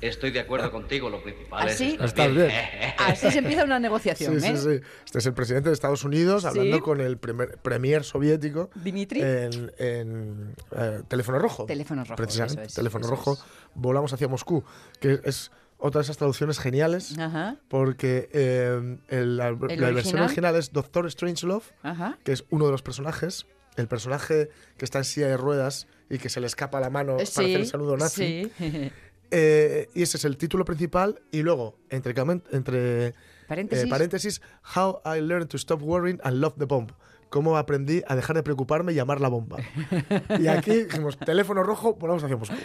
Estoy 0.00 0.30
de 0.30 0.40
acuerdo 0.40 0.70
contigo, 0.70 1.10
lo 1.10 1.22
principal 1.22 1.68
es 1.68 1.74
¿Así? 1.74 1.90
estar 1.92 2.06
Estás 2.06 2.34
bien. 2.34 2.48
bien. 2.48 2.60
Así 2.98 3.30
se 3.30 3.38
empieza 3.38 3.64
una 3.64 3.78
negociación, 3.78 4.40
Sí, 4.40 4.46
¿eh? 4.46 4.56
sí, 4.56 4.62
sí. 4.78 4.80
Este 5.04 5.18
es 5.18 5.26
el 5.26 5.34
presidente 5.34 5.68
de 5.68 5.74
Estados 5.74 6.04
Unidos 6.04 6.44
hablando 6.46 6.76
Sí. 6.76 6.82
con 6.82 7.00
el 7.00 7.18
primer, 7.18 7.58
premier 7.58 8.02
soviético. 8.04 8.70
Dimitri. 8.74 9.20
En, 9.20 9.72
en, 9.78 10.54
eh, 10.76 11.02
Teléfono 11.06 11.38
Rojo. 11.38 11.66
Teléfono 11.66 12.02
Rojo, 12.04 12.16
Precisamente. 12.16 12.62
eso 12.62 12.68
es, 12.68 12.74
Teléfono 12.74 13.04
eso 13.04 13.14
Rojo. 13.14 13.38
Volamos 13.74 14.12
hacia 14.12 14.26
Moscú. 14.28 14.64
Que 15.00 15.20
es 15.24 15.50
otra 15.76 15.98
de 16.00 16.04
esas 16.04 16.16
traducciones 16.16 16.58
geniales. 16.58 17.18
Ajá. 17.18 17.56
Porque 17.68 18.28
eh, 18.32 18.98
el- 19.08 19.36
la, 19.36 19.50
la 19.50 19.56
versión 19.58 19.94
original? 19.94 20.24
original 20.24 20.56
es 20.56 20.72
Doctor 20.72 21.10
Strangelove, 21.10 21.64
Ajá. 21.82 22.18
que 22.24 22.32
es 22.32 22.44
uno 22.50 22.64
de 22.66 22.72
los 22.72 22.82
personajes. 22.82 23.46
El 23.76 23.86
personaje 23.86 24.48
que 24.78 24.84
está 24.86 24.98
en 24.98 25.04
silla 25.04 25.28
de 25.28 25.36
ruedas 25.36 25.86
y 26.10 26.18
que 26.18 26.28
se 26.28 26.40
le 26.40 26.46
escapa 26.46 26.80
la 26.80 26.90
mano 26.90 27.12
para 27.16 27.22
hacer 27.22 27.60
el 27.60 27.66
saludo 27.66 27.96
nazi. 27.96 28.50
Sí. 28.58 28.92
Eh, 29.32 29.88
y 29.94 30.02
ese 30.02 30.16
es 30.16 30.24
el 30.24 30.36
título 30.36 30.64
principal. 30.64 31.22
Y 31.30 31.42
luego, 31.42 31.78
entre, 31.88 32.12
entre 32.50 33.14
Paréntesis. 33.46 33.84
eh, 33.84 33.88
paréntesis, 33.88 34.42
How 34.74 35.00
I 35.04 35.20
Learned 35.20 35.46
to 35.50 35.56
Stop 35.56 35.82
Worrying 35.82 36.18
and 36.24 36.38
Love 36.38 36.54
the 36.58 36.64
Bomb. 36.64 36.90
Cómo 37.28 37.56
aprendí 37.56 38.02
a 38.08 38.16
dejar 38.16 38.34
de 38.34 38.42
preocuparme 38.42 38.92
y 38.92 38.98
amar 38.98 39.20
la 39.20 39.28
bomba. 39.28 39.58
y 40.40 40.48
aquí 40.48 40.82
dijimos, 40.82 41.16
teléfono 41.16 41.62
rojo, 41.62 41.94
volvamos 41.94 42.24
hacia 42.24 42.36
Moscú. 42.36 42.56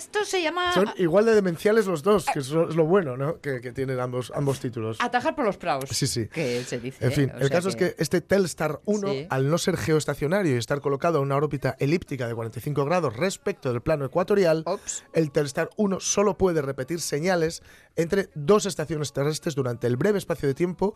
Eh, 0.00 0.04
Esto 0.10 0.24
se 0.24 0.42
llama 0.42 0.72
Son 0.72 0.86
igual 0.96 1.24
de 1.26 1.34
demenciales 1.34 1.86
los 1.86 2.02
dos, 2.02 2.24
que 2.32 2.38
eso 2.40 2.68
es 2.68 2.74
lo 2.76 2.86
bueno, 2.86 3.16
¿no? 3.16 3.40
Que, 3.40 3.60
que 3.60 3.72
tienen 3.72 4.00
ambos, 4.00 4.32
ambos 4.34 4.58
títulos. 4.60 4.96
atajar 5.00 5.34
por 5.34 5.44
los 5.44 5.56
praos. 5.58 5.84
Sí, 5.90 6.06
sí. 6.06 6.26
Que 6.28 6.62
se 6.64 6.78
dice. 6.80 7.04
En 7.04 7.12
fin, 7.12 7.28
¿eh? 7.30 7.34
O 7.36 7.40
el 7.42 7.50
caso 7.50 7.68
es 7.68 7.76
que 7.76 7.94
este 7.98 8.20
Telstar 8.20 8.80
1, 8.86 9.08
Sí. 9.08 9.26
al 9.30 9.48
no 9.50 9.58
ser 9.58 9.76
geoestacionario 9.76 10.54
y 10.54 10.58
estar 10.58 10.80
colocado 10.80 11.18
a 11.18 11.20
una 11.20 11.36
órbita 11.36 11.76
elíptica 11.78 12.26
de 12.26 12.34
45 12.34 12.84
grados 12.84 13.16
respecto 13.16 13.72
del 13.72 13.82
plano 13.82 14.04
ecuatorial, 14.04 14.64
el 15.12 15.30
Telstar 15.30 15.70
1 15.76 16.00
solo 16.00 16.36
puede 16.38 16.62
repetir 16.62 17.00
señales 17.00 17.62
entre 17.96 18.30
dos 18.34 18.66
estaciones 18.66 19.12
terrestres 19.12 19.54
durante 19.54 19.86
el 19.86 19.96
breve 19.96 20.18
espacio 20.18 20.48
de 20.48 20.54
tiempo 20.54 20.94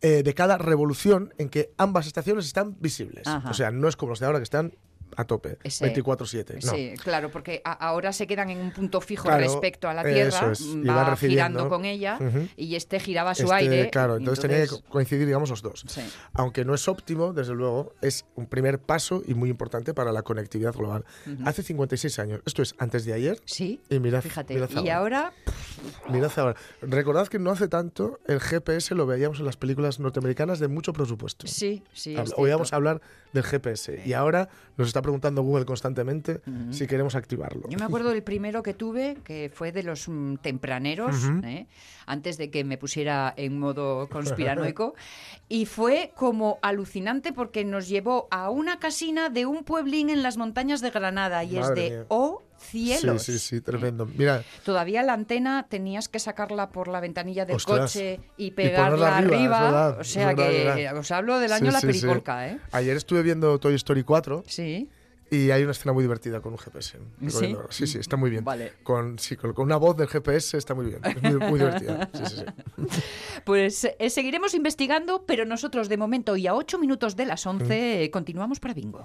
eh, 0.00 0.22
de 0.22 0.34
cada 0.34 0.58
revolución 0.58 1.32
en 1.38 1.48
que 1.48 1.72
ambas 1.78 2.06
estaciones 2.06 2.46
están 2.46 2.76
visibles. 2.80 3.26
Ajá. 3.26 3.48
O 3.50 3.54
sea, 3.54 3.70
no 3.70 3.88
es 3.88 3.96
como 3.96 4.10
los 4.10 4.20
de 4.20 4.26
ahora 4.26 4.38
que 4.38 4.44
están 4.44 4.74
a 5.16 5.24
tope, 5.24 5.58
Ese- 5.62 5.84
24/7. 5.84 6.54
No. 6.64 6.72
Sí, 6.72 6.94
claro, 7.02 7.30
porque 7.30 7.62
a- 7.64 7.72
ahora 7.72 8.12
se 8.12 8.26
quedan 8.26 8.50
en 8.50 8.58
un 8.58 8.72
punto 8.72 9.00
fijo 9.00 9.24
Claro, 9.24 9.42
respecto 9.44 9.88
a 9.88 9.94
la 9.94 10.02
Tierra, 10.02 10.52
es, 10.52 10.62
va 10.86 11.16
girando 11.16 11.68
con 11.68 11.84
ella 11.84 12.18
y 12.56 12.74
este 12.74 12.98
giraba 13.00 13.34
su 13.34 13.44
Este, 13.44 13.54
aire. 13.54 13.90
Claro, 13.90 14.16
entonces, 14.16 14.42
tenía 14.42 14.62
que 14.62 14.68
co- 14.68 14.82
coincidir, 14.88 15.26
digamos, 15.26 15.50
los 15.50 15.62
dos. 15.62 15.84
Sí. 15.86 16.00
Aunque 16.32 16.64
no 16.64 16.74
es 16.74 16.88
óptimo, 16.88 17.32
desde 17.32 17.54
luego, 17.54 17.94
es 18.02 18.24
un 18.34 18.46
primer 18.46 18.78
paso 18.78 19.22
y 19.26 19.34
muy 19.34 19.50
importante 19.50 19.94
para 19.94 20.10
la 20.12 20.22
conectividad 20.22 20.72
global. 20.74 21.04
Ujú. 21.26 21.42
Hace 21.46 21.62
56 21.62 22.18
años, 22.18 22.40
esto 22.46 22.62
es 22.62 22.74
antes 22.78 23.04
de 23.04 23.12
ayer. 23.12 23.40
Sí, 23.44 23.80
Y 23.90 23.98
mirad, 24.00 24.22
fíjate. 24.22 24.54
mirad 24.54 24.70
Y 24.82 24.88
ahora, 24.90 25.32
Mirad 26.10 26.32
ahora. 26.38 26.56
Recordad 26.80 27.28
que 27.28 27.38
no 27.38 27.50
hace 27.50 27.68
tanto 27.68 28.18
el 28.26 28.40
GPS 28.40 28.94
lo 28.94 29.06
veíamos 29.06 29.38
en 29.40 29.44
las 29.46 29.56
películas 29.56 30.00
norteamericanas 30.00 30.58
de 30.58 30.68
mucho 30.68 30.92
presupuesto. 30.92 31.46
Sí, 31.46 31.82
sí. 31.92 32.16
Oíamos 32.36 32.72
hablar 32.72 33.00
del 33.32 33.42
GPS 33.44 34.02
y 34.04 34.12
ahora 34.12 34.48
nos 34.76 34.88
está 34.94 35.02
preguntando 35.02 35.42
Google 35.42 35.64
constantemente 35.64 36.40
si 36.70 36.86
queremos 36.86 37.16
activarlo. 37.16 37.68
Yo 37.68 37.78
me 37.78 37.84
acuerdo 37.84 38.10
del 38.10 38.22
primero 38.22 38.62
que 38.62 38.74
tuve, 38.74 39.16
que 39.24 39.50
fue 39.52 39.72
de 39.72 39.82
los 39.82 40.08
mm, 40.08 40.36
tempraneros, 40.36 41.16
¿eh? 41.42 41.66
antes 42.06 42.38
de 42.38 42.50
que 42.50 42.62
me 42.62 42.78
pusiera 42.78 43.34
en 43.36 43.58
modo 43.58 44.08
conspiranoico, 44.08 44.94
y 45.48 45.66
fue 45.66 46.12
como 46.14 46.60
alucinante 46.62 47.32
porque 47.32 47.64
nos 47.64 47.88
llevó 47.88 48.28
a 48.30 48.50
una 48.50 48.78
casina 48.78 49.30
de 49.30 49.46
un 49.46 49.64
pueblín 49.64 50.10
en 50.10 50.22
las 50.22 50.36
montañas 50.36 50.80
de 50.80 50.90
Granada 50.90 51.42
y 51.42 51.58
es 51.58 51.74
de 51.74 52.04
O 52.06 52.44
cielos. 52.64 53.22
Sí, 53.22 53.32
sí, 53.32 53.38
sí, 53.38 53.60
tremendo. 53.60 54.06
Mira. 54.06 54.42
Todavía 54.64 55.02
la 55.02 55.12
antena 55.12 55.66
tenías 55.68 56.08
que 56.08 56.18
sacarla 56.18 56.70
por 56.70 56.88
la 56.88 57.00
ventanilla 57.00 57.44
del 57.44 57.62
coche 57.62 58.20
y 58.36 58.52
pegarla 58.52 59.18
arriba. 59.18 59.96
o 60.00 60.04
sea 60.04 60.34
que 60.34 60.90
os 60.94 61.10
hablo 61.10 61.38
del 61.38 61.52
año 61.52 61.70
la 61.70 61.80
peripolca, 61.80 62.48
¿eh? 62.48 62.58
Ayer 62.72 62.96
estuve 62.96 63.22
viendo 63.22 63.58
Toy 63.58 63.74
Story 63.74 64.02
4. 64.02 64.44
Sí. 64.46 64.88
Y 65.30 65.50
hay 65.50 65.62
una 65.62 65.72
escena 65.72 65.92
muy 65.92 66.04
divertida 66.04 66.40
con 66.40 66.52
un 66.52 66.58
GPS. 66.58 66.98
¿Sí? 67.28 67.56
sí, 67.70 67.86
sí, 67.86 67.98
está 67.98 68.16
muy 68.16 68.30
bien. 68.30 68.44
Vale. 68.44 68.72
Con, 68.82 69.18
sí, 69.18 69.36
con, 69.36 69.52
una 69.58 69.76
voz 69.76 69.96
del 69.96 70.06
GPS 70.06 70.56
está 70.56 70.74
muy 70.74 70.86
bien. 70.86 71.00
Es 71.04 71.50
muy, 71.50 71.58
divertida. 71.58 72.08
Sí, 72.12 72.22
sí, 72.26 72.36
sí. 72.36 73.00
Pues 73.44 73.84
eh, 73.98 74.10
seguiremos 74.10 74.54
investigando, 74.54 75.24
pero 75.26 75.44
nosotros 75.44 75.88
de 75.88 75.96
momento 75.96 76.36
y 76.36 76.46
a 76.46 76.54
8 76.54 76.78
minutos 76.78 77.16
de 77.16 77.26
las 77.26 77.46
11 77.46 78.10
continuamos 78.12 78.60
para 78.60 78.74
Bingo. 78.74 79.04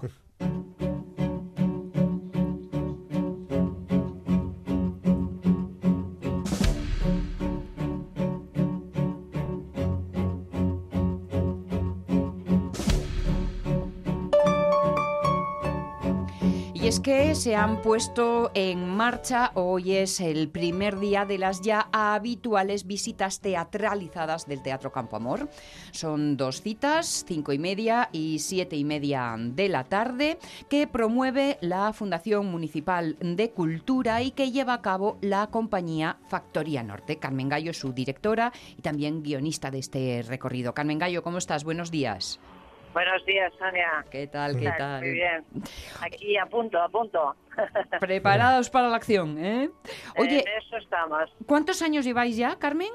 Es 16.90 17.00
que 17.00 17.36
se 17.36 17.56
han 17.56 17.84
puesto 17.84 18.50
en 18.56 18.90
marcha, 18.90 19.52
hoy 19.54 19.92
es 19.92 20.20
el 20.20 20.50
primer 20.50 21.00
día 21.00 21.24
de 21.24 21.38
las 21.38 21.62
ya 21.62 21.88
habituales 21.92 22.88
visitas 22.88 23.42
teatralizadas 23.42 24.48
del 24.48 24.64
Teatro 24.64 24.92
Campo 24.92 25.16
Amor. 25.16 25.50
Son 25.92 26.36
dos 26.36 26.64
citas, 26.64 27.26
cinco 27.28 27.54
y 27.54 27.60
media 27.60 28.10
y 28.12 28.40
siete 28.40 28.76
y 28.76 28.86
media 28.86 29.36
de 29.38 29.70
la 29.70 29.84
tarde, 29.84 30.40
que 30.68 30.88
promueve 30.88 31.60
la 31.62 31.94
Fundación 31.94 32.48
Municipal 32.48 33.18
de 33.20 33.52
Cultura 33.52 34.24
y 34.24 34.32
que 34.32 34.52
lleva 34.52 34.74
a 34.74 34.82
cabo 34.82 35.20
la 35.22 35.46
compañía 35.52 36.18
Factoría 36.28 36.82
Norte. 36.82 37.20
Carmen 37.20 37.50
Gallo 37.50 37.70
es 37.70 37.78
su 37.78 37.94
directora 37.94 38.52
y 38.76 38.82
también 38.82 39.22
guionista 39.22 39.70
de 39.70 39.78
este 39.78 40.24
recorrido. 40.28 40.74
Carmen 40.74 40.98
Gallo, 40.98 41.22
¿cómo 41.22 41.38
estás? 41.38 41.64
Buenos 41.64 41.92
días. 41.92 42.40
Buenos 42.94 43.24
días, 43.26 43.54
Sonia. 43.60 44.04
¿Qué 44.10 44.28
tal? 44.28 44.58
¿Qué 44.58 44.72
tal? 44.78 45.02
Muy 45.02 45.12
bien. 45.12 45.46
Aquí 46.02 46.38
a 46.38 46.46
punto, 46.48 46.82
a 46.82 46.90
punto. 46.90 47.36
Preparados 48.00 48.70
para 48.70 48.90
la 48.90 48.96
acción, 48.96 49.38
¿eh? 49.38 49.70
Oye, 50.18 50.40
en 50.40 50.58
eso 50.58 50.78
estamos. 50.78 51.30
¿Cuántos 51.46 51.82
años 51.82 52.04
lleváis 52.04 52.36
ya, 52.36 52.58
Carmen? 52.58 52.90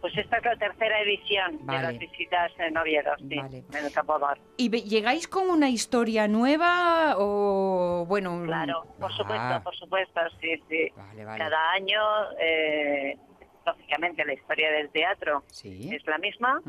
Pues 0.00 0.18
esta 0.18 0.36
es 0.36 0.44
la 0.44 0.56
tercera 0.56 1.00
edición 1.00 1.64
de 1.66 1.72
las 1.72 1.96
visitas 1.96 2.52
en 2.58 2.76
Oviedo, 2.76 3.12
sí, 3.16 3.38
en 3.38 3.84
el 3.86 3.92
Campo. 3.92 4.18
¿Y 4.58 4.68
llegáis 4.68 5.26
con 5.26 5.48
una 5.48 5.70
historia 5.70 6.28
nueva 6.28 7.14
o, 7.16 8.04
bueno...? 8.06 8.42
Claro, 8.44 8.84
por 9.00 9.10
supuesto, 9.12 9.42
ah. 9.42 9.60
por 9.64 9.74
supuesto, 9.74 10.20
sí, 10.42 10.62
sí. 10.68 10.92
Cada 11.24 11.70
año, 11.70 12.02
eh, 12.38 13.16
lógicamente, 13.64 14.26
la 14.26 14.34
historia 14.34 14.70
del 14.72 14.90
teatro 14.90 15.42
es 15.62 16.06
la 16.06 16.18
misma 16.18 16.60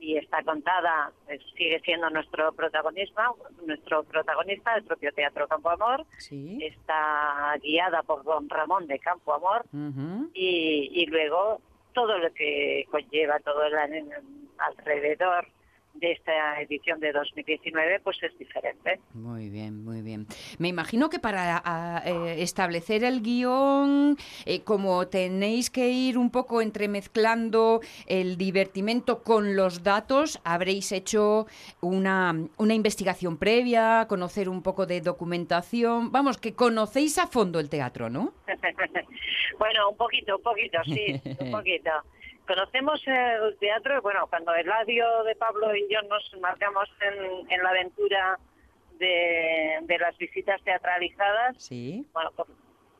y 0.00 0.16
está 0.16 0.42
contada, 0.42 1.12
eh, 1.28 1.38
sigue 1.56 1.78
siendo 1.80 2.08
nuestro 2.10 2.52
protagonista, 2.52 3.30
nuestro 3.66 4.02
protagonista, 4.04 4.74
el 4.74 4.84
propio 4.84 5.12
Teatro 5.12 5.46
Campo 5.46 5.70
Amor. 5.70 6.06
Está 6.18 7.54
guiada 7.62 8.02
por 8.02 8.24
don 8.24 8.48
Ramón 8.48 8.86
de 8.86 8.98
Campo 8.98 9.34
Amor 9.34 9.66
y, 10.32 10.90
y, 10.92 11.06
luego 11.06 11.60
todo 11.92 12.18
lo 12.18 12.32
que 12.32 12.86
conlleva 12.90 13.38
todo 13.40 13.64
el 13.64 13.74
alrededor 14.58 15.46
de 15.94 16.12
esta 16.12 16.60
edición 16.60 17.00
de 17.00 17.12
2019 17.12 18.00
pues 18.00 18.22
es 18.22 18.36
diferente. 18.38 19.00
Muy 19.14 19.50
bien, 19.50 19.84
muy 19.84 20.02
bien. 20.02 20.26
Me 20.58 20.68
imagino 20.68 21.10
que 21.10 21.18
para 21.18 22.02
eh, 22.04 22.42
establecer 22.42 23.04
el 23.04 23.22
guion, 23.22 24.16
eh, 24.46 24.62
como 24.62 25.08
tenéis 25.08 25.70
que 25.70 25.88
ir 25.90 26.18
un 26.18 26.30
poco 26.30 26.62
entremezclando 26.62 27.80
el 28.06 28.36
divertimento 28.36 29.22
con 29.22 29.56
los 29.56 29.82
datos, 29.82 30.40
habréis 30.44 30.92
hecho 30.92 31.46
una, 31.80 32.34
una 32.56 32.74
investigación 32.74 33.36
previa, 33.36 34.06
conocer 34.08 34.48
un 34.48 34.62
poco 34.62 34.86
de 34.86 35.00
documentación. 35.00 36.12
Vamos, 36.12 36.38
que 36.38 36.54
conocéis 36.54 37.18
a 37.18 37.26
fondo 37.26 37.60
el 37.60 37.68
teatro, 37.68 38.08
¿no? 38.08 38.32
bueno, 39.58 39.90
un 39.90 39.96
poquito, 39.96 40.36
un 40.36 40.42
poquito, 40.42 40.78
sí, 40.84 41.20
un 41.40 41.50
poquito. 41.50 41.90
Conocemos 42.50 43.00
el 43.06 43.56
teatro, 43.58 44.02
bueno, 44.02 44.26
cuando 44.28 44.52
Eladio 44.52 45.22
de 45.22 45.36
Pablo 45.36 45.72
y 45.72 45.86
yo 45.88 46.02
nos 46.02 46.36
marcamos 46.40 46.88
en, 47.00 47.62
la 47.62 47.70
aventura 47.70 48.40
de, 48.98 49.96
las 50.00 50.18
visitas 50.18 50.60
teatralizadas, 50.62 51.62
sí. 51.62 52.04
bueno, 52.12 52.32
pues, 52.34 52.48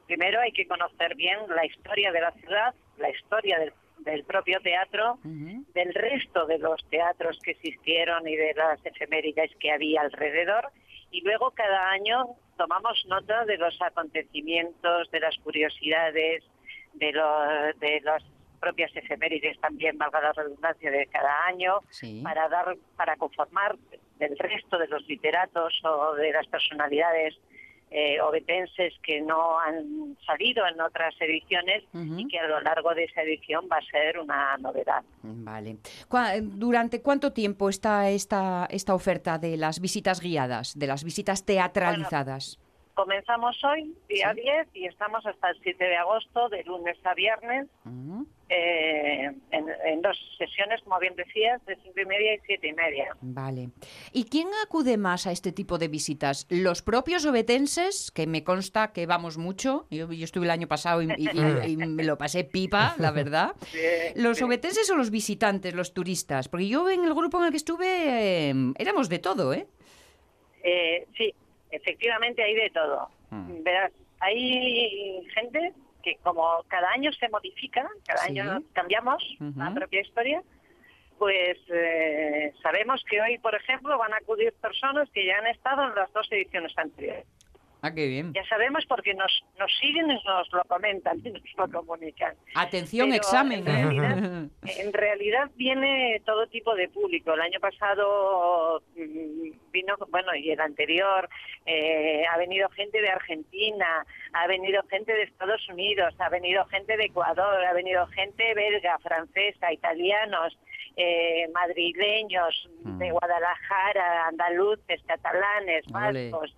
primero 0.07 0.39
hay 0.39 0.53
que 0.53 0.69
conocer 0.69 1.17
bien 1.17 1.41
la 1.49 1.67
historia 1.67 2.13
de 2.13 2.21
la 2.21 2.31
ciudad, 2.31 2.77
la 2.99 3.11
historia 3.11 3.59
del, 4.05 4.23
propio 4.23 4.61
teatro, 4.61 5.19
del 5.25 5.95
resto 5.95 6.47
de 6.47 6.59
los 6.59 6.89
teatros 6.89 7.37
que 7.43 7.51
existieron 7.51 8.29
y 8.29 8.37
de 8.37 8.55
las 8.55 8.79
efemérides 8.87 9.51
que 9.59 9.73
había 9.73 10.03
alrededor, 10.03 10.69
y 11.11 11.23
luego 11.23 11.51
cada 11.51 11.91
año 11.91 12.37
tomamos 12.57 13.05
nota 13.09 13.45
de 13.47 13.57
los 13.57 13.83
acontecimientos, 13.83 15.11
de 15.11 15.19
las 15.19 15.37
curiosidades, 15.39 16.45
de, 16.95 17.13
de 17.81 18.01
los 18.05 18.23
propias 18.61 18.95
efemérides 18.95 19.59
también, 19.61 19.99
valga 19.99 20.21
la 20.21 20.33
redundancia, 20.33 20.91
de 20.91 21.07
cada 21.07 21.47
año, 21.47 21.81
para 22.23 22.49
dar, 22.49 22.77
para 22.97 23.17
conformar 23.17 23.77
del 24.19 24.39
resto 24.39 24.79
de 24.79 24.87
los 24.89 25.07
literatos 25.09 25.81
o 25.85 26.15
de 26.15 26.33
las 26.33 26.47
personalidades 26.47 27.35
eh, 27.91 28.21
obetenses 28.21 28.95
que 29.03 29.21
no 29.21 29.59
han 29.59 30.17
salido 30.25 30.65
en 30.67 30.81
otras 30.81 31.13
ediciones 31.21 31.83
y 31.93 32.29
que 32.29 32.39
a 32.39 32.47
lo 32.47 32.61
largo 32.61 32.95
de 32.95 33.05
esa 33.05 33.23
edición 33.23 33.69
va 33.71 33.79
a 33.79 33.83
ser 33.91 34.19
una 34.19 34.57
novedad. 34.59 35.03
Vale. 35.23 35.79
¿Durante 36.43 37.03
cuánto 37.03 37.33
tiempo 37.33 37.69
está 37.69 38.09
esta, 38.11 38.69
esta 38.71 38.95
oferta 38.95 39.39
de 39.39 39.57
las 39.57 39.81
visitas 39.81 40.21
guiadas, 40.21 40.79
de 40.79 40.87
las 40.87 41.03
visitas 41.03 41.45
teatralizadas? 41.45 42.61
comenzamos 43.01 43.57
hoy, 43.65 43.95
día 44.11 44.35
10, 44.35 44.69
y 44.75 44.85
estamos 44.85 45.25
hasta 45.25 45.49
el 45.49 45.59
7 45.63 45.83
de 45.83 45.97
agosto, 45.97 46.51
de 46.51 46.63
lunes 46.65 46.99
a 47.05 47.15
viernes. 47.15 47.67
Eh, 48.53 49.31
en, 49.53 50.03
dos 50.03 50.19
sesiones, 50.37 50.81
como 50.83 50.99
bien 50.99 51.15
decías, 51.15 51.65
de 51.67 51.77
cinco 51.85 52.01
y 52.01 52.05
media 52.05 52.35
y 52.35 52.39
siete 52.47 52.67
y 52.67 52.73
media. 52.73 53.17
Vale. 53.21 53.69
¿Y 54.13 54.25
quién 54.25 54.49
acude 54.65 54.97
más 54.97 55.29
a 55.29 55.33
este 55.33 55.53
tipo 55.53 55.79
de 55.79 55.87
visitas? 55.87 56.49
¿Los 56.51 56.83
propios 56.83 57.25
obetenses, 57.27 58.11
que 58.11 58.27
me 58.27 58.43
consta 58.43 58.93
que 58.93 59.07
vamos 59.07 59.39
mucho? 59.39 59.87
Yo, 59.91 60.11
estuve 60.11 60.47
el 60.47 60.51
año 60.51 60.67
pasado 60.67 61.01
y, 61.03 61.77
me 61.77 62.03
lo 62.03 62.19
pasé 62.19 62.43
pipa, 62.43 62.97
la 62.99 63.13
verdad. 63.13 63.55
¿Los 64.17 64.43
obetenses 64.43 64.91
o 64.91 64.97
los 64.97 65.13
visitantes, 65.13 65.73
los 65.73 65.95
turistas? 65.95 66.49
Porque 66.49 66.67
yo 66.67 66.91
en 66.91 67.05
el 67.05 67.15
grupo 67.15 67.39
en 67.39 67.45
el 67.45 67.51
que 67.53 67.57
estuve 67.57 68.49
em, 68.49 68.75
éramos 68.79 69.09
de 69.09 69.21
todo, 69.21 69.55
¿eh? 69.55 69.69
¿eh? 70.65 71.07
Sí, 71.17 71.33
efectivamente 71.71 72.43
hay 72.43 72.55
de 72.55 72.71
todo. 72.71 73.11
Mm. 73.31 73.63
Verás, 73.63 73.93
hay 74.19 75.25
gente 75.35 75.73
que 76.03 76.17
como 76.23 76.65
cada 76.69 76.91
año 76.91 77.13
se 77.13 77.29
modifica, 77.29 77.89
cada 78.07 78.25
año 78.25 78.63
cambiamos 78.73 79.23
la 79.57 79.73
propia 79.73 80.01
historia, 80.01 80.43
pues 81.19 81.59
eh, 81.69 82.53
sabemos 82.63 83.05
que 83.09 83.21
hoy, 83.21 83.39
por 83.39 83.55
ejemplo, 83.55 83.99
van 83.99 84.13
a 84.15 84.17
acudir 84.17 84.55
personas 84.55 85.09
que 85.11 85.27
ya 85.27 85.39
han 85.39 85.47
estado 85.49 85.89
en 85.89 85.95
las 85.95 86.11
dos 86.13 86.27
ediciones 86.31 86.73
anteriores. 86.79 87.27
Ah, 87.83 87.95
qué 87.95 88.07
bien. 88.07 88.33
Ya 88.35 88.45
sabemos 88.45 88.85
porque 88.87 89.15
nos, 89.15 89.43
nos 89.59 89.71
siguen 89.79 90.11
y 90.11 90.15
nos 90.25 90.53
lo 90.53 90.63
comentan 90.65 91.19
y 91.25 91.31
nos 91.31 91.43
lo 91.57 91.85
comunican. 91.85 92.35
Atención, 92.55 93.13
examen. 93.13 93.65
En 93.67 94.93
realidad, 94.93 95.51
viene 95.57 96.21
todo 96.27 96.47
tipo 96.49 96.75
de 96.75 96.89
público. 96.89 97.33
El 97.33 97.41
año 97.41 97.61
pasado 97.61 98.83
mm, 98.97 99.71
vino, 99.73 99.97
bueno, 100.11 100.35
y 100.35 100.51
el 100.51 100.61
anterior, 100.61 101.29
eh, 101.65 102.25
ha 102.31 102.37
venido 102.37 102.69
gente 102.71 103.01
de 103.01 103.09
Argentina, 103.09 104.05
ha 104.33 104.47
venido 104.47 104.83
gente 104.91 105.13
de 105.13 105.23
Estados 105.23 105.67
Unidos, 105.69 106.15
ha 106.19 106.29
venido 106.29 106.65
gente 106.67 106.97
de 106.97 107.05
Ecuador, 107.05 107.65
ha 107.65 107.73
venido 107.73 108.07
gente 108.09 108.55
belga, 108.55 108.99
francesa, 108.99 109.73
italianos, 109.73 110.59
eh, 110.97 111.49
madrileños, 111.53 112.69
de 112.85 113.11
mm. 113.11 113.13
Guadalajara, 113.13 114.29
andaluces, 114.29 115.03
catalanes, 115.07 115.85
vascos. 115.87 116.55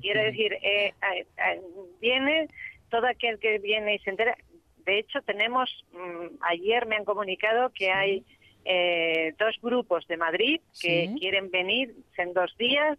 Quiero 0.00 0.22
decir, 0.22 0.52
eh, 0.62 0.92
eh, 1.02 1.60
viene 2.00 2.48
todo 2.90 3.06
aquel 3.06 3.38
que 3.38 3.58
viene 3.58 3.96
y 3.96 3.98
se 4.00 4.10
entera. 4.10 4.36
De 4.84 4.98
hecho 4.98 5.20
tenemos, 5.22 5.70
mm, 5.92 6.36
ayer 6.42 6.86
me 6.86 6.96
han 6.96 7.04
comunicado 7.04 7.70
que 7.70 7.90
hay 7.90 8.24
eh, 8.64 9.34
dos 9.38 9.56
grupos 9.62 10.06
de 10.06 10.16
Madrid 10.16 10.60
que 10.80 11.10
quieren 11.18 11.50
venir 11.50 11.94
en 12.16 12.32
dos 12.32 12.56
días 12.56 12.98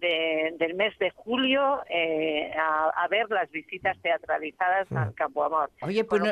del 0.00 0.74
mes 0.74 0.96
de 0.98 1.10
julio 1.10 1.80
eh, 1.88 2.50
a, 2.56 3.06
ver 3.08 3.28
las 3.30 3.50
visitas 3.50 4.00
teatralizadas 4.00 4.90
al 4.92 5.10
mm. 5.10 5.14
Campo 5.14 5.44
Amor. 5.44 5.70
Oye, 5.82 6.04
pues 6.04 6.22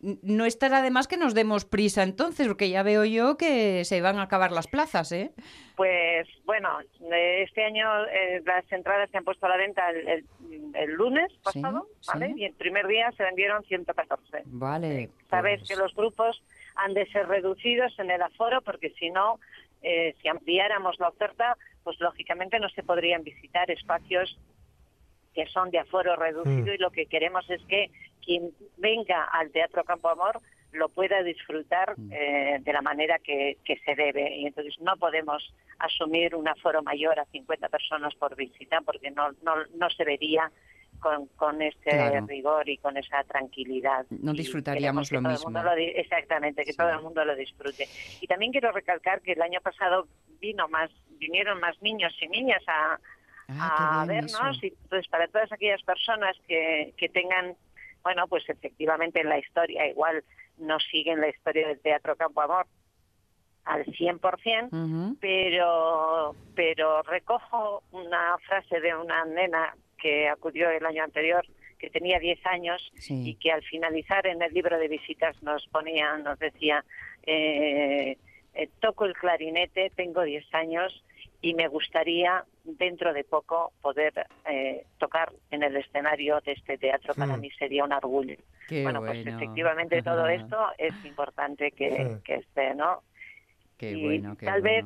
no, 0.00 0.44
estará 0.44 0.78
además 0.78 1.08
que 1.08 1.16
nos 1.16 1.32
demos 1.32 1.64
prisa 1.64 2.02
entonces, 2.02 2.46
porque 2.46 2.68
ya 2.68 2.82
veo 2.82 3.04
yo 3.04 3.36
que 3.36 3.84
se 3.84 4.00
van 4.00 4.18
a 4.18 4.22
acabar 4.22 4.52
las 4.52 4.66
plazas, 4.66 5.12
¿eh? 5.12 5.32
Pues 5.76 6.28
bueno, 6.44 6.68
este 7.10 7.64
año 7.64 7.88
eh, 8.06 8.42
las 8.44 8.70
entradas 8.70 9.08
se 9.10 9.18
han 9.18 9.24
puesto 9.24 9.46
a 9.46 9.50
la 9.50 9.56
venta 9.56 9.90
el, 9.90 10.24
lunes 10.92 11.32
pasado, 11.42 11.88
¿vale? 12.06 12.34
Y 12.36 12.44
el 12.44 12.52
primer 12.54 12.86
día 12.86 13.10
se 13.16 13.22
vendieron 13.22 13.62
114. 13.64 14.42
Vale. 14.46 15.10
Sabes 15.30 15.60
pues 15.60 15.68
que 15.68 15.76
los 15.76 15.94
grupos 15.94 16.42
han 16.76 16.94
de 16.94 17.06
ser 17.06 17.26
reducidos 17.28 17.98
en 17.98 18.10
el 18.10 18.20
aforo 18.22 18.60
porque 18.62 18.90
si 18.98 19.10
no, 19.10 19.38
eh, 19.82 20.14
si 20.20 20.28
ampliáramos 20.28 20.98
la 20.98 21.08
oferta, 21.08 21.56
pues 21.84 22.00
lógicamente 22.00 22.58
no 22.58 22.68
se 22.70 22.82
podrían 22.82 23.22
visitar 23.22 23.70
espacios 23.70 24.38
que 25.34 25.46
son 25.46 25.70
de 25.70 25.78
aforo 25.78 26.16
reducido 26.16 26.72
mm. 26.72 26.74
y 26.74 26.78
lo 26.78 26.90
que 26.90 27.06
queremos 27.06 27.48
es 27.50 27.62
que 27.66 27.90
quien 28.24 28.50
venga 28.78 29.24
al 29.24 29.50
Teatro 29.50 29.84
Campo 29.84 30.08
Amor 30.08 30.40
lo 30.72 30.88
pueda 30.88 31.22
disfrutar 31.22 31.94
mm. 31.96 32.12
eh, 32.12 32.58
de 32.60 32.72
la 32.72 32.82
manera 32.82 33.18
que, 33.18 33.58
se 33.64 33.94
debe. 33.94 34.36
Y 34.36 34.46
entonces 34.46 34.74
no 34.80 34.96
podemos 34.96 35.54
asumir 35.78 36.34
un 36.34 36.48
aforo 36.48 36.82
mayor 36.82 37.18
a 37.18 37.26
50 37.26 37.68
personas 37.68 38.14
por 38.14 38.34
visita 38.36 38.80
porque 38.80 39.10
no, 39.10 39.32
no, 39.42 39.54
no 39.76 39.90
se 39.90 40.04
vería 40.04 40.50
con, 41.04 41.26
con 41.36 41.60
este 41.60 42.18
rigor 42.22 42.66
y 42.66 42.78
con 42.78 42.96
esa 42.96 43.22
tranquilidad. 43.24 44.06
No 44.08 44.32
disfrutaríamos 44.32 45.12
lo 45.12 45.20
mismo. 45.20 45.50
exactamente, 45.76 46.64
que 46.64 46.72
todo 46.72 46.88
el 46.88 47.02
mundo 47.02 47.22
lo 47.26 47.36
disfrute. 47.36 47.86
Y 48.22 48.26
también 48.26 48.52
quiero 48.52 48.72
recalcar 48.72 49.20
que 49.20 49.32
el 49.32 49.42
año 49.42 49.60
pasado 49.60 50.08
vino 50.40 50.66
más, 50.68 50.90
vinieron 51.18 51.60
más 51.60 51.80
niños 51.82 52.16
y 52.22 52.28
niñas 52.28 52.62
a, 52.66 52.98
ah, 53.48 54.06
vernos 54.08 54.62
y 54.62 54.68
entonces 54.68 55.06
para 55.08 55.28
todas 55.28 55.52
aquellas 55.52 55.82
personas 55.82 56.34
que, 56.48 56.94
que 56.96 57.10
tengan, 57.10 57.54
bueno, 58.02 58.26
pues 58.26 58.48
efectivamente 58.48 59.20
en 59.20 59.28
la 59.28 59.38
historia 59.38 59.86
igual 59.86 60.24
no 60.56 60.78
siguen 60.80 61.20
la 61.20 61.28
historia 61.28 61.68
del 61.68 61.80
Teatro 61.80 62.16
Campo 62.16 62.40
Amor 62.40 62.66
al 63.66 63.84
100%, 63.84 65.18
pero, 65.20 66.34
pero 66.54 67.02
recojo 67.02 67.82
una 67.92 68.38
frase 68.46 68.80
de 68.80 68.94
una 68.94 69.26
nena 69.26 69.74
que 70.04 70.28
acudió 70.28 70.68
el 70.68 70.84
año 70.84 71.02
anterior, 71.02 71.46
que 71.78 71.88
tenía 71.88 72.18
10 72.18 72.38
años 72.44 72.92
y 73.08 73.36
que 73.36 73.50
al 73.50 73.62
finalizar 73.62 74.26
en 74.26 74.42
el 74.42 74.52
libro 74.52 74.78
de 74.78 74.86
visitas 74.86 75.34
nos 75.42 75.66
ponía, 75.68 76.18
nos 76.18 76.38
decía, 76.38 76.84
eh, 77.22 78.18
eh, 78.52 78.68
toco 78.80 79.06
el 79.06 79.14
clarinete, 79.14 79.90
tengo 79.96 80.20
10 80.20 80.44
años 80.52 81.02
y 81.40 81.54
me 81.54 81.68
gustaría 81.68 82.44
dentro 82.64 83.14
de 83.14 83.24
poco 83.24 83.72
poder 83.80 84.26
eh, 84.46 84.84
tocar 84.98 85.32
en 85.50 85.62
el 85.62 85.74
escenario 85.74 86.38
de 86.42 86.52
este 86.52 86.76
teatro. 86.76 87.14
Para 87.14 87.38
mm. 87.38 87.40
mí 87.40 87.50
sería 87.58 87.84
un 87.84 87.92
orgullo. 87.94 88.36
bueno, 88.82 89.00
pues 89.00 89.26
efectivamente 89.26 90.02
todo 90.02 90.28
esto 90.28 90.66
es 90.76 90.92
importante 91.06 91.70
que, 91.70 92.18
esté, 92.26 92.74
¿no? 92.74 93.02
Qué 93.78 93.92
y 93.92 94.22
tal 94.36 94.60
vez 94.60 94.84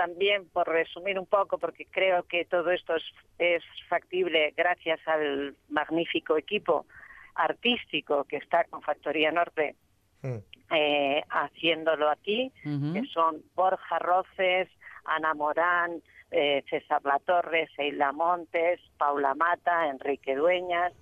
también, 0.00 0.48
por 0.48 0.66
resumir 0.66 1.18
un 1.18 1.26
poco, 1.26 1.58
porque 1.58 1.84
creo 1.84 2.22
que 2.22 2.46
todo 2.46 2.70
esto 2.70 2.94
es, 3.38 3.62
factible 3.86 4.54
gracias 4.56 4.98
al 5.06 5.54
magnífico 5.68 6.38
equipo 6.38 6.86
artístico 7.34 8.24
que 8.24 8.38
está 8.38 8.64
con 8.64 8.80
Factoría 8.80 9.30
Norte 9.30 9.74
mm. 10.22 10.36
eh, 10.70 11.22
haciéndolo 11.28 12.08
aquí, 12.08 12.50
que 12.62 13.04
son 13.12 13.42
Borja 13.54 13.98
Roces, 13.98 14.70
Ana 15.04 15.34
Morán, 15.34 16.00
eh, 16.30 16.64
César 16.70 17.02
Latorre, 17.04 17.68
Seila 17.76 18.12
Montes, 18.12 18.80
Paula 18.96 19.34
Mata, 19.34 19.88
Enrique 19.88 20.34
Dueñas 20.34 20.94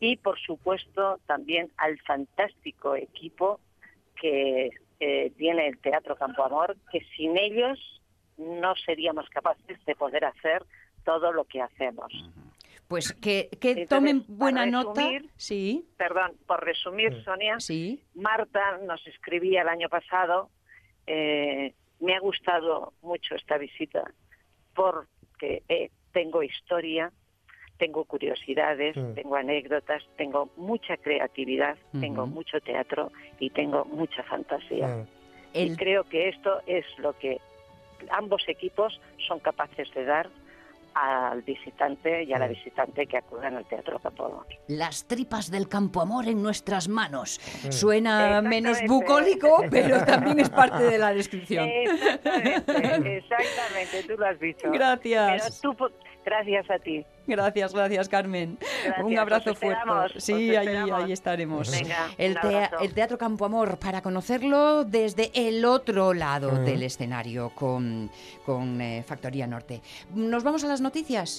y, 0.00 0.16
por 0.16 0.40
supuesto, 0.40 1.20
también 1.26 1.70
al 1.76 2.00
fantástico 2.00 2.96
equipo 2.96 3.60
que 4.20 4.70
eh, 4.98 5.32
tiene 5.38 5.68
el 5.68 5.78
Teatro 5.78 6.16
Campo 6.16 6.42
Amor, 6.42 6.76
que 6.90 7.00
sin 7.16 7.38
ellos 7.38 7.99
no 8.40 8.74
seríamos 8.76 9.28
capaces 9.28 9.84
de 9.84 9.94
poder 9.94 10.24
hacer 10.24 10.64
todo 11.04 11.32
lo 11.32 11.44
que 11.44 11.60
hacemos. 11.60 12.12
Pues 12.88 13.12
que, 13.12 13.48
tomen 13.88 14.24
buena 14.26 14.66
nota. 14.66 15.08
Sí. 15.36 15.86
Perdón, 15.96 16.32
por 16.46 16.64
resumir, 16.64 17.22
Sonia, 17.22 17.60
sí. 17.60 18.02
Marta 18.14 18.78
nos 18.78 19.06
escribía 19.06 19.62
el 19.62 19.68
año 19.68 19.88
pasado, 19.88 20.50
eh, 21.06 21.72
me 22.00 22.16
ha 22.16 22.20
gustado 22.20 22.92
mucho 23.02 23.36
esta 23.36 23.58
visita 23.58 24.12
porque 24.74 25.62
eh, 25.68 25.90
tengo 26.12 26.42
historia, 26.42 27.12
tengo 27.78 28.04
curiosidades, 28.04 28.96
tengo 29.14 29.36
anécdotas, 29.36 30.02
tengo 30.16 30.50
mucha 30.56 30.96
creatividad, 30.96 31.78
tengo 31.98 32.26
mucho 32.26 32.60
teatro 32.60 33.12
y 33.38 33.50
tengo 33.50 33.84
mucha 33.84 34.22
fantasía. 34.24 35.06
Y 35.52 35.76
creo 35.76 36.04
que 36.04 36.28
esto 36.28 36.60
es 36.66 36.84
lo 36.98 37.16
que 37.18 37.40
ambos 38.10 38.42
equipos 38.48 39.00
son 39.26 39.40
capaces 39.40 39.92
de 39.94 40.04
dar 40.04 40.28
al 40.94 41.42
visitante 41.42 42.24
y 42.24 42.32
a 42.32 42.38
la 42.38 42.48
visitante 42.48 43.06
que 43.06 43.16
acudan 43.16 43.56
al 43.56 43.64
Teatro 43.66 43.98
Campo 44.00 44.26
Amor. 44.26 44.46
Las 44.66 45.06
tripas 45.06 45.50
del 45.50 45.68
Campo 45.68 46.00
Amor 46.00 46.26
en 46.26 46.42
nuestras 46.42 46.88
manos. 46.88 47.40
Suena 47.70 48.42
menos 48.42 48.78
bucólico, 48.86 49.64
pero 49.70 50.04
también 50.04 50.40
es 50.40 50.50
parte 50.50 50.82
de 50.82 50.98
la 50.98 51.14
descripción. 51.14 51.68
Exactamente, 51.68 53.16
exactamente 53.18 54.02
tú 54.06 54.16
lo 54.18 54.26
has 54.26 54.40
dicho. 54.40 54.70
Gracias. 54.70 55.62
Gracias 56.24 56.70
a 56.70 56.78
ti. 56.78 57.04
Gracias, 57.26 57.72
gracias 57.72 58.08
Carmen. 58.08 58.58
Un 59.04 59.18
abrazo 59.18 59.54
fuerte. 59.54 60.18
Sí, 60.18 60.54
ahí, 60.56 61.12
estaremos. 61.12 61.72
el, 62.18 62.94
Teatro 62.94 63.18
Campo 63.18 63.44
Amor, 63.44 63.78
para 63.78 64.02
conocerlo 64.02 64.84
desde 64.84 65.30
el 65.34 65.64
otro 65.64 66.12
lado 66.12 66.50
del 66.64 66.82
escenario 66.82 67.50
con, 67.50 68.10
con 68.44 68.80
eh, 68.80 69.04
Factoría 69.06 69.46
Norte. 69.46 69.80
¿Nos 70.14 70.42
vamos 70.42 70.64
a 70.64 70.68
las 70.68 70.80
noticias? 70.80 71.38